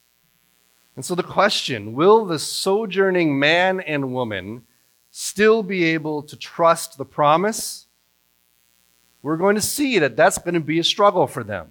And 1.00 1.04
so 1.06 1.14
the 1.14 1.22
question 1.22 1.94
will 1.94 2.26
the 2.26 2.38
sojourning 2.38 3.38
man 3.38 3.80
and 3.80 4.12
woman 4.12 4.64
still 5.10 5.62
be 5.62 5.84
able 5.84 6.22
to 6.24 6.36
trust 6.36 6.98
the 6.98 7.06
promise? 7.06 7.86
We're 9.22 9.38
going 9.38 9.54
to 9.54 9.62
see 9.62 9.98
that 9.98 10.14
that's 10.14 10.36
going 10.36 10.52
to 10.52 10.60
be 10.60 10.78
a 10.78 10.84
struggle 10.84 11.26
for 11.26 11.42
them. 11.42 11.68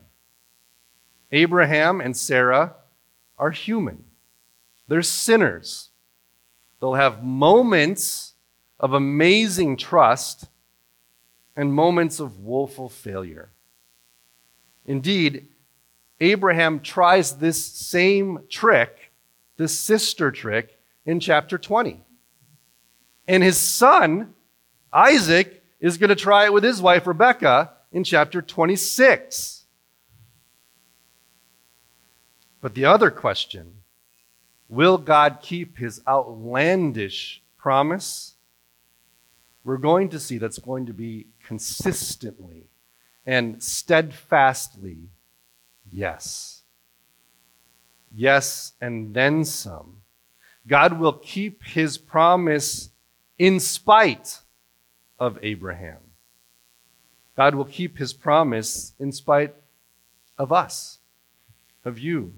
Abraham 1.31 2.01
and 2.01 2.17
Sarah 2.17 2.73
are 3.37 3.51
human, 3.51 4.03
they're 4.87 5.03
sinners. 5.03 5.91
They'll 6.81 6.95
have 6.95 7.23
moments 7.23 8.33
of 8.79 8.93
amazing 8.93 9.77
trust 9.77 10.47
and 11.55 11.71
moments 11.71 12.19
of 12.19 12.39
woeful 12.39 12.89
failure. 12.89 13.51
Indeed, 14.87 15.49
Abraham 16.19 16.79
tries 16.79 17.37
this 17.37 17.63
same 17.63 18.39
trick, 18.49 19.08
this 19.59 19.77
sister 19.77 20.31
trick, 20.31 20.79
in 21.05 21.19
chapter 21.19 21.57
20. 21.57 22.01
And 23.27 23.43
his 23.43 23.57
son, 23.57 24.33
Isaac, 24.93 25.63
is 25.79 25.97
going 25.97 26.09
to 26.09 26.15
try 26.15 26.45
it 26.45 26.53
with 26.53 26.63
his 26.63 26.81
wife, 26.81 27.05
Rebecca, 27.05 27.73
in 27.91 28.03
chapter 28.03 28.41
26. 28.41 29.65
But 32.61 32.73
the 32.73 32.85
other 32.85 33.11
question 33.11 33.73
will 34.69 34.97
God 34.97 35.39
keep 35.41 35.77
his 35.77 36.01
outlandish 36.07 37.41
promise? 37.57 38.35
We're 39.63 39.77
going 39.77 40.09
to 40.09 40.19
see 40.19 40.37
that's 40.37 40.59
going 40.59 40.85
to 40.85 40.93
be 40.93 41.27
consistently 41.43 42.69
and 43.25 43.61
steadfastly 43.61 45.09
yes. 45.91 46.58
Yes, 48.13 48.73
and 48.81 49.13
then 49.13 49.45
some. 49.45 49.97
God 50.67 50.99
will 50.99 51.13
keep 51.13 51.63
his 51.63 51.97
promise 51.97 52.89
in 53.37 53.59
spite 53.59 54.39
of 55.17 55.39
Abraham. 55.41 55.97
God 57.35 57.55
will 57.55 57.65
keep 57.65 57.97
his 57.97 58.13
promise 58.13 58.93
in 58.99 59.11
spite 59.11 59.55
of 60.37 60.51
us, 60.51 60.99
of 61.85 61.97
you. 61.97 62.33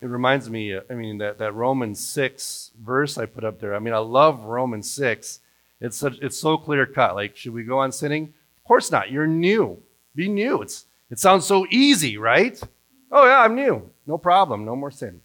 It 0.00 0.06
reminds 0.06 0.50
me, 0.50 0.74
uh, 0.74 0.80
I 0.90 0.94
mean, 0.94 1.18
that, 1.18 1.38
that 1.38 1.54
Romans 1.54 2.00
6 2.00 2.72
verse 2.80 3.18
I 3.18 3.26
put 3.26 3.44
up 3.44 3.60
there. 3.60 3.74
I 3.74 3.78
mean, 3.78 3.94
I 3.94 3.98
love 3.98 4.44
Romans 4.44 4.90
6. 4.90 5.40
It's, 5.80 5.96
such, 5.96 6.18
it's 6.20 6.38
so 6.38 6.56
clear 6.56 6.86
cut. 6.86 7.14
Like, 7.14 7.36
should 7.36 7.52
we 7.52 7.64
go 7.64 7.78
on 7.78 7.92
sinning? 7.92 8.34
Of 8.56 8.64
course 8.64 8.90
not. 8.90 9.10
You're 9.10 9.26
new. 9.26 9.80
Be 10.14 10.28
new. 10.28 10.62
It's, 10.62 10.86
it 11.10 11.18
sounds 11.18 11.46
so 11.46 11.66
easy, 11.70 12.18
right? 12.18 12.60
Oh, 13.12 13.26
yeah, 13.26 13.40
I'm 13.40 13.54
new. 13.54 13.90
No 14.06 14.16
problem. 14.16 14.64
No 14.64 14.74
more 14.74 14.90
sin. 14.90 15.20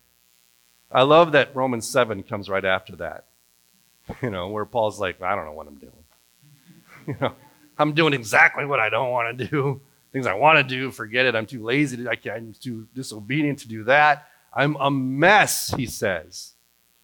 I 0.92 1.04
love 1.04 1.32
that 1.32 1.56
Romans 1.56 1.88
7 1.88 2.22
comes 2.24 2.50
right 2.50 2.66
after 2.66 2.96
that. 2.98 3.26
You 4.22 4.30
know, 4.30 4.48
where 4.48 4.66
Paul's 4.66 5.02
like, 5.02 5.22
I 5.22 5.36
don't 5.36 5.46
know 5.46 5.52
what 5.52 5.68
I'm 5.68 5.76
doing. 5.76 5.92
You 7.08 7.16
know, 7.22 7.34
I'm 7.78 7.94
doing 7.94 8.14
exactly 8.14 8.66
what 8.66 8.82
I 8.82 8.90
don't 8.90 9.12
want 9.12 9.38
to 9.38 9.48
do. 9.48 9.82
Things 10.12 10.28
I 10.28 10.34
want 10.34 10.58
to 10.58 10.64
do, 10.64 10.92
forget 10.92 11.26
it. 11.26 11.36
I'm 11.36 11.46
too 11.46 11.64
lazy 11.64 11.98
to, 11.98 12.10
I 12.10 12.16
can't, 12.16 12.36
I'm 12.36 12.54
too 12.54 12.88
disobedient 12.94 13.60
to 13.60 13.68
do 13.70 13.86
that. 13.86 14.28
I'm 14.54 14.76
a 14.78 14.92
mess, 14.92 15.74
he 15.76 15.86
says. 15.86 16.54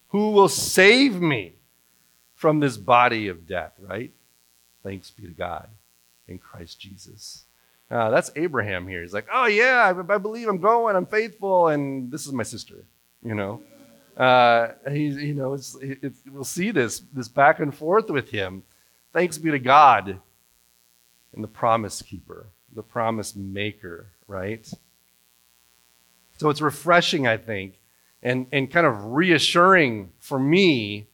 Who 0.08 0.32
will 0.32 0.48
save 0.48 1.20
me 1.20 1.54
from 2.34 2.60
this 2.60 2.76
body 2.76 3.28
of 3.28 3.46
death, 3.46 3.72
right? 3.80 4.12
Thanks 4.82 5.10
be 5.10 5.22
to 5.22 5.30
God 5.30 5.68
in 6.28 6.38
Christ 6.38 6.80
Jesus. 6.80 7.44
Uh, 7.90 8.10
that's 8.10 8.30
Abraham 8.36 8.88
here. 8.88 9.02
He's 9.02 9.12
like, 9.12 9.26
oh, 9.32 9.46
yeah, 9.46 9.92
I, 9.94 10.14
I, 10.14 10.18
believe 10.18 10.48
I'm 10.48 10.58
going, 10.58 10.96
I'm 10.96 11.06
faithful, 11.06 11.68
and 11.68 12.10
this 12.10 12.26
is 12.26 12.32
my 12.32 12.42
sister, 12.42 12.86
you 13.22 13.34
know? 13.34 13.62
Uh, 14.16 14.68
he, 14.90 15.06
you 15.08 15.34
know, 15.34 15.54
it's, 15.54 15.76
it's, 15.80 16.20
we'll 16.30 16.44
see 16.44 16.70
this, 16.70 17.00
this 17.12 17.28
back 17.28 17.60
and 17.60 17.74
forth 17.74 18.08
with 18.10 18.30
him. 18.30 18.62
Thanks 19.12 19.38
be 19.38 19.50
to 19.50 19.58
God 19.58 20.20
and 21.34 21.44
the 21.44 21.48
promise 21.48 22.00
keeper, 22.00 22.48
the 22.72 22.82
promise 22.82 23.36
maker, 23.36 24.12
right? 24.26 24.68
So 26.38 26.48
it's 26.48 26.60
refreshing, 26.60 27.26
I 27.26 27.36
think, 27.36 27.80
and, 28.22 28.46
and 28.52 28.70
kind 28.70 28.86
of 28.86 29.12
reassuring 29.12 30.12
for 30.18 30.38
me 30.38 31.08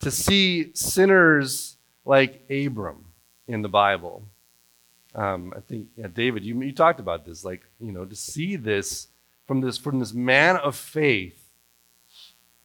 to 0.00 0.10
see 0.10 0.70
sinners 0.74 1.76
like 2.04 2.44
Abram 2.50 3.06
in 3.46 3.62
the 3.62 3.68
Bible. 3.68 4.24
Um, 5.14 5.52
I 5.56 5.60
think, 5.60 5.88
yeah, 5.96 6.08
David, 6.12 6.44
you, 6.44 6.60
you 6.60 6.72
talked 6.72 7.00
about 7.00 7.24
this, 7.24 7.44
like, 7.44 7.62
you 7.80 7.92
know, 7.92 8.04
to 8.04 8.14
see 8.14 8.56
this 8.56 9.08
from 9.46 9.60
this, 9.60 9.78
from 9.78 9.98
this 9.98 10.12
man 10.12 10.56
of 10.56 10.76
faith, 10.76 11.48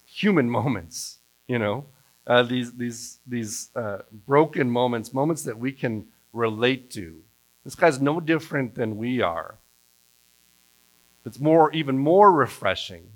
human 0.06 0.50
moments, 0.60 1.20
you 1.48 1.58
know, 1.58 1.86
uh, 2.28 2.44
these, 2.44 2.74
these, 2.74 3.20
these 3.28 3.70
uh, 3.76 4.00
broken 4.26 4.70
moments, 4.70 5.14
moments 5.14 5.44
that 5.44 5.58
we 5.58 5.72
can 5.72 6.06
relate 6.32 6.90
to. 6.92 7.22
This 7.64 7.76
guy's 7.76 8.02
no 8.02 8.20
different 8.20 8.76
than 8.76 8.98
we 8.98 9.22
are. 9.22 9.60
It's 11.26 11.40
more, 11.40 11.72
even 11.72 11.98
more 11.98 12.32
refreshing 12.32 13.08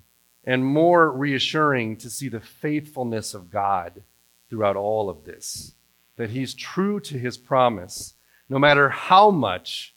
and 0.43 0.65
more 0.65 1.11
reassuring 1.11 1.97
to 1.97 2.09
see 2.09 2.29
the 2.29 2.39
faithfulness 2.39 3.33
of 3.33 3.51
God 3.51 4.03
throughout 4.49 4.77
all 4.77 5.09
of 5.09 5.25
this. 5.25 5.73
That 6.15 6.29
He's 6.29 6.53
true 6.53 6.99
to 7.01 7.19
His 7.19 7.37
promise, 7.37 8.13
no 8.49 8.59
matter 8.59 8.89
how 8.89 9.31
much 9.31 9.93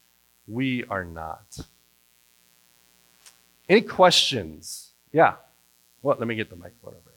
we 0.46 0.84
are 0.84 1.04
not. 1.04 1.58
Any 3.68 3.82
questions? 3.82 4.90
Yeah. 5.12 5.34
Well, 6.02 6.16
let 6.18 6.26
me 6.26 6.34
get 6.34 6.50
the 6.50 6.56
microphone 6.56 6.94
over. 6.94 7.10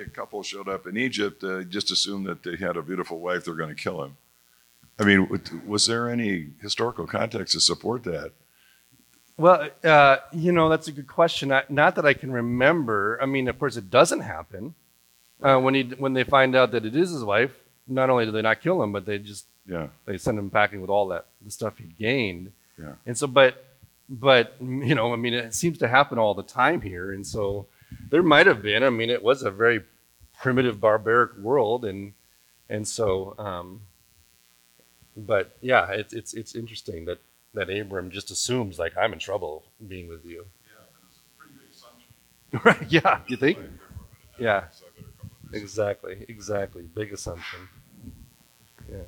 nomadic 0.00 0.14
couple 0.14 0.42
showed 0.42 0.68
up 0.68 0.86
in 0.86 0.96
Egypt, 0.96 1.42
uh, 1.44 1.62
just 1.62 1.90
assumed 1.90 2.26
that 2.26 2.42
they 2.42 2.56
had 2.56 2.76
a 2.76 2.82
beautiful 2.82 3.20
wife, 3.20 3.44
they're 3.44 3.54
going 3.54 3.74
to 3.74 3.82
kill 3.82 4.02
him. 4.04 4.16
I 4.98 5.04
mean, 5.04 5.28
was 5.66 5.86
there 5.86 6.08
any 6.08 6.48
historical 6.60 7.06
context 7.06 7.54
to 7.54 7.60
support 7.60 8.04
that? 8.04 8.32
Well, 9.40 9.70
uh, 9.82 10.18
you 10.32 10.52
know, 10.52 10.68
that's 10.68 10.86
a 10.88 10.92
good 10.92 11.06
question. 11.06 11.48
Not 11.70 11.94
that 11.94 12.04
I 12.04 12.12
can 12.12 12.30
remember. 12.30 13.18
I 13.22 13.24
mean, 13.24 13.48
of 13.48 13.58
course, 13.58 13.78
it 13.78 13.88
doesn't 13.88 14.20
happen. 14.20 14.74
Uh, 15.42 15.58
when 15.58 15.72
he 15.72 15.84
when 15.84 16.12
they 16.12 16.24
find 16.24 16.54
out 16.54 16.72
that 16.72 16.84
it 16.84 16.94
is 16.94 17.10
his 17.10 17.24
wife, 17.24 17.54
not 17.88 18.10
only 18.10 18.26
do 18.26 18.32
they 18.32 18.42
not 18.42 18.60
kill 18.60 18.82
him, 18.82 18.92
but 18.92 19.06
they 19.06 19.16
just 19.18 19.46
yeah 19.66 19.86
they 20.04 20.18
send 20.18 20.38
him 20.38 20.50
packing 20.50 20.82
with 20.82 20.90
all 20.90 21.08
that 21.08 21.24
the 21.42 21.50
stuff 21.50 21.78
he 21.78 21.84
gained. 21.84 22.52
Yeah. 22.78 22.96
And 23.06 23.16
so, 23.16 23.26
but 23.26 23.64
but 24.10 24.56
you 24.60 24.94
know, 24.94 25.14
I 25.14 25.16
mean, 25.16 25.32
it 25.32 25.54
seems 25.54 25.78
to 25.78 25.88
happen 25.88 26.18
all 26.18 26.34
the 26.34 26.42
time 26.42 26.82
here, 26.82 27.10
and 27.10 27.26
so 27.26 27.66
there 28.10 28.22
might 28.22 28.46
have 28.46 28.60
been. 28.60 28.82
I 28.82 28.90
mean, 28.90 29.08
it 29.08 29.22
was 29.22 29.42
a 29.42 29.50
very 29.50 29.80
primitive, 30.38 30.80
barbaric 30.80 31.38
world, 31.38 31.86
and 31.86 32.12
and 32.68 32.86
so. 32.86 33.34
Um, 33.38 33.80
but 35.16 35.56
yeah, 35.62 35.90
it's 35.92 36.12
it's 36.12 36.34
it's 36.34 36.54
interesting 36.54 37.06
that 37.06 37.20
that 37.54 37.70
Abram 37.70 38.10
just 38.10 38.30
assumes 38.30 38.78
like 38.78 38.96
I'm 38.96 39.12
in 39.12 39.18
trouble 39.18 39.64
being 39.86 40.08
with 40.08 40.24
you. 40.24 40.46
Yeah, 42.52 42.60
right? 42.64 42.86
Yeah, 42.88 43.20
you 43.26 43.36
think? 43.36 43.58
Yeah. 44.38 44.64
Exactly. 45.52 46.24
Exactly. 46.28 46.82
Big 46.82 47.12
assumption. 47.12 47.68
Yeah. 48.90 48.98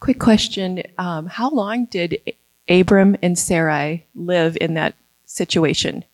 Quick 0.00 0.18
question: 0.18 0.82
um, 0.98 1.26
How 1.26 1.50
long 1.50 1.86
did 1.86 2.20
Abram 2.68 3.16
and 3.22 3.38
Sarai 3.38 4.04
live 4.14 4.56
in 4.60 4.74
that 4.74 4.94
situation? 5.24 6.04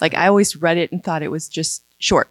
Like 0.00 0.14
I 0.14 0.28
always 0.28 0.56
read 0.56 0.76
it 0.76 0.92
and 0.92 1.02
thought 1.02 1.22
it 1.22 1.30
was 1.30 1.48
just 1.48 1.82
short, 1.98 2.30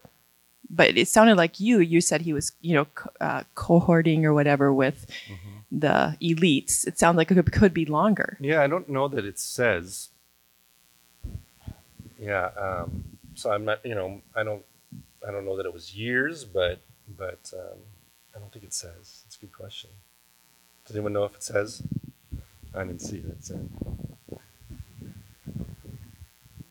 but 0.69 0.97
it 0.97 1.07
sounded 1.07 1.37
like 1.37 1.59
you. 1.59 1.79
You 1.79 2.01
said 2.01 2.21
he 2.21 2.33
was, 2.33 2.51
you 2.61 2.75
know, 2.75 2.87
uh, 3.21 3.43
cohorting 3.55 4.23
or 4.23 4.33
whatever 4.33 4.73
with 4.73 5.07
mm-hmm. 5.27 5.48
The 5.71 6.17
elites. 6.21 6.87
It 6.87 6.97
sounds 6.97 7.17
like 7.17 7.31
it 7.31 7.35
could, 7.35 7.51
could, 7.51 7.73
be 7.73 7.85
longer. 7.85 8.37
Yeah, 8.39 8.61
I 8.61 8.67
don't 8.67 8.89
know 8.89 9.07
that 9.07 9.25
it 9.25 9.39
says. 9.39 10.09
Yeah, 12.19 12.49
um, 12.57 13.03
so 13.35 13.51
I'm 13.51 13.65
not. 13.65 13.85
You 13.85 13.95
know, 13.95 14.21
I 14.35 14.43
don't. 14.43 14.63
I 15.27 15.31
don't 15.31 15.45
know 15.45 15.57
that 15.57 15.65
it 15.65 15.73
was 15.73 15.95
years, 15.95 16.43
but 16.43 16.81
but 17.17 17.51
um, 17.53 17.79
I 18.35 18.39
don't 18.39 18.51
think 18.51 18.65
it 18.65 18.73
says. 18.73 19.23
It's 19.25 19.37
a 19.37 19.39
good 19.39 19.53
question. 19.53 19.89
Does 20.85 20.95
anyone 20.95 21.13
know 21.13 21.23
if 21.23 21.35
it 21.35 21.43
says? 21.43 21.83
I 22.73 22.83
didn't 22.83 23.01
see 23.01 23.17
it. 23.17 23.25
It 23.25 23.43
said. 23.43 23.69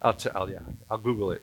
I'll, 0.00 0.14
t- 0.14 0.30
I'll 0.34 0.48
yeah, 0.48 0.60
I'll 0.90 0.98
Google 0.98 1.32
it. 1.32 1.42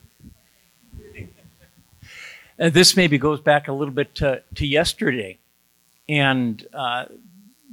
Uh, 2.58 2.70
this 2.70 2.96
maybe 2.96 3.18
goes 3.18 3.42
back 3.42 3.68
a 3.68 3.74
little 3.74 3.94
bit 3.94 4.16
to, 4.16 4.42
to 4.56 4.66
yesterday, 4.66 5.38
and 6.08 6.66
uh, 6.74 7.06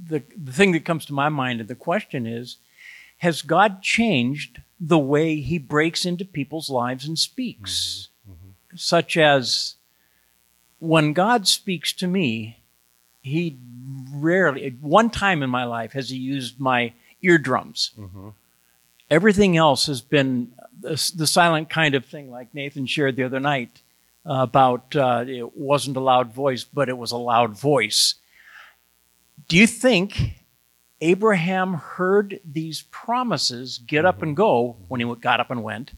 the 0.05 0.23
the 0.37 0.53
thing 0.53 0.73
that 0.73 0.85
comes 0.85 1.05
to 1.07 1.13
my 1.13 1.29
mind 1.29 1.61
and 1.61 1.69
the 1.69 1.75
question 1.75 2.27
is, 2.27 2.59
has 3.19 3.43
God 3.43 3.83
changed 3.83 4.61
the 4.81 4.99
way 4.99 5.41
He 5.41 5.59
breaks 5.59 6.05
into 6.05 6.25
people's 6.25 6.69
lives 6.69 7.07
and 7.07 7.19
speaks, 7.19 8.09
mm-hmm. 8.29 8.33
Mm-hmm. 8.33 8.77
such 8.77 9.17
as 9.17 9.77
when 10.79 11.13
God 11.13 11.47
speaks 11.47 11.93
to 11.95 12.09
me, 12.09 12.59
He 13.23 13.59
rarely, 14.13 14.77
one 14.81 15.11
time 15.11 15.43
in 15.43 15.51
my 15.51 15.65
life, 15.65 15.93
has 15.93 16.11
He 16.11 16.17
used 16.17 16.59
my 16.59 16.93
eardrums. 17.23 17.93
Mm-hmm. 17.97 18.31
Everything 19.09 19.57
else 19.57 19.87
has 19.87 20.01
been 20.01 20.53
the, 20.81 21.13
the, 21.15 21.27
silent 21.27 21.71
kind 21.71 21.95
of 21.95 22.05
thing, 22.05 22.31
like 22.31 22.53
Nathan 22.55 22.87
shared 22.87 23.15
the 23.15 23.25
other 23.25 23.41
night 23.41 23.83
uh, 24.27 24.39
about 24.41 24.97
uh, 24.97 25.25
it 25.27 25.57
wasn't 25.57 25.97
a 25.97 26.01
loud 26.01 26.33
voice, 26.33 26.65
but 26.65 26.89
it 26.89 26.99
was 26.99 27.13
a 27.13 27.17
loud 27.17 27.57
voice. 27.57 28.17
Do 29.49 29.57
you 29.57 29.67
think 29.67 30.43
Abraham 31.01 31.75
heard 31.75 32.41
these 32.45 32.83
promises 32.91 33.79
get 33.79 34.05
up 34.05 34.23
and 34.23 34.37
go 34.37 34.77
when 34.89 35.01
he 35.01 35.15
got 35.17 35.41
up 35.41 35.51
and 35.51 35.63
went 35.63 35.93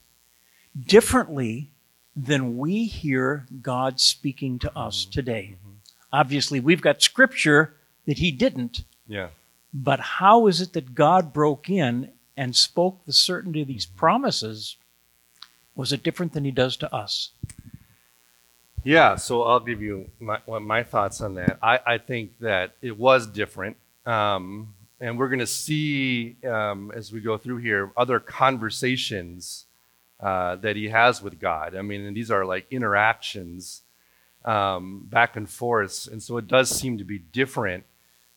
differently 0.86 1.70
than 2.16 2.56
we 2.56 2.86
hear 2.86 3.46
God 3.60 4.00
speaking 4.00 4.58
to 4.60 4.76
us 4.76 5.02
mm-hmm. 5.02 5.10
today. 5.10 5.56
Mm-hmm. 5.56 5.72
Obviously, 6.12 6.60
we've 6.60 6.80
got 6.80 7.02
scripture 7.02 7.74
that 8.06 8.18
he 8.18 8.30
didn't, 8.30 8.84
Yeah. 9.06 9.28
but 9.72 10.00
how 10.00 10.46
is 10.46 10.60
it 10.60 10.72
that 10.74 10.94
God 10.94 11.32
broke 11.32 11.68
in 11.68 12.12
and 12.36 12.54
spoke 12.54 13.04
the 13.04 13.12
certainty 13.12 13.62
of 13.62 13.68
these 13.68 13.86
mm-hmm. 13.86 13.98
promises? 13.98 14.76
Was 15.74 15.92
it 15.92 16.02
different 16.02 16.32
than 16.32 16.44
he 16.44 16.50
does 16.50 16.76
to 16.78 16.94
us? 16.94 17.30
Yeah, 18.84 19.16
so 19.16 19.42
I'll 19.42 19.60
give 19.60 19.80
you 19.80 20.10
my, 20.20 20.38
my 20.46 20.82
thoughts 20.82 21.22
on 21.22 21.34
that. 21.36 21.58
I, 21.62 21.80
I 21.86 21.98
think 21.98 22.38
that 22.40 22.76
it 22.82 22.98
was 22.98 23.26
different. 23.26 23.78
Um, 24.04 24.74
and 25.00 25.18
we're 25.18 25.28
going 25.28 25.38
to 25.38 25.46
see 25.46 26.36
um, 26.46 26.92
as 26.94 27.10
we 27.10 27.20
go 27.20 27.38
through 27.38 27.58
here 27.58 27.90
other 27.96 28.20
conversations 28.20 29.64
uh, 30.20 30.56
that 30.56 30.76
he 30.76 30.88
has 30.90 31.22
with 31.22 31.40
God. 31.40 31.74
I 31.74 31.80
mean, 31.80 32.02
and 32.02 32.14
these 32.14 32.30
are 32.30 32.44
like 32.44 32.66
interactions 32.70 33.82
um, 34.44 35.06
back 35.10 35.36
and 35.36 35.48
forth. 35.48 36.06
And 36.12 36.22
so 36.22 36.36
it 36.36 36.46
does 36.46 36.68
seem 36.68 36.98
to 36.98 37.04
be 37.04 37.18
different. 37.18 37.84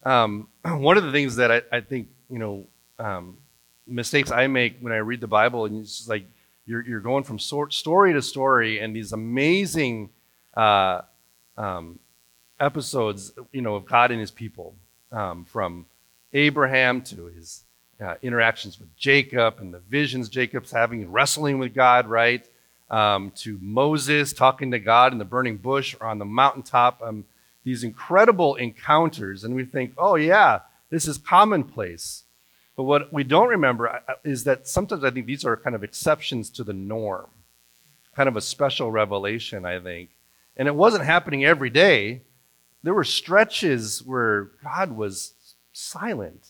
Um, 0.04 0.48
one 0.66 0.98
of 0.98 1.04
the 1.04 1.12
things 1.12 1.36
that 1.36 1.52
I, 1.52 1.62
I 1.72 1.82
think, 1.82 2.08
you 2.30 2.40
know, 2.40 2.68
um, 3.00 3.38
mistakes 3.86 4.32
I 4.32 4.48
make 4.48 4.80
when 4.80 4.94
I 4.94 4.98
read 4.98 5.20
the 5.20 5.28
Bible, 5.28 5.66
and 5.66 5.82
it's 5.82 6.08
like 6.08 6.26
you're, 6.66 6.86
you're 6.86 7.02
going 7.02 7.24
from 7.26 7.38
story 7.38 8.14
to 8.14 8.22
story, 8.22 8.80
and 8.80 8.96
these 8.96 9.12
amazing 9.12 10.10
uh, 10.58 11.02
um, 11.58 12.00
episodes, 12.60 13.32
you 13.52 13.62
know, 13.62 13.76
of 13.76 13.86
God 13.86 14.12
and 14.12 14.20
His 14.20 14.32
people, 14.32 14.76
um, 15.12 15.46
from 15.46 15.86
Abraham 16.34 17.02
to 17.02 17.26
his 17.28 17.64
uh, 18.02 18.16
interactions 18.22 18.80
with 18.80 18.96
Jacob 18.96 19.56
and 19.60 19.74
the 19.74 19.80
visions 19.80 20.30
Jacob's 20.30 20.72
having, 20.72 21.02
and 21.02 21.14
wrestling 21.14 21.58
with 21.58 21.74
God, 21.74 22.08
right? 22.08 22.48
Um, 22.90 23.32
to 23.38 23.58
Moses 23.62 24.34
talking 24.34 24.72
to 24.72 24.80
God 24.80 25.12
in 25.12 25.18
the 25.18 25.26
burning 25.26 25.58
bush 25.58 25.96
or 26.00 26.08
on 26.08 26.20
the 26.20 26.26
mountaintop. 26.26 27.02
Um, 27.02 27.26
these 27.64 27.84
incredible 27.84 28.56
encounters, 28.56 29.44
and 29.44 29.54
we 29.54 29.66
think, 29.66 29.94
oh 29.98 30.16
yeah, 30.16 30.60
this 30.90 31.08
is 31.08 31.18
commonplace. 31.18 32.24
But 32.78 32.84
what 32.84 33.12
we 33.12 33.24
don't 33.24 33.50
remember 33.50 33.90
uh, 33.90 34.00
is 34.24 34.44
that 34.46 34.68
sometimes 34.68 35.04
I 35.04 35.12
think 35.12 35.26
these 35.26 35.44
are 35.44 35.58
kind 35.58 35.76
of 35.76 35.84
exceptions 35.84 36.50
to 36.52 36.64
the 36.64 36.74
norm, 36.74 37.28
kind 38.16 38.30
of 38.30 38.38
a 38.38 38.42
special 38.42 38.92
revelation, 38.92 39.66
I 39.66 39.80
think. 39.80 40.12
And 40.58 40.68
it 40.68 40.76
wasn't 40.76 41.06
happening 41.06 41.46
every 41.46 41.70
day. 41.70 42.24
There 42.84 42.94
were 42.94 43.04
stretches 43.04 44.04
where 44.04 44.52
God 44.64 44.92
was 44.92 45.34
silent, 45.72 46.48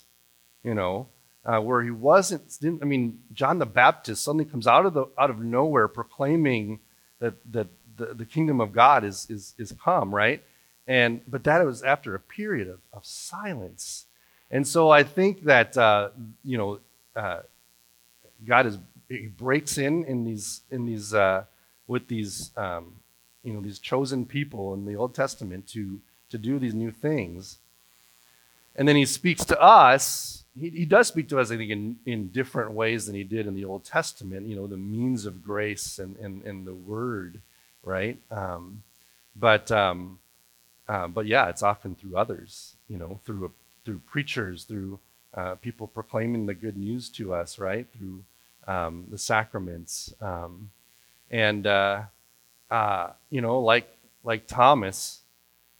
you 0.63 0.73
know, 0.73 1.09
uh, 1.45 1.59
where 1.59 1.83
he 1.83 1.91
wasn't. 1.91 2.57
Didn't, 2.59 2.81
I 2.81 2.85
mean, 2.85 3.19
John 3.33 3.59
the 3.59 3.65
Baptist 3.65 4.23
suddenly 4.23 4.45
comes 4.45 4.65
out 4.65 4.85
of 4.85 4.93
the 4.93 5.07
out 5.17 5.29
of 5.29 5.39
nowhere 5.39 5.87
proclaiming 5.87 6.79
that 7.19 7.35
that 7.51 7.67
the, 7.97 8.13
the 8.13 8.25
kingdom 8.25 8.61
of 8.61 8.71
God 8.71 9.03
is 9.03 9.27
is 9.29 9.53
is 9.57 9.73
come, 9.83 10.13
right? 10.13 10.41
And 10.87 11.21
but 11.27 11.43
that 11.43 11.65
was 11.65 11.83
after 11.83 12.15
a 12.15 12.19
period 12.19 12.69
of, 12.69 12.79
of 12.93 13.05
silence. 13.05 14.05
And 14.49 14.65
so 14.65 14.89
I 14.89 15.03
think 15.03 15.43
that 15.43 15.77
uh, 15.77 16.09
you 16.43 16.57
know 16.57 16.79
uh, 17.15 17.41
God 18.45 18.65
is 18.67 18.77
he 19.09 19.27
breaks 19.27 19.77
in 19.77 20.05
in 20.05 20.23
these 20.23 20.61
in 20.71 20.85
these 20.85 21.13
uh, 21.13 21.43
with 21.87 22.07
these 22.07 22.51
um, 22.55 22.95
you 23.43 23.53
know 23.53 23.61
these 23.61 23.79
chosen 23.79 24.25
people 24.25 24.73
in 24.73 24.85
the 24.85 24.95
Old 24.95 25.13
Testament 25.13 25.67
to 25.69 25.99
to 26.29 26.37
do 26.37 26.59
these 26.59 26.73
new 26.73 26.91
things. 26.91 27.57
And 28.75 28.87
then 28.87 28.95
he 28.95 29.05
speaks 29.05 29.43
to 29.45 29.59
us. 29.59 30.43
He, 30.59 30.69
he 30.69 30.85
does 30.85 31.07
speak 31.07 31.27
to 31.29 31.39
us, 31.39 31.51
I 31.51 31.57
think, 31.57 31.71
in, 31.71 31.97
in 32.05 32.27
different 32.27 32.71
ways 32.71 33.05
than 33.05 33.15
he 33.15 33.23
did 33.23 33.47
in 33.47 33.55
the 33.55 33.65
Old 33.65 33.83
Testament, 33.83 34.45
you 34.45 34.55
know, 34.55 34.67
the 34.67 34.77
means 34.77 35.25
of 35.25 35.43
grace 35.43 35.97
and, 35.99 36.15
and, 36.17 36.43
and 36.43 36.67
the 36.67 36.75
word, 36.75 37.41
right? 37.83 38.19
Um, 38.29 38.83
but, 39.35 39.71
um, 39.71 40.19
uh, 40.87 41.07
but 41.07 41.25
yeah, 41.25 41.49
it's 41.49 41.63
often 41.63 41.95
through 41.95 42.17
others, 42.17 42.75
you 42.87 42.97
know, 42.97 43.19
through, 43.25 43.51
through 43.83 43.99
preachers, 43.99 44.63
through 44.63 44.99
uh, 45.33 45.55
people 45.55 45.87
proclaiming 45.87 46.45
the 46.45 46.53
good 46.53 46.77
news 46.77 47.09
to 47.09 47.33
us, 47.33 47.57
right? 47.57 47.87
Through 47.97 48.23
um, 48.67 49.05
the 49.09 49.17
sacraments. 49.17 50.13
Um, 50.21 50.69
and, 51.31 51.65
uh, 51.65 52.03
uh, 52.69 53.11
you 53.29 53.41
know, 53.41 53.59
like, 53.59 53.87
like 54.23 54.47
Thomas, 54.47 55.21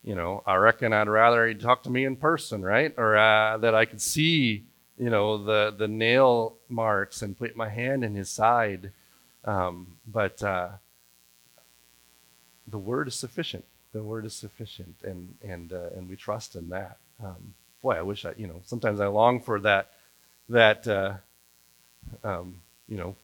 you 0.03 0.15
know, 0.15 0.41
I 0.45 0.55
reckon 0.55 0.93
I'd 0.93 1.09
rather 1.09 1.47
he'd 1.47 1.59
talk 1.59 1.83
to 1.83 1.89
me 1.89 2.05
in 2.05 2.15
person, 2.15 2.61
right? 2.61 2.93
Or 2.97 3.17
uh, 3.17 3.57
that 3.57 3.75
I 3.75 3.85
could 3.85 4.01
see, 4.01 4.63
you 4.97 5.09
know, 5.09 5.43
the 5.43 5.75
the 5.77 5.87
nail 5.87 6.55
marks 6.69 7.21
and 7.21 7.37
put 7.37 7.57
my 7.57 7.67
hand 7.67 8.05
in 8.05 8.15
his 8.15 8.29
side. 8.29 8.91
Um, 9.43 9.97
but 10.07 10.41
uh, 10.41 10.69
the 12.67 12.77
word 12.77 13.07
is 13.07 13.15
sufficient. 13.15 13.65
The 13.93 14.03
word 14.03 14.25
is 14.25 14.33
sufficient, 14.33 14.95
and 15.03 15.35
and 15.41 15.73
uh, 15.73 15.89
and 15.95 16.07
we 16.07 16.15
trust 16.15 16.55
in 16.55 16.69
that. 16.69 16.97
Um, 17.21 17.53
boy, 17.81 17.93
I 17.93 18.01
wish 18.01 18.25
I, 18.25 18.33
you 18.37 18.47
know, 18.47 18.61
sometimes 18.65 18.99
I 18.99 19.07
long 19.07 19.41
for 19.41 19.59
that 19.61 19.91
that 20.49 20.87
uh, 20.87 21.15
um, 22.23 22.61
you 22.87 22.97
know 22.97 23.15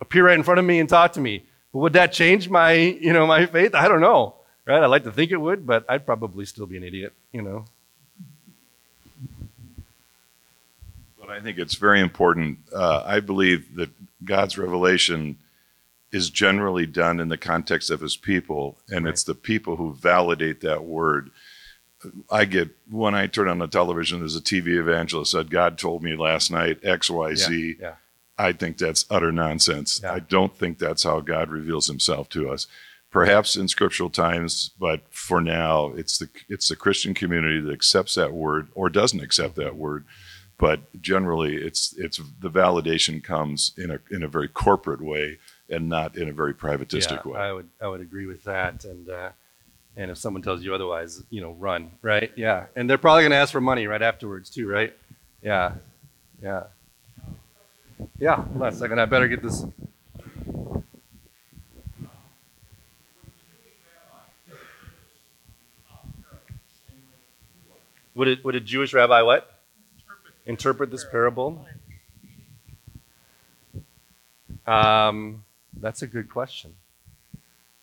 appear 0.00 0.26
right 0.26 0.34
in 0.34 0.42
front 0.42 0.58
of 0.58 0.64
me 0.64 0.80
and 0.80 0.88
talk 0.88 1.12
to 1.12 1.20
me. 1.20 1.44
But 1.72 1.78
would 1.80 1.92
that 1.92 2.12
change 2.12 2.48
my, 2.48 2.72
you 2.72 3.12
know, 3.12 3.26
my 3.26 3.46
faith? 3.46 3.74
I 3.74 3.88
don't 3.88 4.00
know 4.00 4.34
right? 4.70 4.82
I'd 4.82 4.86
like 4.86 5.04
to 5.04 5.12
think 5.12 5.30
it 5.30 5.36
would, 5.36 5.66
but 5.66 5.84
I'd 5.88 6.06
probably 6.06 6.44
still 6.44 6.66
be 6.66 6.76
an 6.76 6.84
idiot, 6.84 7.12
you 7.32 7.42
know. 7.42 7.64
But 11.18 11.30
I 11.30 11.40
think 11.40 11.58
it's 11.58 11.74
very 11.74 12.00
important. 12.00 12.58
Uh, 12.74 13.02
I 13.04 13.20
believe 13.20 13.74
that 13.76 13.90
God's 14.24 14.56
revelation 14.56 15.38
is 16.12 16.30
generally 16.30 16.86
done 16.86 17.20
in 17.20 17.28
the 17.28 17.36
context 17.36 17.90
of 17.90 18.00
his 18.00 18.16
people, 18.16 18.78
and 18.88 19.04
right. 19.04 19.12
it's 19.12 19.24
the 19.24 19.34
people 19.34 19.76
who 19.76 19.94
validate 19.94 20.60
that 20.60 20.84
word. 20.84 21.30
I 22.30 22.46
get 22.46 22.70
when 22.90 23.14
I 23.14 23.26
turn 23.26 23.48
on 23.48 23.58
the 23.58 23.66
television, 23.66 24.20
there's 24.20 24.36
a 24.36 24.40
TV 24.40 24.78
evangelist 24.78 25.32
said, 25.32 25.50
God 25.50 25.78
told 25.78 26.02
me 26.02 26.16
last 26.16 26.50
night 26.50 26.78
X, 26.82 27.10
Y, 27.10 27.34
Z. 27.34 27.76
Yeah, 27.78 27.86
yeah. 27.88 27.94
I 28.40 28.52
think 28.52 28.78
that's 28.78 29.04
utter 29.10 29.32
nonsense. 29.32 30.00
Yeah. 30.02 30.14
I 30.14 30.20
don't 30.20 30.56
think 30.56 30.78
that's 30.78 31.02
how 31.02 31.20
God 31.20 31.50
reveals 31.50 31.86
himself 31.86 32.28
to 32.30 32.50
us 32.50 32.66
perhaps 33.10 33.56
in 33.56 33.68
scriptural 33.68 34.10
times, 34.10 34.70
but 34.78 35.02
for 35.10 35.40
now, 35.40 35.88
it's 35.96 36.18
the 36.18 36.28
it's 36.48 36.68
the 36.68 36.76
Christian 36.76 37.14
community 37.14 37.60
that 37.60 37.72
accepts 37.72 38.14
that 38.14 38.32
word 38.32 38.68
or 38.74 38.88
doesn't 38.88 39.20
accept 39.20 39.56
that 39.56 39.76
word. 39.76 40.04
But 40.58 41.00
generally, 41.00 41.56
it's 41.56 41.94
it's 41.96 42.20
the 42.40 42.50
validation 42.50 43.22
comes 43.22 43.72
in 43.76 43.90
a 43.90 44.00
in 44.10 44.22
a 44.22 44.28
very 44.28 44.48
corporate 44.48 45.00
way 45.00 45.38
and 45.68 45.88
not 45.88 46.16
in 46.16 46.28
a 46.28 46.32
very 46.32 46.54
privatistic 46.54 47.24
yeah, 47.24 47.32
way. 47.32 47.40
I 47.40 47.52
would 47.52 47.68
I 47.80 47.88
would 47.88 48.00
agree 48.00 48.26
with 48.26 48.44
that, 48.44 48.84
and 48.84 49.08
uh, 49.10 49.30
and 49.96 50.10
if 50.10 50.18
someone 50.18 50.42
tells 50.42 50.62
you 50.62 50.74
otherwise, 50.74 51.22
you 51.30 51.40
know, 51.40 51.52
run 51.52 51.92
right. 52.02 52.30
Yeah, 52.36 52.66
and 52.76 52.88
they're 52.88 52.98
probably 52.98 53.22
going 53.22 53.32
to 53.32 53.38
ask 53.38 53.52
for 53.52 53.60
money 53.60 53.86
right 53.86 54.02
afterwards 54.02 54.50
too, 54.50 54.68
right? 54.68 54.94
Yeah, 55.42 55.72
yeah, 56.42 56.64
yeah. 58.18 58.44
A 58.62 58.72
second. 58.72 59.00
I 59.00 59.06
better 59.06 59.28
get 59.28 59.42
this. 59.42 59.64
Would, 68.14 68.28
it, 68.28 68.44
would 68.44 68.54
a 68.54 68.60
Jewish 68.60 68.92
rabbi 68.92 69.22
what? 69.22 69.60
Interpret, 69.96 70.34
Interpret 70.46 70.90
this 70.90 71.06
parable? 71.10 71.64
Um, 74.66 75.44
that's 75.80 76.02
a 76.02 76.06
good 76.06 76.28
question. 76.28 76.74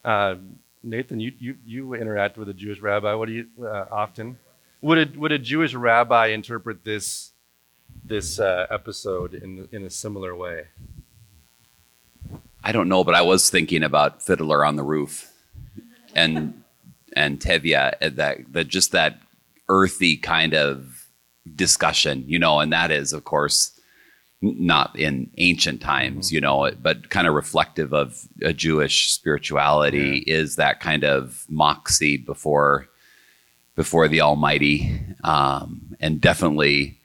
Uh, 0.05 0.36
Nathan, 0.84 1.20
you, 1.20 1.34
you, 1.39 1.57
you 1.65 1.93
interact 1.95 2.38
with 2.38 2.49
a 2.49 2.53
Jewish 2.53 2.80
rabbi. 2.80 3.13
What 3.13 3.28
do 3.28 3.34
you 3.34 3.47
uh, 3.61 3.86
often? 3.91 4.38
Would 4.82 4.97
a, 5.15 5.20
would 5.20 5.32
a 5.32 5.39
Jewish 5.39 5.74
rabbi 5.74 6.28
interpret 6.28 6.84
this 6.84 7.32
this 8.03 8.39
uh, 8.39 8.67
episode 8.69 9.33
in 9.33 9.67
in 9.71 9.83
a 9.83 9.89
similar 9.89 10.35
way? 10.35 10.67
I 12.63 12.71
don't 12.71 12.89
know, 12.89 13.03
but 13.03 13.15
I 13.15 13.21
was 13.21 13.49
thinking 13.49 13.83
about 13.83 14.21
Fiddler 14.21 14.65
on 14.65 14.75
the 14.75 14.83
Roof, 14.83 15.31
and 16.13 16.63
and 17.15 17.39
Tevye 17.39 18.15
that 18.15 18.53
that 18.53 18.67
just 18.67 18.91
that 18.91 19.21
earthy 19.69 20.17
kind 20.17 20.53
of 20.53 21.07
discussion, 21.55 22.23
you 22.27 22.39
know, 22.39 22.59
and 22.59 22.71
that 22.73 22.91
is, 22.91 23.13
of 23.13 23.23
course, 23.23 23.79
not 24.41 24.97
in 24.97 25.29
ancient 25.38 25.81
times, 25.81 26.27
mm-hmm. 26.27 26.35
you 26.35 26.41
know, 26.41 26.71
but 26.81 27.09
kind 27.09 27.27
of 27.27 27.33
reflective 27.33 27.93
of 27.93 28.27
a 28.41 28.53
Jewish 28.53 29.11
spirituality 29.11 30.23
yeah. 30.25 30.35
is 30.35 30.55
that 30.57 30.79
kind 30.79 31.03
of 31.03 31.45
moxie 31.49 32.17
before 32.17 32.88
before 33.75 34.07
the 34.07 34.21
Almighty, 34.21 34.99
um, 35.23 35.95
and 35.99 36.19
definitely 36.19 36.96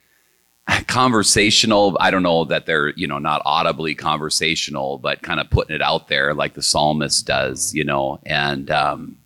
conversational. 0.87 1.97
I 2.01 2.11
don't 2.11 2.23
know 2.23 2.45
that 2.47 2.67
they're 2.67 2.91
you 2.91 3.07
know 3.07 3.19
not 3.19 3.43
audibly 3.45 3.95
conversational, 3.95 4.99
but 4.99 5.23
kind 5.23 5.41
of 5.41 5.51
putting 5.51 5.75
it 5.75 5.83
out 5.83 6.09
there 6.09 6.35
like 6.35 6.55
the 6.55 6.63
psalmist 6.63 7.27
does, 7.27 7.75
you 7.75 7.85
know, 7.85 8.21
and 8.25 8.71
um, 8.71 9.17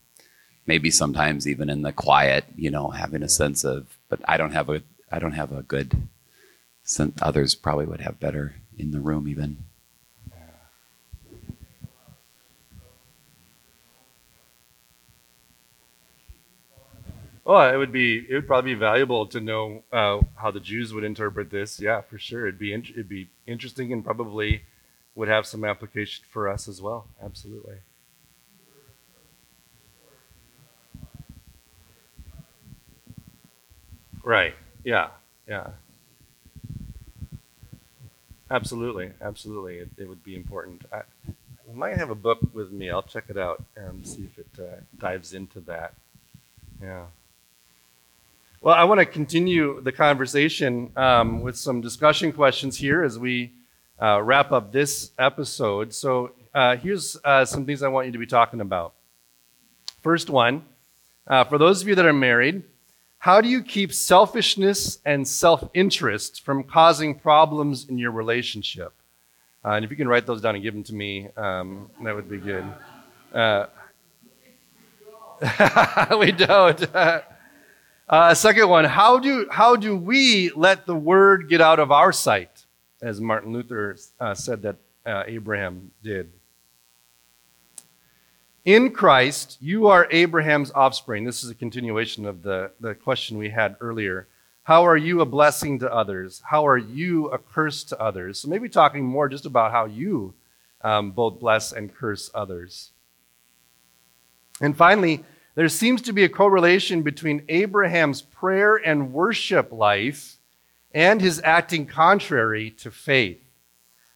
maybe 0.67 0.91
sometimes 0.91 1.47
even 1.49 1.71
in 1.71 1.83
the 1.83 1.93
quiet, 1.93 2.45
you 2.57 2.71
know, 2.71 2.89
having 2.89 3.23
a 3.23 3.29
sense 3.29 3.65
of, 3.65 3.87
but 4.09 4.21
I 4.27 4.37
don't 4.37 4.53
have 4.53 4.69
a, 4.69 4.83
I 5.11 5.19
don't 5.19 5.33
have 5.33 5.53
a 5.53 5.63
good 5.63 6.09
some 6.87 7.13
others 7.21 7.55
probably 7.55 7.85
would 7.85 8.01
have 8.01 8.21
better 8.21 8.55
in 8.79 8.93
the 8.93 9.01
room 9.01 9.29
even. 9.29 9.59
Well, 17.47 17.73
it 17.73 17.77
would 17.77 17.93
be 17.93 18.27
it 18.29 18.35
would 18.35 18.49
probably 18.49 18.75
be 18.75 18.81
valuable 18.81 19.25
to 19.29 19.41
know 19.41 19.85
uh, 19.93 20.19
how 20.35 20.51
the 20.51 20.59
Jews 20.59 20.93
would 20.93 21.05
interpret 21.05 21.49
this. 21.49 21.79
Yeah, 21.79 22.01
for 22.01 22.19
sure. 22.19 22.49
It'd 22.49 22.59
be 22.59 22.73
in, 22.73 22.83
it'd 22.83 23.09
be 23.09 23.29
interesting 23.47 23.93
and 23.93 24.05
probably 24.05 24.63
would 25.15 25.29
have 25.29 25.47
some 25.47 25.65
application 25.65 26.25
for 26.29 26.49
us 26.49 26.67
as 26.67 26.83
well. 26.83 27.07
Absolutely. 27.23 27.77
Right. 34.25 34.55
Yeah. 34.83 35.11
Yeah. 35.47 35.69
Absolutely. 38.51 39.13
Absolutely. 39.21 39.77
It, 39.77 39.91
it 39.99 40.09
would 40.09 40.25
be 40.25 40.35
important. 40.35 40.85
I, 40.93 41.03
I 41.29 41.73
might 41.73 41.97
have 41.97 42.11
a 42.11 42.17
book 42.17 42.41
with 42.53 42.73
me. 42.73 42.91
I'll 42.91 43.05
check 43.05 43.27
it 43.29 43.39
out 43.39 43.63
and 43.77 44.05
see 44.05 44.25
if 44.25 44.37
it 44.37 44.49
uh, 44.59 44.81
dives 44.99 45.33
into 45.33 45.61
that. 45.61 45.95
Yeah. 46.83 47.05
Well, 48.67 48.75
I 48.75 48.83
want 48.83 48.99
to 48.99 49.07
continue 49.07 49.81
the 49.81 49.93
conversation 49.93 50.91
um, 50.97 51.41
with 51.41 51.57
some 51.57 51.81
discussion 51.81 52.33
questions 52.33 52.77
here 52.77 53.05
as 53.05 53.17
we 53.17 53.53
uh, 54.03 54.21
wrap 54.21 54.51
up 54.51 54.73
this 54.73 55.13
episode. 55.21 55.95
So, 55.95 56.33
uh, 56.53 56.77
here's 56.77 57.17
uh, 57.25 57.45
some 57.45 57.65
things 57.65 57.85
I 57.85 57.87
want 57.87 58.07
you 58.07 58.13
to 58.15 58.19
be 58.19 58.27
talking 58.27 58.61
about. 58.61 58.95
First 60.03 60.29
one, 60.31 60.65
uh, 61.29 61.45
for 61.45 61.59
those 61.59 61.81
of 61.81 61.87
you 61.87 61.95
that 61.95 62.07
are 62.07 62.13
married, 62.13 62.65
how 63.19 63.41
do 63.41 63.49
you 63.49 63.63
keep 63.63 63.93
selfishness 63.93 64.99
and 65.05 65.29
self 65.29 65.71
interest 65.73 66.45
from 66.45 66.65
causing 66.65 67.15
problems 67.15 67.89
in 67.89 67.99
your 67.99 68.11
relationship? 68.11 68.93
Uh, 69.65 69.75
and 69.75 69.85
if 69.85 69.93
you 69.93 69.97
can 69.97 70.09
write 70.09 70.27
those 70.27 70.41
down 70.41 70.57
and 70.57 70.65
give 70.65 70.75
them 70.75 70.83
to 70.83 70.93
me, 70.93 71.29
um, 71.37 71.89
that 72.03 72.17
would 72.17 72.29
be 72.29 72.39
good. 72.39 72.65
Uh, 73.33 73.67
we 76.19 76.33
don't. 76.33 76.85
Uh, 78.09 78.33
second 78.35 78.69
one, 78.69 78.85
how 78.85 79.19
do, 79.19 79.49
how 79.51 79.75
do 79.75 79.97
we 79.97 80.53
let 80.55 80.87
the 80.87 80.95
word 80.95 81.49
get 81.49 81.61
out 81.61 81.81
of 81.81 81.91
our 81.91 82.13
sight? 82.13 82.65
As 83.03 83.21
Martin 83.21 83.53
Luther 83.53 83.97
uh, 84.21 84.33
said 84.33 84.63
that 84.63 84.77
uh, 85.05 85.25
Abraham 85.27 85.91
did. 86.05 86.33
In 88.65 88.93
Christ, 88.93 89.59
you 89.61 89.89
are 89.89 90.07
Abraham's 90.13 90.71
offspring. 90.71 91.25
This 91.25 91.43
is 91.43 91.51
a 91.51 91.55
continuation 91.55 92.27
of 92.27 92.43
the, 92.43 92.71
the 92.79 92.95
question 92.95 93.39
we 93.39 93.51
had 93.51 93.77
earlier. 93.81 94.29
How 94.63 94.87
are 94.87 94.97
you 94.97 95.21
a 95.21 95.27
blessing 95.27 95.81
to 95.81 95.93
others? 95.93 96.43
How 96.49 96.67
are 96.67 96.79
you 96.79 97.27
a 97.31 97.39
curse 97.39 97.83
to 97.85 98.01
others? 98.01 98.39
So 98.39 98.49
maybe 98.49 98.69
talking 98.69 99.05
more 99.05 99.29
just 99.29 99.47
about 99.47 99.73
how 99.73 99.85
you 99.85 100.35
um, 100.81 101.11
both 101.11 101.41
bless 101.41 101.73
and 101.73 101.93
curse 101.93 102.31
others. 102.35 102.93
And 104.61 104.77
finally, 104.77 105.25
there 105.57 105.69
seems 105.71 106.03
to 106.03 106.13
be 106.13 106.23
a 106.23 106.29
correlation 106.29 107.03
between 107.03 107.43
Abraham's 107.49 108.21
prayer 108.21 108.77
and 108.77 109.13
worship 109.13 109.73
life 109.73 110.37
and 110.93 111.21
his 111.21 111.41
acting 111.43 111.87
contrary 111.87 112.71
to 112.71 112.91
faith. 112.91 113.41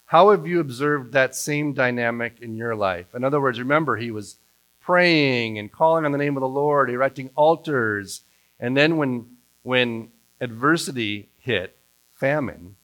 How 0.04 0.30
have 0.30 0.46
you 0.46 0.60
observed 0.60 1.12
that 1.12 1.34
same 1.34 1.72
dynamic 1.72 2.40
in 2.42 2.56
your 2.56 2.76
life? 2.76 3.14
In 3.14 3.24
other 3.24 3.40
words, 3.40 3.58
remember, 3.58 3.96
he 3.96 4.10
was 4.10 4.36
praying 4.80 5.58
and 5.58 5.72
calling 5.72 6.04
on 6.04 6.12
the 6.12 6.18
name 6.18 6.36
of 6.36 6.42
the 6.42 6.48
Lord, 6.48 6.90
erecting 6.90 7.30
altars, 7.34 8.22
and 8.58 8.76
then 8.76 8.98
when, 8.98 9.36
when 9.62 10.10
adversity 10.42 11.30
hit, 11.38 11.74
famine, 12.12 12.76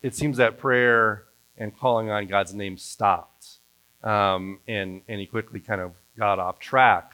it 0.00 0.14
seems 0.14 0.38
that 0.38 0.58
prayer 0.58 1.24
and 1.58 1.76
calling 1.76 2.10
on 2.10 2.26
God's 2.26 2.54
name 2.54 2.78
stopped. 2.78 3.58
Um, 4.02 4.60
and, 4.66 5.02
and 5.08 5.20
he 5.20 5.26
quickly 5.26 5.60
kind 5.60 5.80
of 5.80 5.92
got 6.16 6.38
off 6.38 6.58
track. 6.58 7.12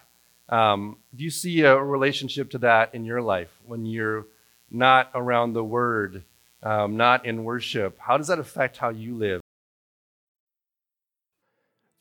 Um, 0.49 0.96
do 1.14 1.24
you 1.24 1.30
see 1.30 1.62
a 1.62 1.76
relationship 1.76 2.51
to 2.51 2.59
that 2.59 2.94
in 2.94 3.05
your 3.05 3.20
life 3.20 3.51
when 3.66 3.84
you're 3.84 4.26
not 4.70 5.11
around 5.14 5.53
the 5.53 5.64
Word, 5.64 6.24
um, 6.62 6.96
not 6.96 7.26
in 7.26 7.44
worship? 7.44 7.99
How 7.99 8.16
does 8.16 8.28
that 8.28 8.38
affect 8.38 8.78
how 8.78 8.88
you 8.88 9.14
live? 9.14 9.40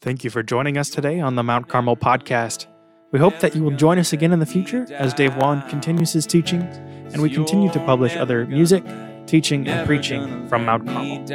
Thank 0.01 0.23
you 0.23 0.29
for 0.29 0.43
joining 0.43 0.77
us 0.77 0.89
today 0.89 1.19
on 1.19 1.35
the 1.35 1.43
Mount 1.43 1.67
Carmel 1.67 1.97
podcast. 1.97 2.67
We 3.11 3.19
hope 3.19 3.39
that 3.39 3.55
you 3.55 3.63
will 3.63 3.71
join 3.71 3.99
us 3.99 4.13
again 4.13 4.31
in 4.31 4.39
the 4.39 4.45
future 4.45 4.85
as 4.91 5.13
Dave 5.13 5.35
Wallen 5.37 5.61
continues 5.69 6.13
his 6.13 6.25
teaching 6.25 6.61
and 6.61 7.21
we 7.21 7.29
continue 7.29 7.71
to 7.71 7.79
publish 7.79 8.15
other 8.15 8.45
music, 8.45 8.83
teaching, 9.25 9.67
and 9.67 9.87
preaching 9.87 10.47
from 10.47 10.65
Mount 10.65 10.85
Carmel. 10.85 11.25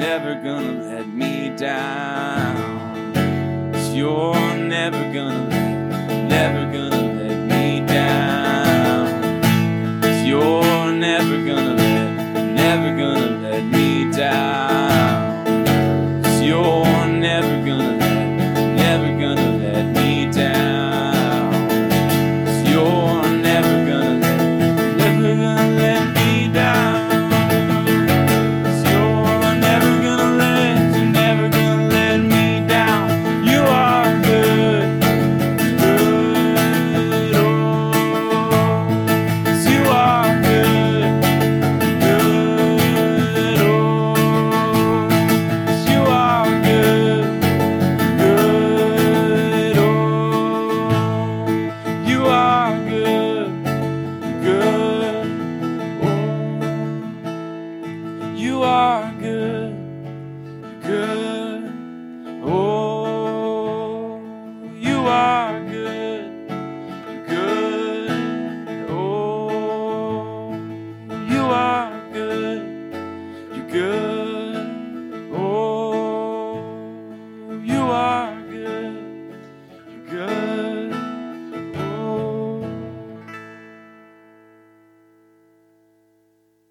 Never 0.00 0.34
gonna 0.36 0.82
let, 0.82 1.06
me 1.08 1.50
down. 1.50 3.12
Cause 3.74 3.94
you're 3.94 4.56
never 4.56 5.12
gonna 5.12 5.46
let, 5.50 6.26
never 6.26 6.64
gonna 6.72 7.22
let 7.22 7.38
me 7.46 7.80
down. 7.86 10.00
Cause 10.00 10.24
you're 10.24 10.90
never 10.92 11.44
gonna 11.44 11.74
let, 11.74 12.44
never 12.46 12.96
gonna 12.96 13.40
let 13.42 13.62
me 13.62 14.10
down. 14.10 15.44
Cause 16.24 16.40
you're 16.40 16.89